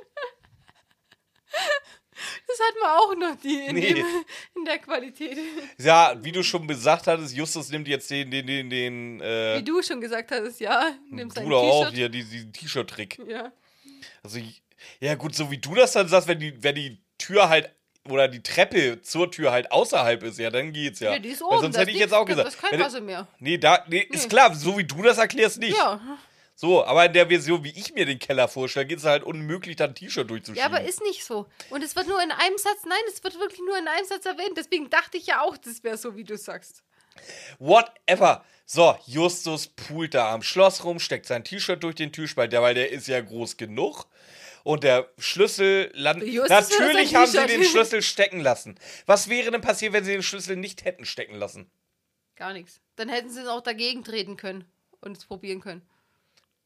[2.47, 3.95] Das hatten wir auch noch die in, Nee.
[3.95, 4.07] dem,
[4.55, 5.37] in der Qualität.
[5.79, 9.65] Ja, wie du schon gesagt hattest, Justus nimmt jetzt den, den, den, den, äh, Wie
[9.65, 10.93] du schon gesagt hast, ja.
[11.11, 13.19] Nimmst du auch die- diesen T-Shirt-Trick.
[13.27, 13.53] Ja.
[14.23, 14.39] Also,
[15.01, 17.75] ja gut, so wie du das dann sagst, wenn die, wenn die Tür halt
[18.09, 21.13] oder die Treppe zur Tür halt außerhalb ist, ja, dann geht's ja.
[21.13, 21.61] Ja, die ist Weil oben.
[21.63, 22.47] sonst da hätte ist ich jetzt auch gesagt.
[22.47, 23.27] Da ist kein Wasser mehr.
[23.39, 24.29] Nee, da, nee, ist Nee.
[24.29, 25.77] klar, so wie du das erklärst, nicht.
[25.77, 26.01] Ja.
[26.55, 29.77] So, aber in der Version, wie ich mir den Keller vorstelle, geht es halt unmöglich,
[29.77, 30.59] da ein T-Shirt durchzuschieben.
[30.59, 31.47] Ja, aber ist nicht so.
[31.71, 34.27] Und es wird nur in einem Satz, nein, es wird wirklich nur in einem Satz
[34.27, 34.57] erwähnt.
[34.57, 36.85] Deswegen dachte ich ja auch, das wäre so, wie du sagst.
[37.59, 38.45] Whatever.
[38.65, 42.75] So, Justus poolt da am Schloss rum, steckt sein T-Shirt durch den Türspalt, der, weil
[42.75, 44.07] der ist ja groß genug.
[44.65, 46.33] Und der Schlüssel landet.
[46.49, 48.79] Natürlich haben sie den Schlüssel stecken lassen.
[49.07, 51.71] Was wäre denn passiert, wenn sie den Schlüssel nicht hätten stecken lassen?
[52.37, 52.81] Gar nichts.
[52.97, 54.65] Dann hätten sie es auch dagegen treten können
[55.01, 55.83] und es probieren können.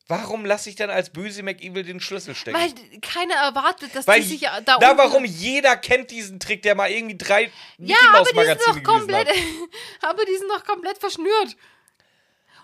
[0.09, 2.57] Warum lasse ich dann als böse McEvil den Schlüssel stecken?
[2.57, 6.38] Weil keiner erwartet, dass Weil die sich ja da na, unten- warum jeder kennt diesen
[6.38, 9.28] Trick, der mal irgendwie drei Ja, Mickey aber Mouse die sind Magazine doch gelesen komplett.
[9.28, 9.36] hat.
[10.11, 11.57] aber die sind doch komplett verschnürt.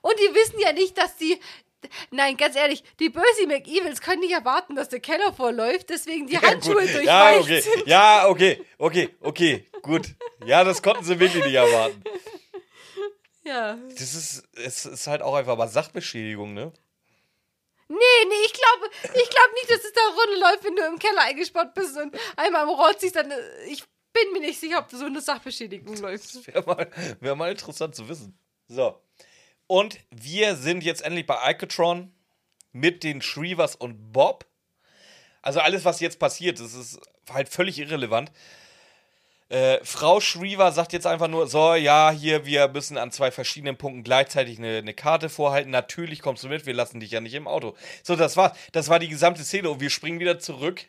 [0.03, 1.38] Und die wissen ja nicht, dass die.
[2.12, 6.38] Nein, ganz ehrlich, die böse McEvils können nicht erwarten, dass der Keller vorläuft, deswegen die
[6.40, 7.61] Handschuhe durchweicht ja, okay.
[7.61, 7.82] sind.
[7.88, 10.07] Ja, okay, okay, okay, gut.
[10.47, 12.05] Ja, das konnten sie wirklich nicht erwarten.
[13.45, 13.76] Ja.
[13.90, 16.72] Das ist, es ist halt auch einfach mal Sachbeschädigung, ne?
[17.93, 21.22] Nee, nee, ich glaube ich glaub nicht, dass es da runterläuft, wenn du im Keller
[21.22, 23.30] eingesperrt bist und einmal am Rot siehst, dann.
[23.30, 26.47] äh, Ich bin mir nicht sicher, ob da so eine Sachbeschädigung läuft.
[26.47, 26.90] Wäre mal,
[27.20, 28.38] wär mal interessant zu wissen.
[28.68, 29.01] So.
[29.66, 32.14] Und wir sind jetzt endlich bei Alcatron
[32.72, 34.47] mit den Shreevers und Bob.
[35.40, 38.30] Also alles, was jetzt passiert, das ist halt völlig irrelevant.
[39.53, 43.76] Äh, Frau Schriever sagt jetzt einfach nur, so, ja, hier, wir müssen an zwei verschiedenen
[43.76, 45.70] Punkten gleichzeitig eine, eine Karte vorhalten.
[45.70, 47.76] Natürlich kommst du mit, wir lassen dich ja nicht im Auto.
[48.03, 48.57] So, das war's.
[48.72, 50.86] Das war die gesamte Szene und wir springen wieder zurück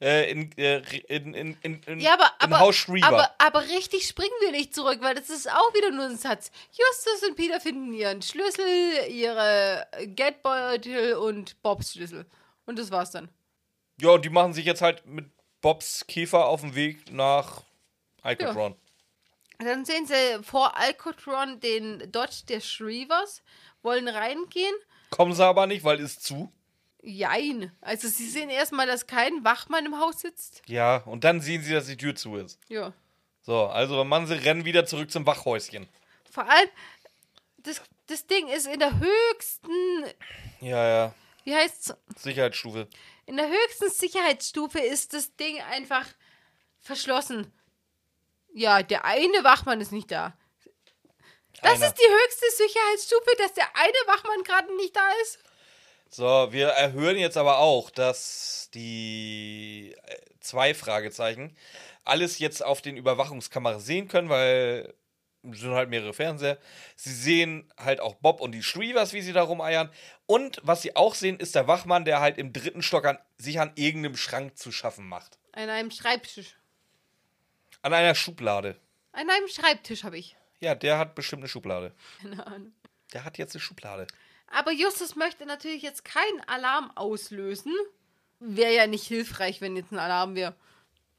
[0.00, 3.04] äh, in, äh, in, in, in, in, Ja, aber, in aber, Haus Schriever.
[3.04, 6.52] aber, aber richtig springen wir nicht zurück, weil das ist auch wieder nur ein Satz.
[6.70, 12.26] Justus und Peter finden ihren Schlüssel, ihre Geldbeutel und Bobs Schlüssel.
[12.64, 13.28] Und das war's dann.
[14.00, 15.26] Ja, und die machen sich jetzt halt mit
[15.60, 17.62] Bobs Käfer auf den Weg nach
[18.28, 18.76] Alcatron.
[19.58, 23.42] Dann sehen sie vor Alcatron den Dodge der Shreevers,
[23.82, 24.74] wollen reingehen.
[25.10, 26.52] Kommen sie aber nicht, weil ist zu.
[27.02, 27.72] Jein.
[27.80, 30.62] Also sie sehen erstmal, dass kein Wachmann im Haus sitzt.
[30.66, 32.58] Ja, und dann sehen sie, dass die Tür zu ist.
[32.68, 32.92] Ja.
[33.42, 35.88] So, also machen sie rennen wieder zurück zum Wachhäuschen.
[36.30, 36.68] Vor allem,
[37.58, 39.70] das, das Ding ist in der höchsten,
[40.60, 41.14] Ja, ja.
[41.44, 41.94] wie heißt's?
[42.16, 42.88] Sicherheitsstufe.
[43.26, 46.06] In der höchsten Sicherheitsstufe ist das Ding einfach
[46.80, 47.52] verschlossen.
[48.58, 50.36] Ja, der eine Wachmann ist nicht da.
[51.62, 51.86] Das Einer.
[51.86, 55.38] ist die höchste Sicherheitsstufe, dass der eine Wachmann gerade nicht da ist.
[56.08, 61.56] So, wir erhöhen jetzt aber auch, dass die äh, zwei Fragezeichen
[62.04, 64.92] alles jetzt auf den Überwachungskameras sehen können, weil
[65.48, 66.58] es sind halt mehrere Fernseher.
[66.96, 69.88] Sie sehen halt auch Bob und die Shreevers, wie sie da rumeiern.
[70.26, 73.60] Und was sie auch sehen, ist der Wachmann, der halt im dritten Stock an, sich
[73.60, 75.38] an irgendeinem Schrank zu schaffen macht.
[75.52, 76.56] An einem Schreibtisch.
[77.82, 78.78] An einer Schublade.
[79.12, 80.36] An einem Schreibtisch habe ich.
[80.60, 81.94] Ja, der hat bestimmt eine Schublade.
[82.20, 82.72] Keine Ahnung.
[83.12, 84.06] Der hat jetzt eine Schublade.
[84.48, 87.72] Aber Justus möchte natürlich jetzt keinen Alarm auslösen.
[88.40, 90.54] wäre ja nicht hilfreich, wenn jetzt ein Alarm wäre.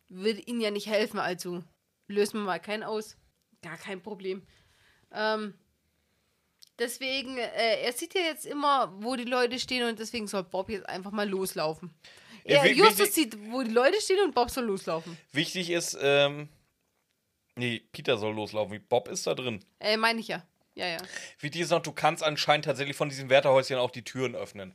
[0.10, 1.64] Würde ihnen ja nicht helfen, also
[2.08, 3.18] lösen wir mal keinen aus.
[3.62, 4.46] Gar kein Problem.
[5.12, 5.54] Ähm,
[6.80, 10.70] deswegen, äh, er sieht ja jetzt immer, wo die Leute stehen und deswegen soll Bob
[10.70, 11.94] jetzt einfach mal loslaufen.
[12.50, 15.18] Ja, wi- Justus wichtig- sieht, wo die Leute stehen und Bob soll loslaufen.
[15.32, 16.50] Wichtig ist, ähm,
[17.56, 18.84] nee, Peter soll loslaufen.
[18.88, 19.64] Bob ist da drin.
[19.80, 20.44] Äh, meine ich ja.
[20.76, 20.98] Ja, ja.
[21.40, 24.74] Wichtig ist noch, du kannst anscheinend tatsächlich von diesem Wärterhäuschen auch die Türen öffnen.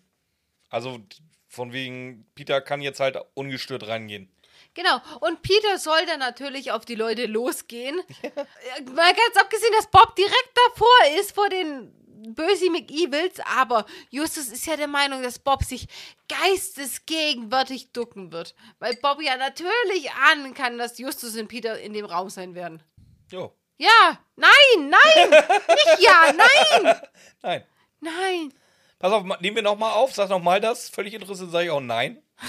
[0.68, 1.01] Also
[1.48, 4.28] von wegen, Peter kann jetzt halt ungestört reingehen.
[4.74, 5.01] Genau.
[5.20, 8.01] Und Peter soll dann natürlich auf die Leute losgehen.
[8.22, 11.92] Äh, Mal ganz abgesehen, dass Bob direkt davor ist, vor den
[12.32, 13.40] böse McEvils.
[13.56, 15.86] Aber Justus ist ja der Meinung, dass Bob sich
[16.28, 18.55] geistesgegenwärtig ducken wird.
[18.78, 22.82] Weil Bob ja natürlich ahnen kann, dass Justus und Peter in dem Raum sein werden.
[23.30, 23.52] Jo.
[23.76, 26.96] Ja, nein, nein, nicht ja, nein,
[27.42, 27.64] Nein.
[28.01, 28.55] nein.
[29.01, 30.88] Pass auf, nehmen wir nochmal auf, sag nochmal das.
[30.88, 32.22] Völlig interessant, sage ich auch nein.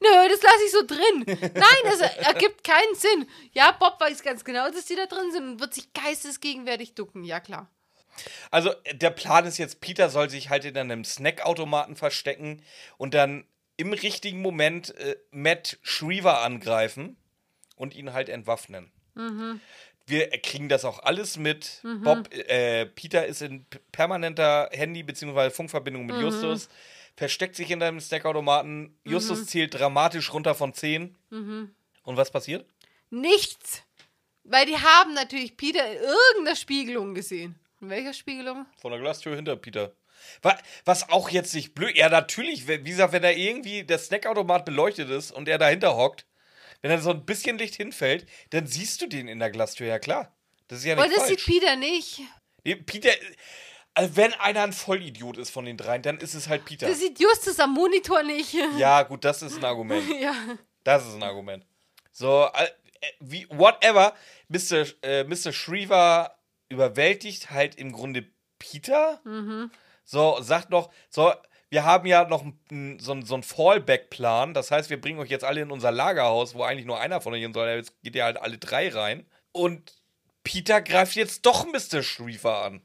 [0.00, 1.24] Nö, das lasse ich so drin.
[1.26, 3.26] Nein, das ergibt keinen Sinn.
[3.52, 7.24] Ja, Bob weiß ganz genau, dass die da drin sind und wird sich geistesgegenwärtig ducken.
[7.24, 7.70] Ja, klar.
[8.50, 12.62] Also äh, der Plan ist jetzt, Peter soll sich halt in einem Snackautomaten verstecken
[12.98, 13.44] und dann
[13.76, 17.16] im richtigen Moment äh, Matt Shriver angreifen
[17.76, 18.92] und ihn halt entwaffnen.
[20.06, 21.80] Wir kriegen das auch alles mit.
[22.02, 25.50] Bob, äh, Peter ist in permanenter Handy- bzw.
[25.50, 26.68] Funkverbindung mit Justus,
[27.16, 28.96] versteckt sich in einem Snackautomaten.
[29.04, 31.14] Justus zählt dramatisch runter von 10.
[32.04, 32.66] Und was passiert?
[33.10, 33.82] Nichts.
[34.44, 37.54] Weil die haben natürlich Peter in irgendeiner Spiegelung gesehen.
[37.82, 38.64] In welcher Spiegelung?
[38.80, 39.92] Von der Glastür hinter Peter.
[40.40, 41.96] Wa- Was auch jetzt nicht blöd.
[41.96, 42.68] Ja, natürlich.
[42.68, 46.24] Wie gesagt, wenn da irgendwie der Snackautomat beleuchtet ist und er dahinter hockt,
[46.80, 49.88] wenn da so ein bisschen Licht hinfällt, dann siehst du den in der Glastür.
[49.88, 50.32] Ja, klar.
[50.68, 51.58] Das ist ja nicht Und das sieht falsch.
[51.60, 52.20] Peter nicht.
[52.64, 53.10] Nee, Peter,
[53.94, 56.86] also wenn einer ein Vollidiot ist von den dreien, dann ist es halt Peter.
[56.86, 58.54] Das sieht Justus am Monitor nicht.
[58.78, 60.04] Ja, gut, das ist ein Argument.
[60.20, 60.34] ja.
[60.84, 61.66] Das ist ein Argument.
[62.12, 62.68] So, äh,
[63.18, 64.14] wie, whatever.
[64.48, 64.86] Mr.
[65.02, 65.52] Äh, Mr.
[65.52, 66.36] Shriver
[66.72, 68.26] überwältigt halt im Grunde
[68.58, 69.20] Peter.
[70.04, 71.32] So, sagt noch, so,
[71.70, 74.52] wir haben ja noch n- so, n- so einen Fallback-Plan.
[74.54, 77.32] Das heißt, wir bringen euch jetzt alle in unser Lagerhaus, wo eigentlich nur einer von
[77.32, 77.68] euch hin soll.
[77.68, 79.26] Jetzt geht ihr halt alle drei rein.
[79.52, 79.94] Und
[80.44, 82.02] Peter greift jetzt doch Mr.
[82.02, 82.82] Shriver an.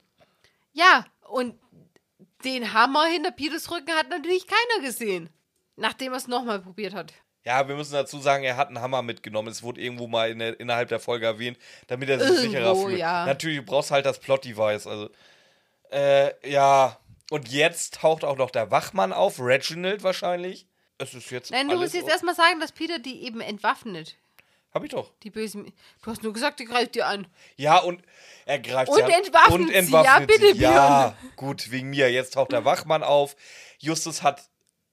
[0.74, 1.60] Ja, und
[2.44, 5.30] den Hammer hinter Peters Rücken hat natürlich keiner gesehen.
[5.76, 7.14] Nachdem er es nochmal probiert hat.
[7.48, 9.48] Ja, wir müssen dazu sagen, er hat einen Hammer mitgenommen.
[9.48, 11.58] Es wurde irgendwo mal in der, innerhalb der Folge erwähnt,
[11.88, 13.00] damit er sich Irgendwo, sicherer fühlt.
[13.00, 13.26] ja.
[13.26, 14.86] Natürlich, du brauchst halt das Plot-Device.
[14.86, 15.10] Also,
[15.92, 16.98] äh, ja.
[17.30, 20.68] Und jetzt taucht auch noch der Wachmann auf, Reginald wahrscheinlich.
[20.98, 21.52] Es ist jetzt.
[21.52, 24.16] Nein, du musst jetzt erstmal sagen, dass Peter die eben entwaffnet.
[24.74, 25.12] Hab ich doch.
[25.24, 25.72] Die bösen.
[26.04, 27.28] Du hast nur gesagt, die greift dir an.
[27.56, 28.02] Ja, und
[28.46, 29.74] er greift Und sie an- entwaffnet und sie.
[29.76, 30.62] entwaffnet Ja, bitte, sie.
[30.62, 32.12] Ja, gut, wegen mir.
[32.12, 33.38] Jetzt taucht der Wachmann auf.
[33.80, 34.42] Justus hat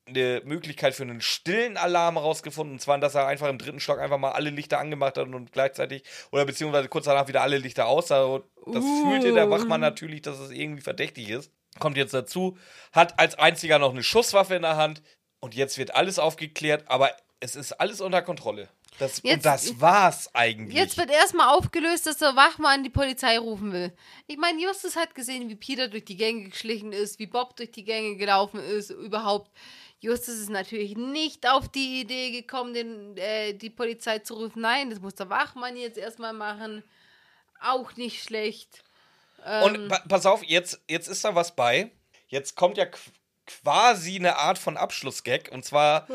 [0.07, 2.75] eine Möglichkeit für einen stillen Alarm rausgefunden.
[2.75, 5.53] Und zwar, dass er einfach im dritten Stock einfach mal alle Lichter angemacht hat und
[5.53, 8.11] gleichzeitig, oder beziehungsweise kurz danach wieder alle Lichter aus.
[8.13, 9.11] Also, Das Uh.
[9.11, 11.51] fühlte der Wachmann natürlich, dass es irgendwie verdächtig ist.
[11.81, 12.57] Kommt jetzt dazu,
[12.93, 15.03] hat als einziger noch eine Schusswaffe in der Hand.
[15.41, 17.11] Und jetzt wird alles aufgeklärt, aber
[17.41, 18.69] es ist alles unter Kontrolle.
[18.99, 20.75] Das, und Jetzt- das war's eigentlich.
[20.77, 23.93] Jetzt wird erstmal aufgelöst, dass der Wachmann die Polizei rufen will.
[24.29, 27.73] Ich meine, Justus hat gesehen, wie Peter durch die Gänge geschlichen ist, wie Bob durch
[27.73, 29.51] die Gänge gelaufen ist, überhaupt.
[30.05, 34.61] Justus ist natürlich nicht auf die Idee gekommen, den, äh, die Polizei zu rufen.
[34.63, 36.85] Nein, das muss der Wachmann jetzt erstmal machen.
[37.61, 38.85] Auch nicht schlecht.
[39.63, 41.91] Und pa pass auf, jetzt, jetzt ist da was bei.
[42.29, 42.99] Jetzt kommt ja qu
[43.63, 45.51] quasi eine Art von Abschlussgag.
[45.53, 46.07] Und zwar,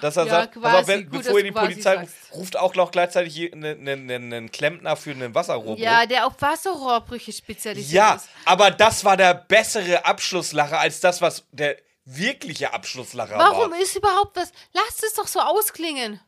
[0.00, 0.88] dass er ja, sagt, pass auf, quasi.
[0.88, 2.14] wenn, Gut, bevor ihr die quasi Polizei sagst.
[2.30, 5.76] ruft, ruft auch noch gleichzeitig je- ne- ne- ne- einen Klempner für einen Wasserrohrbruch.
[5.78, 8.28] Ja, der auf Wasserrohrbrüche spezialisiert Ja, ist.
[8.46, 11.76] aber das war der bessere Abschlusslacher als das, was der
[12.18, 13.78] wirkliche Abschlusslacher Warum war.
[13.80, 14.52] ist überhaupt was?
[14.72, 16.20] Lasst es doch so ausklingen.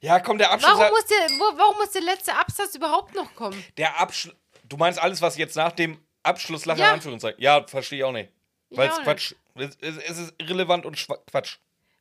[0.00, 0.90] Ja, komm, der Warum Abschlusslacher.
[0.90, 3.62] muss, der, wo, warum muss der letzte Absatz überhaupt noch kommen?
[3.76, 4.34] Der Abschluss.
[4.64, 6.88] Du meinst alles, was jetzt nach dem Abschlusslacher Ja.
[6.88, 7.40] in Anführungszeichen.
[7.40, 8.30] Ja, verstehe ich auch nicht.
[8.68, 9.34] Ich Weil es Quatsch.
[9.54, 11.56] Es, es, ist irrelevant und Schwa- Quatsch.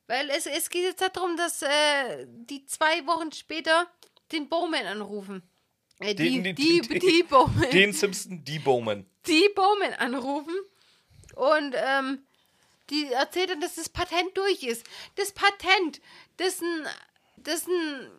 [0.07, 3.87] Weil es, es geht jetzt darum, dass äh, die zwei Wochen später
[4.31, 5.41] den Bowman anrufen.
[5.99, 7.69] Äh, die, Den- den- die, den- die, Bowman.
[7.69, 9.05] Den Simpson, die Bowman.
[9.27, 10.55] die Bowman anrufen.
[11.35, 12.25] Und ähm,
[12.89, 14.85] die erzählt dann, dass das Patent durch ist.
[15.15, 16.01] Das Patent,
[16.39, 16.87] dessen,
[17.37, 18.11] dessen,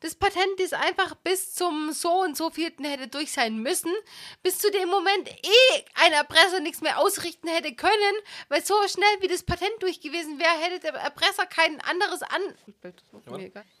[0.00, 3.92] das Patent ist einfach bis zum so und so vierten hätte durch sein müssen,
[4.42, 7.92] bis zu dem Moment eh ein Erpresser nichts mehr ausrichten hätte können,
[8.48, 12.42] weil so schnell wie das Patent durch gewesen wäre, hätte der Erpresser kein anderes an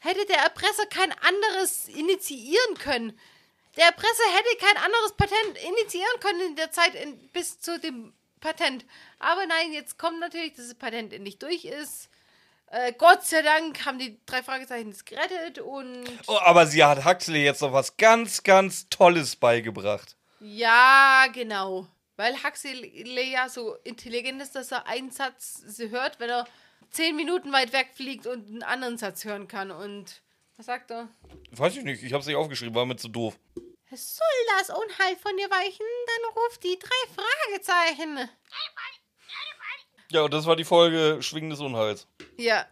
[0.00, 3.18] hätte der Erpresser kein anderes initiieren können.
[3.76, 8.14] Der Erpresser hätte kein anderes Patent initiieren können in der Zeit in, bis zu dem
[8.40, 8.86] Patent.
[9.18, 12.10] Aber nein, jetzt kommt natürlich, dass das Patent endlich durch ist.
[12.68, 16.04] Äh, Gott sei Dank haben die drei Fragezeichen es gerettet und.
[16.26, 20.16] Oh, aber sie hat Huxley jetzt noch was ganz, ganz Tolles beigebracht.
[20.40, 21.86] Ja, genau.
[22.16, 26.46] Weil Huxley ja so intelligent ist, dass er einen Satz hört, wenn er
[26.90, 29.70] zehn Minuten weit wegfliegt und einen anderen Satz hören kann.
[29.70, 30.22] Und
[30.56, 31.08] was sagt er?
[31.50, 33.38] Weiß ich nicht, ich hab's nicht aufgeschrieben, war mir zu doof.
[33.92, 34.26] Soll
[34.58, 38.28] das Unheil von dir weichen, dann ruf die drei Fragezeichen.
[40.10, 42.06] Ja, und das war die Folge Schwingen des Unheils.
[42.36, 42.66] Ja.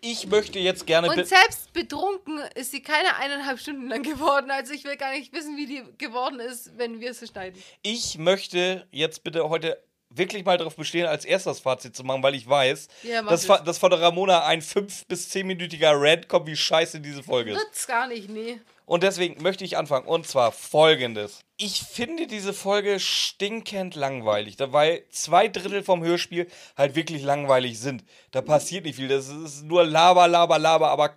[0.00, 1.08] Ich möchte jetzt gerne.
[1.08, 4.50] Und selbst betrunken ist sie keine eineinhalb Stunden lang geworden.
[4.50, 7.62] Also ich will gar nicht wissen, wie die geworden ist, wenn wir sie schneiden.
[7.82, 12.34] Ich möchte jetzt bitte heute wirklich mal darauf bestehen, als erstes Fazit zu machen, weil
[12.34, 16.46] ich weiß, Ja, dass, fa- dass von der Ramona ein 5- bis 10-minütiger Rant kommt,
[16.48, 17.58] wie scheiße diese Folge ist.
[17.58, 18.60] Wird's gar nicht, nee.
[18.84, 20.06] Und deswegen möchte ich anfangen.
[20.06, 21.40] Und zwar folgendes.
[21.56, 28.04] Ich finde diese Folge stinkend langweilig, weil zwei Drittel vom Hörspiel halt wirklich langweilig sind.
[28.32, 29.08] Da passiert nicht viel.
[29.08, 31.16] Das ist nur Laber, Laber, Laber, aber,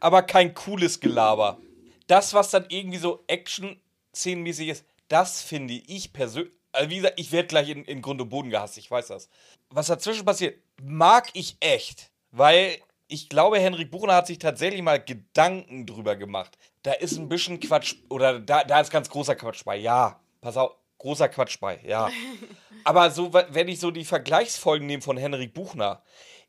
[0.00, 1.58] aber kein cooles Gelaber.
[2.06, 6.52] Das, was dann irgendwie so Action-Szenenmäßig ist, das finde ich persönlich.
[6.72, 9.28] Also wie gesagt, ich werde gleich in, in Grund und Boden gehasst, ich weiß das.
[9.70, 12.10] Was dazwischen passiert, mag ich echt.
[12.30, 16.58] Weil ich glaube, Henrik Buchner hat sich tatsächlich mal Gedanken drüber gemacht.
[16.82, 20.20] Da ist ein bisschen Quatsch, oder da, da ist ganz großer Quatsch bei, ja.
[20.40, 22.10] Pass auf, großer Quatsch bei, ja.
[22.84, 26.02] Aber so, wenn ich so die Vergleichsfolgen nehme von Henrik Buchner,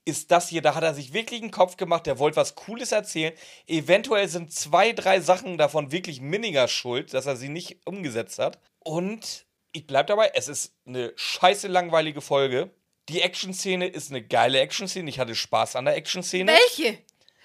[0.06, 2.92] ist das hier, da hat er sich wirklich einen Kopf gemacht, der wollte was Cooles
[2.92, 3.34] erzählen.
[3.68, 8.60] Eventuell sind zwei, drei Sachen davon wirklich Minninger schuld, dass er sie nicht umgesetzt hat.
[8.80, 12.72] Und ich bleib dabei, es ist eine scheiße langweilige Folge.
[13.10, 15.10] Die Action-Szene ist eine geile Action-Szene.
[15.10, 16.52] Ich hatte Spaß an der Action-Szene.
[16.52, 17.00] Welche?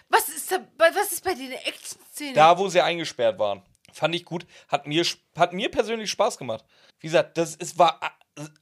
[0.09, 2.35] Was ist, da, was ist bei dir eine Action-Szene?
[2.35, 3.62] Da, wo sie eingesperrt waren.
[3.93, 4.47] Fand ich gut.
[4.69, 5.05] Hat mir,
[5.36, 6.65] hat mir persönlich Spaß gemacht.
[7.01, 8.12] Wie gesagt, das ist, war a-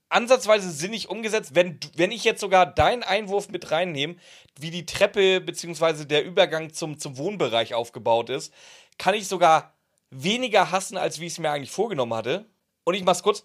[0.09, 1.55] ansatzweise sinnig umgesetzt.
[1.55, 4.17] Wenn, wenn ich jetzt sogar deinen Einwurf mit reinnehme,
[4.59, 6.05] wie die Treppe bzw.
[6.05, 8.53] der Übergang zum, zum Wohnbereich aufgebaut ist,
[8.99, 9.75] kann ich sogar
[10.11, 12.47] weniger hassen, als wie ich es mir eigentlich vorgenommen hatte.
[12.85, 13.45] Und ich mach's kurz.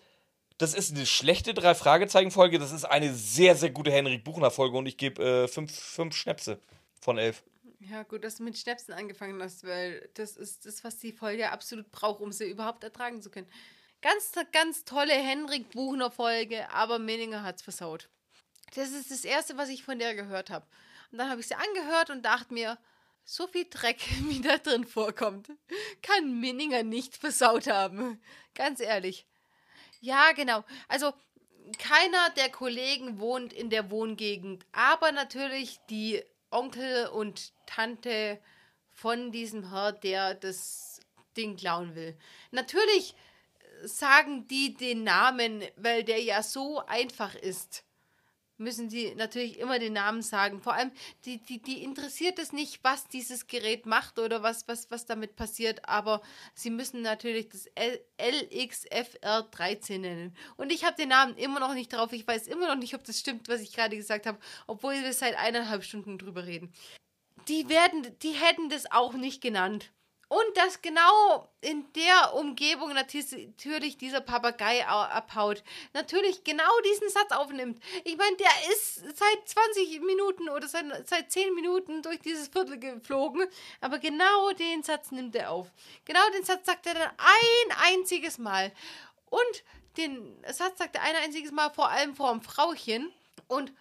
[0.57, 2.57] Das ist eine schlechte Drei-Fragezeichen-Folge.
[2.57, 6.59] Das ist eine sehr, sehr gute Henrik Buchner-Folge und ich gebe äh, fünf, fünf Schnäpse
[6.99, 7.43] von elf.
[7.79, 11.51] Ja, gut, dass du mit Schnäpsen angefangen hast, weil das ist das, was die Folge
[11.51, 13.47] absolut braucht, um sie überhaupt ertragen zu können.
[14.01, 18.09] Ganz, ganz tolle Henrik Buchner-Folge, aber Meninger hat's versaut.
[18.75, 20.65] Das ist das Erste, was ich von der gehört habe.
[21.11, 22.77] Und dann habe ich sie angehört und dachte mir,
[23.23, 25.51] so viel Dreck, wie da drin vorkommt,
[26.01, 28.19] kann Minninger nicht versaut haben.
[28.55, 29.27] Ganz ehrlich.
[29.99, 30.63] Ja, genau.
[30.87, 31.13] Also,
[31.79, 38.39] keiner der Kollegen wohnt in der Wohngegend, aber natürlich die Onkel und Tante
[38.89, 41.01] von diesem Herr, der das
[41.35, 42.17] Ding klauen will.
[42.51, 43.15] Natürlich
[43.83, 47.83] sagen die den Namen, weil der ja so einfach ist
[48.59, 50.61] müssen sie natürlich immer den Namen sagen.
[50.61, 50.91] Vor allem,
[51.25, 55.35] die, die, die interessiert es nicht, was dieses Gerät macht oder was, was, was damit
[55.35, 56.21] passiert, aber
[56.53, 60.35] sie müssen natürlich das L LXFR13 nennen.
[60.55, 62.13] Und ich habe den Namen immer noch nicht drauf.
[62.13, 65.13] Ich weiß immer noch nicht, ob das stimmt, was ich gerade gesagt habe, obwohl wir
[65.13, 66.73] seit eineinhalb Stunden drüber reden.
[67.47, 69.91] Die werden, die hätten das auch nicht genannt.
[70.29, 75.63] Und dass genau in der Umgebung natürlich dieser Papagei au- abhaut,
[75.93, 77.81] natürlich genau diesen Satz aufnimmt.
[78.03, 82.77] Ich meine, der ist seit 20 Minuten oder seit, seit 10 Minuten durch dieses Viertel
[82.77, 83.47] geflogen,
[83.79, 85.71] aber genau den Satz nimmt er auf.
[86.03, 88.73] Genau den Satz sagt er dann ein einziges Mal.
[89.29, 89.63] Und
[89.95, 93.13] den Satz sagt er ein einziges Mal vor allem vor dem Frauchen.
[93.47, 93.71] Und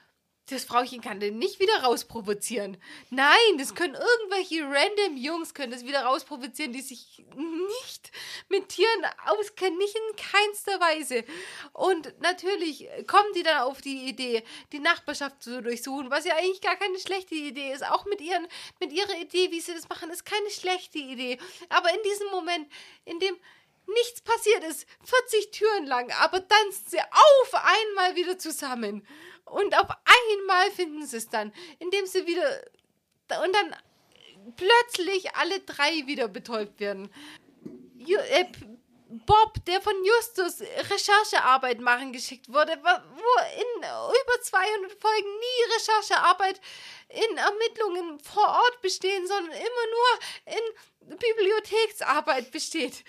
[0.49, 2.77] das Frauchen kann den nicht wieder rausprovozieren.
[3.11, 8.13] Nein, das können irgendwelche random Jungs können das wieder rausprovozieren, die sich nicht
[8.49, 11.25] mit Tieren auskennen, nicht in keinster Weise.
[11.73, 16.61] Und natürlich kommen die dann auf die Idee, die Nachbarschaft zu durchsuchen, was ja eigentlich
[16.61, 17.85] gar keine schlechte Idee ist.
[17.85, 18.47] Auch mit, ihren,
[18.79, 21.39] mit ihrer Idee, wie sie das machen, ist keine schlechte Idee.
[21.71, 22.71] Aber in diesem Moment,
[23.05, 23.37] in dem
[23.87, 29.07] nichts passiert ist, 40 Türen lang, aber sind sie auf einmal wieder zusammen.
[29.47, 32.63] Und auf einmal finden sie es dann, indem sie wieder.
[33.43, 33.75] Und dann
[34.57, 37.11] plötzlich alle drei wieder betäubt werden.
[37.97, 38.45] Ju, äh,
[39.09, 42.91] Bob, der von Justus Recherchearbeit machen geschickt wurde, wo
[43.61, 46.61] in über 200 Folgen nie Recherchearbeit
[47.09, 53.05] in Ermittlungen vor Ort bestehen, sondern immer nur in Bibliotheksarbeit besteht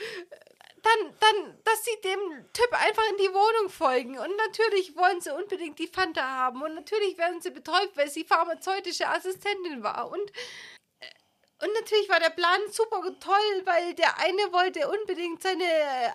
[0.87, 2.19] dann, dann, dass sie dem
[2.53, 4.17] Typ einfach in die Wohnung folgen.
[4.17, 6.61] Und natürlich wollen sie unbedingt die Fanta haben.
[6.61, 10.09] Und natürlich werden sie betäubt, weil sie pharmazeutische Assistentin war.
[10.09, 10.31] Und,
[10.99, 15.65] äh, und natürlich war der Plan super toll, weil der eine wollte unbedingt seine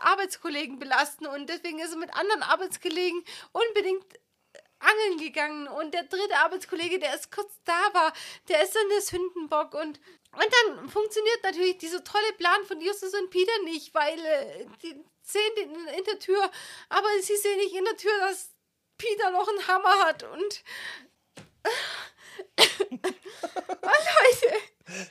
[0.03, 1.27] Arbeitskollegen belasten.
[1.27, 3.23] Und deswegen ist er mit anderen Arbeitskollegen
[3.53, 4.05] unbedingt
[4.83, 8.13] angeln gegangen und der dritte Arbeitskollege, der erst kurz da war,
[8.49, 10.01] der ist dann der Sündenbock und
[10.33, 15.05] und dann funktioniert natürlich dieser tolle Plan von Justus und Peter nicht, weil äh, die
[15.23, 16.51] sehen den in der Tür,
[16.89, 18.51] aber sie sehen nicht in der Tür, dass
[18.97, 20.65] Peter noch einen Hammer hat und
[22.59, 22.65] oh,
[23.83, 24.57] Leute.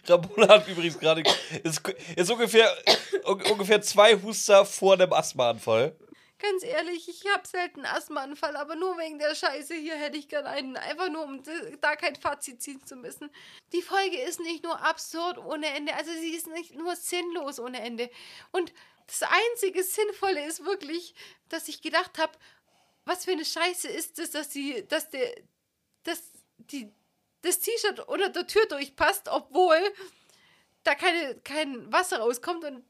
[0.08, 1.24] Ramona hat übrigens gerade.
[1.64, 1.82] Ist,
[2.16, 2.76] ist ungefähr,
[3.24, 5.96] ungefähr zwei Huster vor dem Asthmaanfall.
[6.42, 10.48] Ganz ehrlich, ich habe selten Asthmaanfall, aber nur wegen der Scheiße hier hätte ich gern
[10.48, 10.76] einen.
[10.76, 11.44] Einfach nur, um
[11.82, 13.30] da kein Fazit ziehen zu müssen.
[13.74, 17.82] Die Folge ist nicht nur absurd ohne Ende, also sie ist nicht nur sinnlos ohne
[17.82, 18.10] Ende.
[18.52, 18.74] Und
[19.06, 21.14] das einzige Sinnvolle ist wirklich,
[21.50, 22.34] dass ich gedacht habe,
[23.06, 25.36] was für eine Scheiße ist es, dass die, dass der,
[26.04, 26.24] dass
[26.58, 26.92] die,
[27.44, 29.80] das T-Shirt unter der Tür durchpasst, obwohl
[30.84, 32.64] da keine, kein Wasser rauskommt.
[32.64, 32.84] Und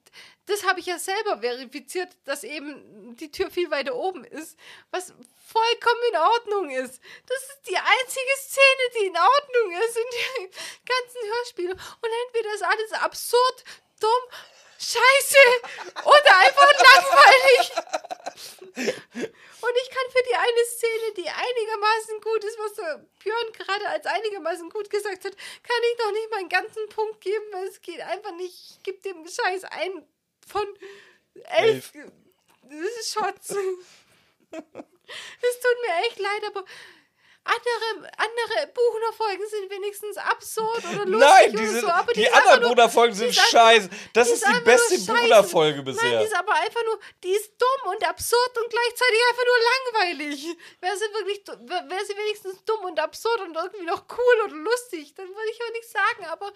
[0.46, 4.58] das habe ich ja selber verifiziert, dass eben die Tür viel weiter oben ist,
[4.92, 5.14] was
[5.46, 7.02] vollkommen in Ordnung ist.
[7.28, 10.04] Das ist die einzige Szene, die in Ordnung ist in
[10.44, 10.52] den
[10.86, 11.74] ganzen Hörspielen.
[11.74, 13.64] Und entweder ist alles absurd,
[14.00, 14.10] dumm,
[14.82, 15.38] scheiße
[16.04, 17.72] oder einfach langweilig.
[19.62, 23.88] Und ich kann für die eine Szene, die einigermaßen gut ist, was der Björn gerade
[23.90, 27.82] als einigermaßen gut gesagt hat, kann ich noch nicht meinen ganzen Punkt geben, weil es
[27.82, 28.56] geht einfach nicht.
[28.72, 30.08] Ich gebe dem Scheiß ein
[30.48, 30.66] von
[31.46, 32.12] elf, elf.
[33.04, 33.56] Shots.
[35.42, 36.66] Es tut mir echt leid, aber
[37.44, 41.88] andere, andere Buchner-Folgen sind wenigstens absurd oder lustig Nein, diese, oder so.
[41.88, 43.90] Aber die, die anderen Buchner-Folgen sind scheiße.
[44.14, 46.04] Das ist die, die beste Buchner-Folge bisher.
[46.04, 49.60] Nein, die ist aber einfach nur, die ist dumm und absurd und gleichzeitig einfach nur
[49.72, 50.58] langweilig.
[50.82, 55.16] Wäre sie wirklich, wäre sie wenigstens dumm und absurd und irgendwie noch cool oder lustig,
[55.16, 56.54] dann würde ich aber nicht sagen, aber...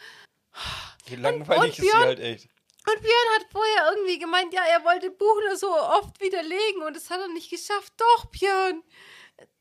[1.07, 2.49] Wie langweilig und, und Björn, ist sie halt echt.
[2.88, 7.10] Und Björn hat vorher irgendwie gemeint, ja, er wollte Buchner so oft widerlegen und das
[7.10, 7.91] hat er nicht geschafft.
[7.98, 8.84] Doch, Björn,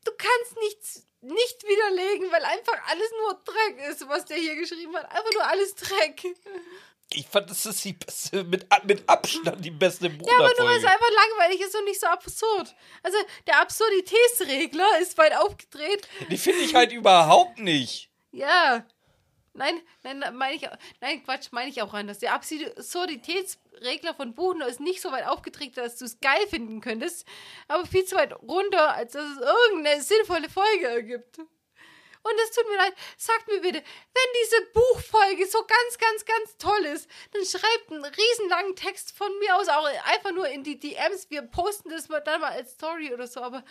[0.05, 4.95] du kannst nichts nicht widerlegen, weil einfach alles nur Dreck ist, was der hier geschrieben
[4.95, 5.11] hat.
[5.11, 6.23] Einfach nur alles Dreck.
[7.13, 10.31] Ich fand, das ist die beste, mit, mit Abstand die beste Bruderfolge.
[10.31, 12.75] Ja, aber nur weil es einfach langweilig ist und nicht so absurd.
[13.03, 16.07] Also, der Absurditätsregler ist weit aufgedreht.
[16.29, 18.09] Die finde ich halt überhaupt nicht.
[18.31, 18.85] Ja.
[19.57, 20.67] Nein, nein, meine ich,
[20.99, 22.19] nein, Quatsch, meine ich auch anders.
[22.19, 27.25] Der Absurditätsregler von Buchner ist nicht so weit aufgetreten, dass du es geil finden könntest,
[27.69, 31.37] aber viel zu weit runter, als dass es irgendeine sinnvolle Folge ergibt.
[31.37, 36.57] Und es tut mir leid, sagt mir bitte, wenn diese Buchfolge so ganz, ganz, ganz
[36.57, 40.79] toll ist, dann schreibt einen riesenlangen Text von mir aus auch einfach nur in die
[40.79, 41.29] DMs.
[41.29, 43.63] Wir posten das mal dann mal als Story oder so, aber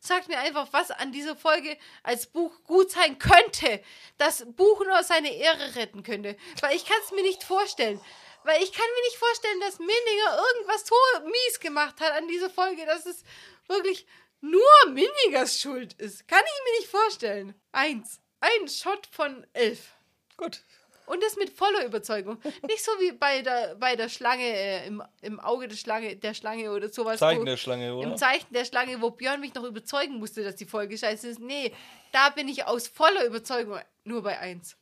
[0.00, 3.82] sagt mir einfach, was an dieser Folge als Buch gut sein könnte,
[4.16, 6.36] das Buch nur seine Ehre retten könnte.
[6.60, 8.00] Weil ich kann es mir nicht vorstellen.
[8.44, 10.94] Weil ich kann mir nicht vorstellen, dass Minninger irgendwas so
[11.24, 13.24] mies gemacht hat an dieser Folge, dass es
[13.66, 14.06] wirklich
[14.40, 16.28] nur Minningers Schuld ist.
[16.28, 17.54] Kann ich mir nicht vorstellen.
[17.72, 18.20] Eins.
[18.40, 19.94] Ein Shot von elf.
[20.36, 20.62] Gut.
[21.08, 22.38] Und das mit voller Überzeugung.
[22.66, 26.34] Nicht so wie bei der, bei der Schlange, äh, im, im Auge der Schlange, der
[26.34, 27.18] Schlange oder sowas.
[27.18, 28.10] Zeichen wo, der Schlange, oder?
[28.10, 31.40] Im Zeichen der Schlange, wo Björn mich noch überzeugen musste, dass die Folge scheiße ist.
[31.40, 31.72] Nee,
[32.12, 34.76] da bin ich aus voller Überzeugung nur bei eins.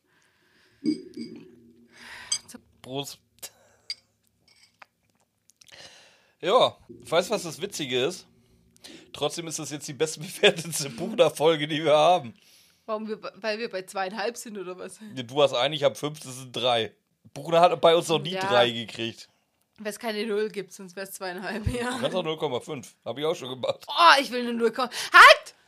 [2.82, 3.19] Prost.
[6.40, 8.27] Ja, weißt du, was das Witzige ist?
[9.12, 12.35] Trotzdem ist das jetzt die bestbewertetste Buchner-Folge, die wir haben.
[12.86, 15.00] Warum wir, weil wir bei zweieinhalb sind oder was?
[15.14, 16.94] Du hast einen, ich habe fünf, das sind drei.
[17.34, 18.40] Bruder hat bei uns noch nie ja.
[18.40, 19.28] drei gekriegt.
[19.78, 21.90] Wenn es keine Null gibt, sonst wäre es zweieinhalb, ja.
[21.90, 22.86] Du kannst auch 0,5.
[23.04, 23.84] Habe ich auch schon gemacht.
[23.88, 24.90] Oh, ich will eine 0, Halt!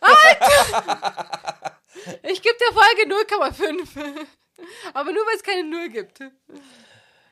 [0.00, 1.74] Halt!
[2.22, 4.26] ich gebe der Folge 0,5.
[4.94, 6.20] Aber nur, weil es keine Null gibt.
[6.20, 6.24] Die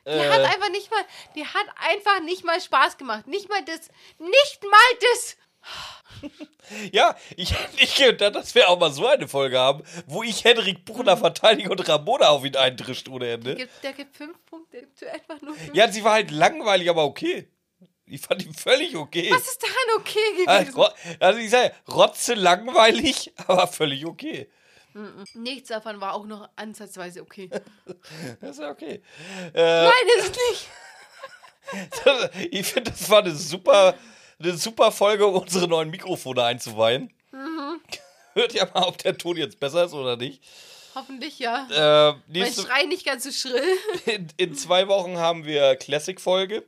[0.05, 1.05] äh, hat einfach nicht mal,
[1.35, 3.27] die hat einfach nicht mal Spaß gemacht.
[3.27, 3.89] Nicht mal das,
[4.19, 5.37] nicht mal das
[6.93, 10.45] ja, ich hätte nicht gedacht, dass wir auch mal so eine Folge haben, wo ich
[10.45, 13.55] Henrik Buchner verteidige und Ramona auf ihn eintrischt ohne Ende.
[13.55, 15.75] Der gibt, der gibt fünf Punkte, der gibt einfach nur fünf.
[15.75, 17.49] Ja, sie war halt langweilig, aber okay.
[18.09, 19.31] Ich fand ihn völlig okay.
[19.33, 21.19] Was ist daran okay ah, gewesen?
[21.21, 24.49] Also ich sage, rotze langweilig, aber völlig okay.
[25.35, 27.51] Nichts davon war auch noch ansatzweise okay.
[28.41, 29.03] das ist okay.
[29.53, 30.69] Äh, Nein, ist es nicht.
[32.53, 33.95] ich finde, das war eine super
[34.39, 37.13] eine super Folge, um unsere neuen Mikrofone einzuweihen.
[37.33, 37.81] Mhm.
[38.35, 40.43] Hört ja mal, ob der Ton jetzt besser ist oder nicht.
[40.95, 41.69] Hoffentlich ja.
[42.11, 43.77] Äh, mein Schrei nicht ganz so schrill.
[44.07, 46.65] In, in zwei Wochen haben wir Classic-Folge.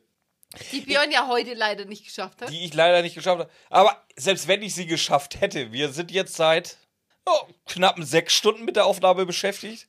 [0.72, 2.50] Die Björn ja heute leider nicht geschafft hat.
[2.50, 3.50] Die ich leider nicht geschafft habe.
[3.70, 6.78] Aber selbst wenn ich sie geschafft hätte, wir sind jetzt seit
[7.26, 9.88] oh, knappen sechs Stunden mit der Aufnahme beschäftigt.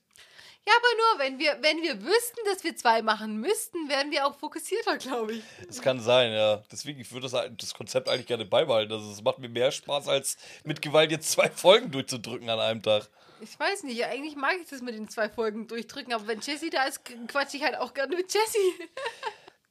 [0.66, 4.26] Ja, aber nur, wenn wir, wenn wir wüssten, dass wir zwei machen müssten, wären wir
[4.26, 5.42] auch fokussierter, glaube ich.
[5.66, 6.62] Das kann sein, ja.
[6.70, 8.92] Deswegen, ich würde das, das Konzept eigentlich gerne beibehalten.
[8.92, 12.82] Also, es macht mir mehr Spaß, als mit Gewalt jetzt zwei Folgen durchzudrücken an einem
[12.82, 13.08] Tag.
[13.40, 16.68] Ich weiß nicht, eigentlich mag ich das mit den zwei Folgen durchdrücken, aber wenn Jessie
[16.68, 18.88] da ist, quatsch ich halt auch gerne mit Jessie.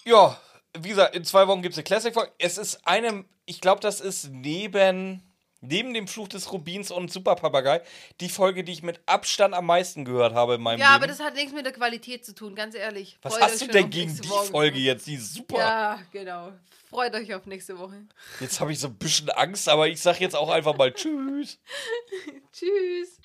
[0.05, 0.39] Ja,
[0.77, 2.31] wie gesagt, in zwei Wochen gibt es eine Classic-Folge.
[2.39, 5.21] Es ist eine, ich glaube, das ist neben,
[5.61, 7.81] neben dem Fluch des Rubins und Super Papagei
[8.21, 10.95] die Folge, die ich mit Abstand am meisten gehört habe in meinem Ja, Leben.
[11.03, 13.17] aber das hat nichts mit der Qualität zu tun, ganz ehrlich.
[13.21, 14.45] Was Freut hast du denn gegen die Woche.
[14.47, 15.07] Folge jetzt?
[15.07, 15.57] Die ist super.
[15.57, 16.53] Ja, genau.
[16.89, 18.05] Freut euch auf nächste Woche.
[18.39, 21.59] Jetzt habe ich so ein bisschen Angst, aber ich sag jetzt auch einfach mal Tschüss.
[22.53, 23.19] Tschüss.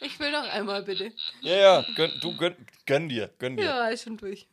[0.00, 1.12] Ich will noch einmal, bitte.
[1.40, 2.54] Ja, ja, gönn, du gönn,
[2.84, 3.64] gönn dir, gönn dir.
[3.64, 4.46] Ja, ist schon durch.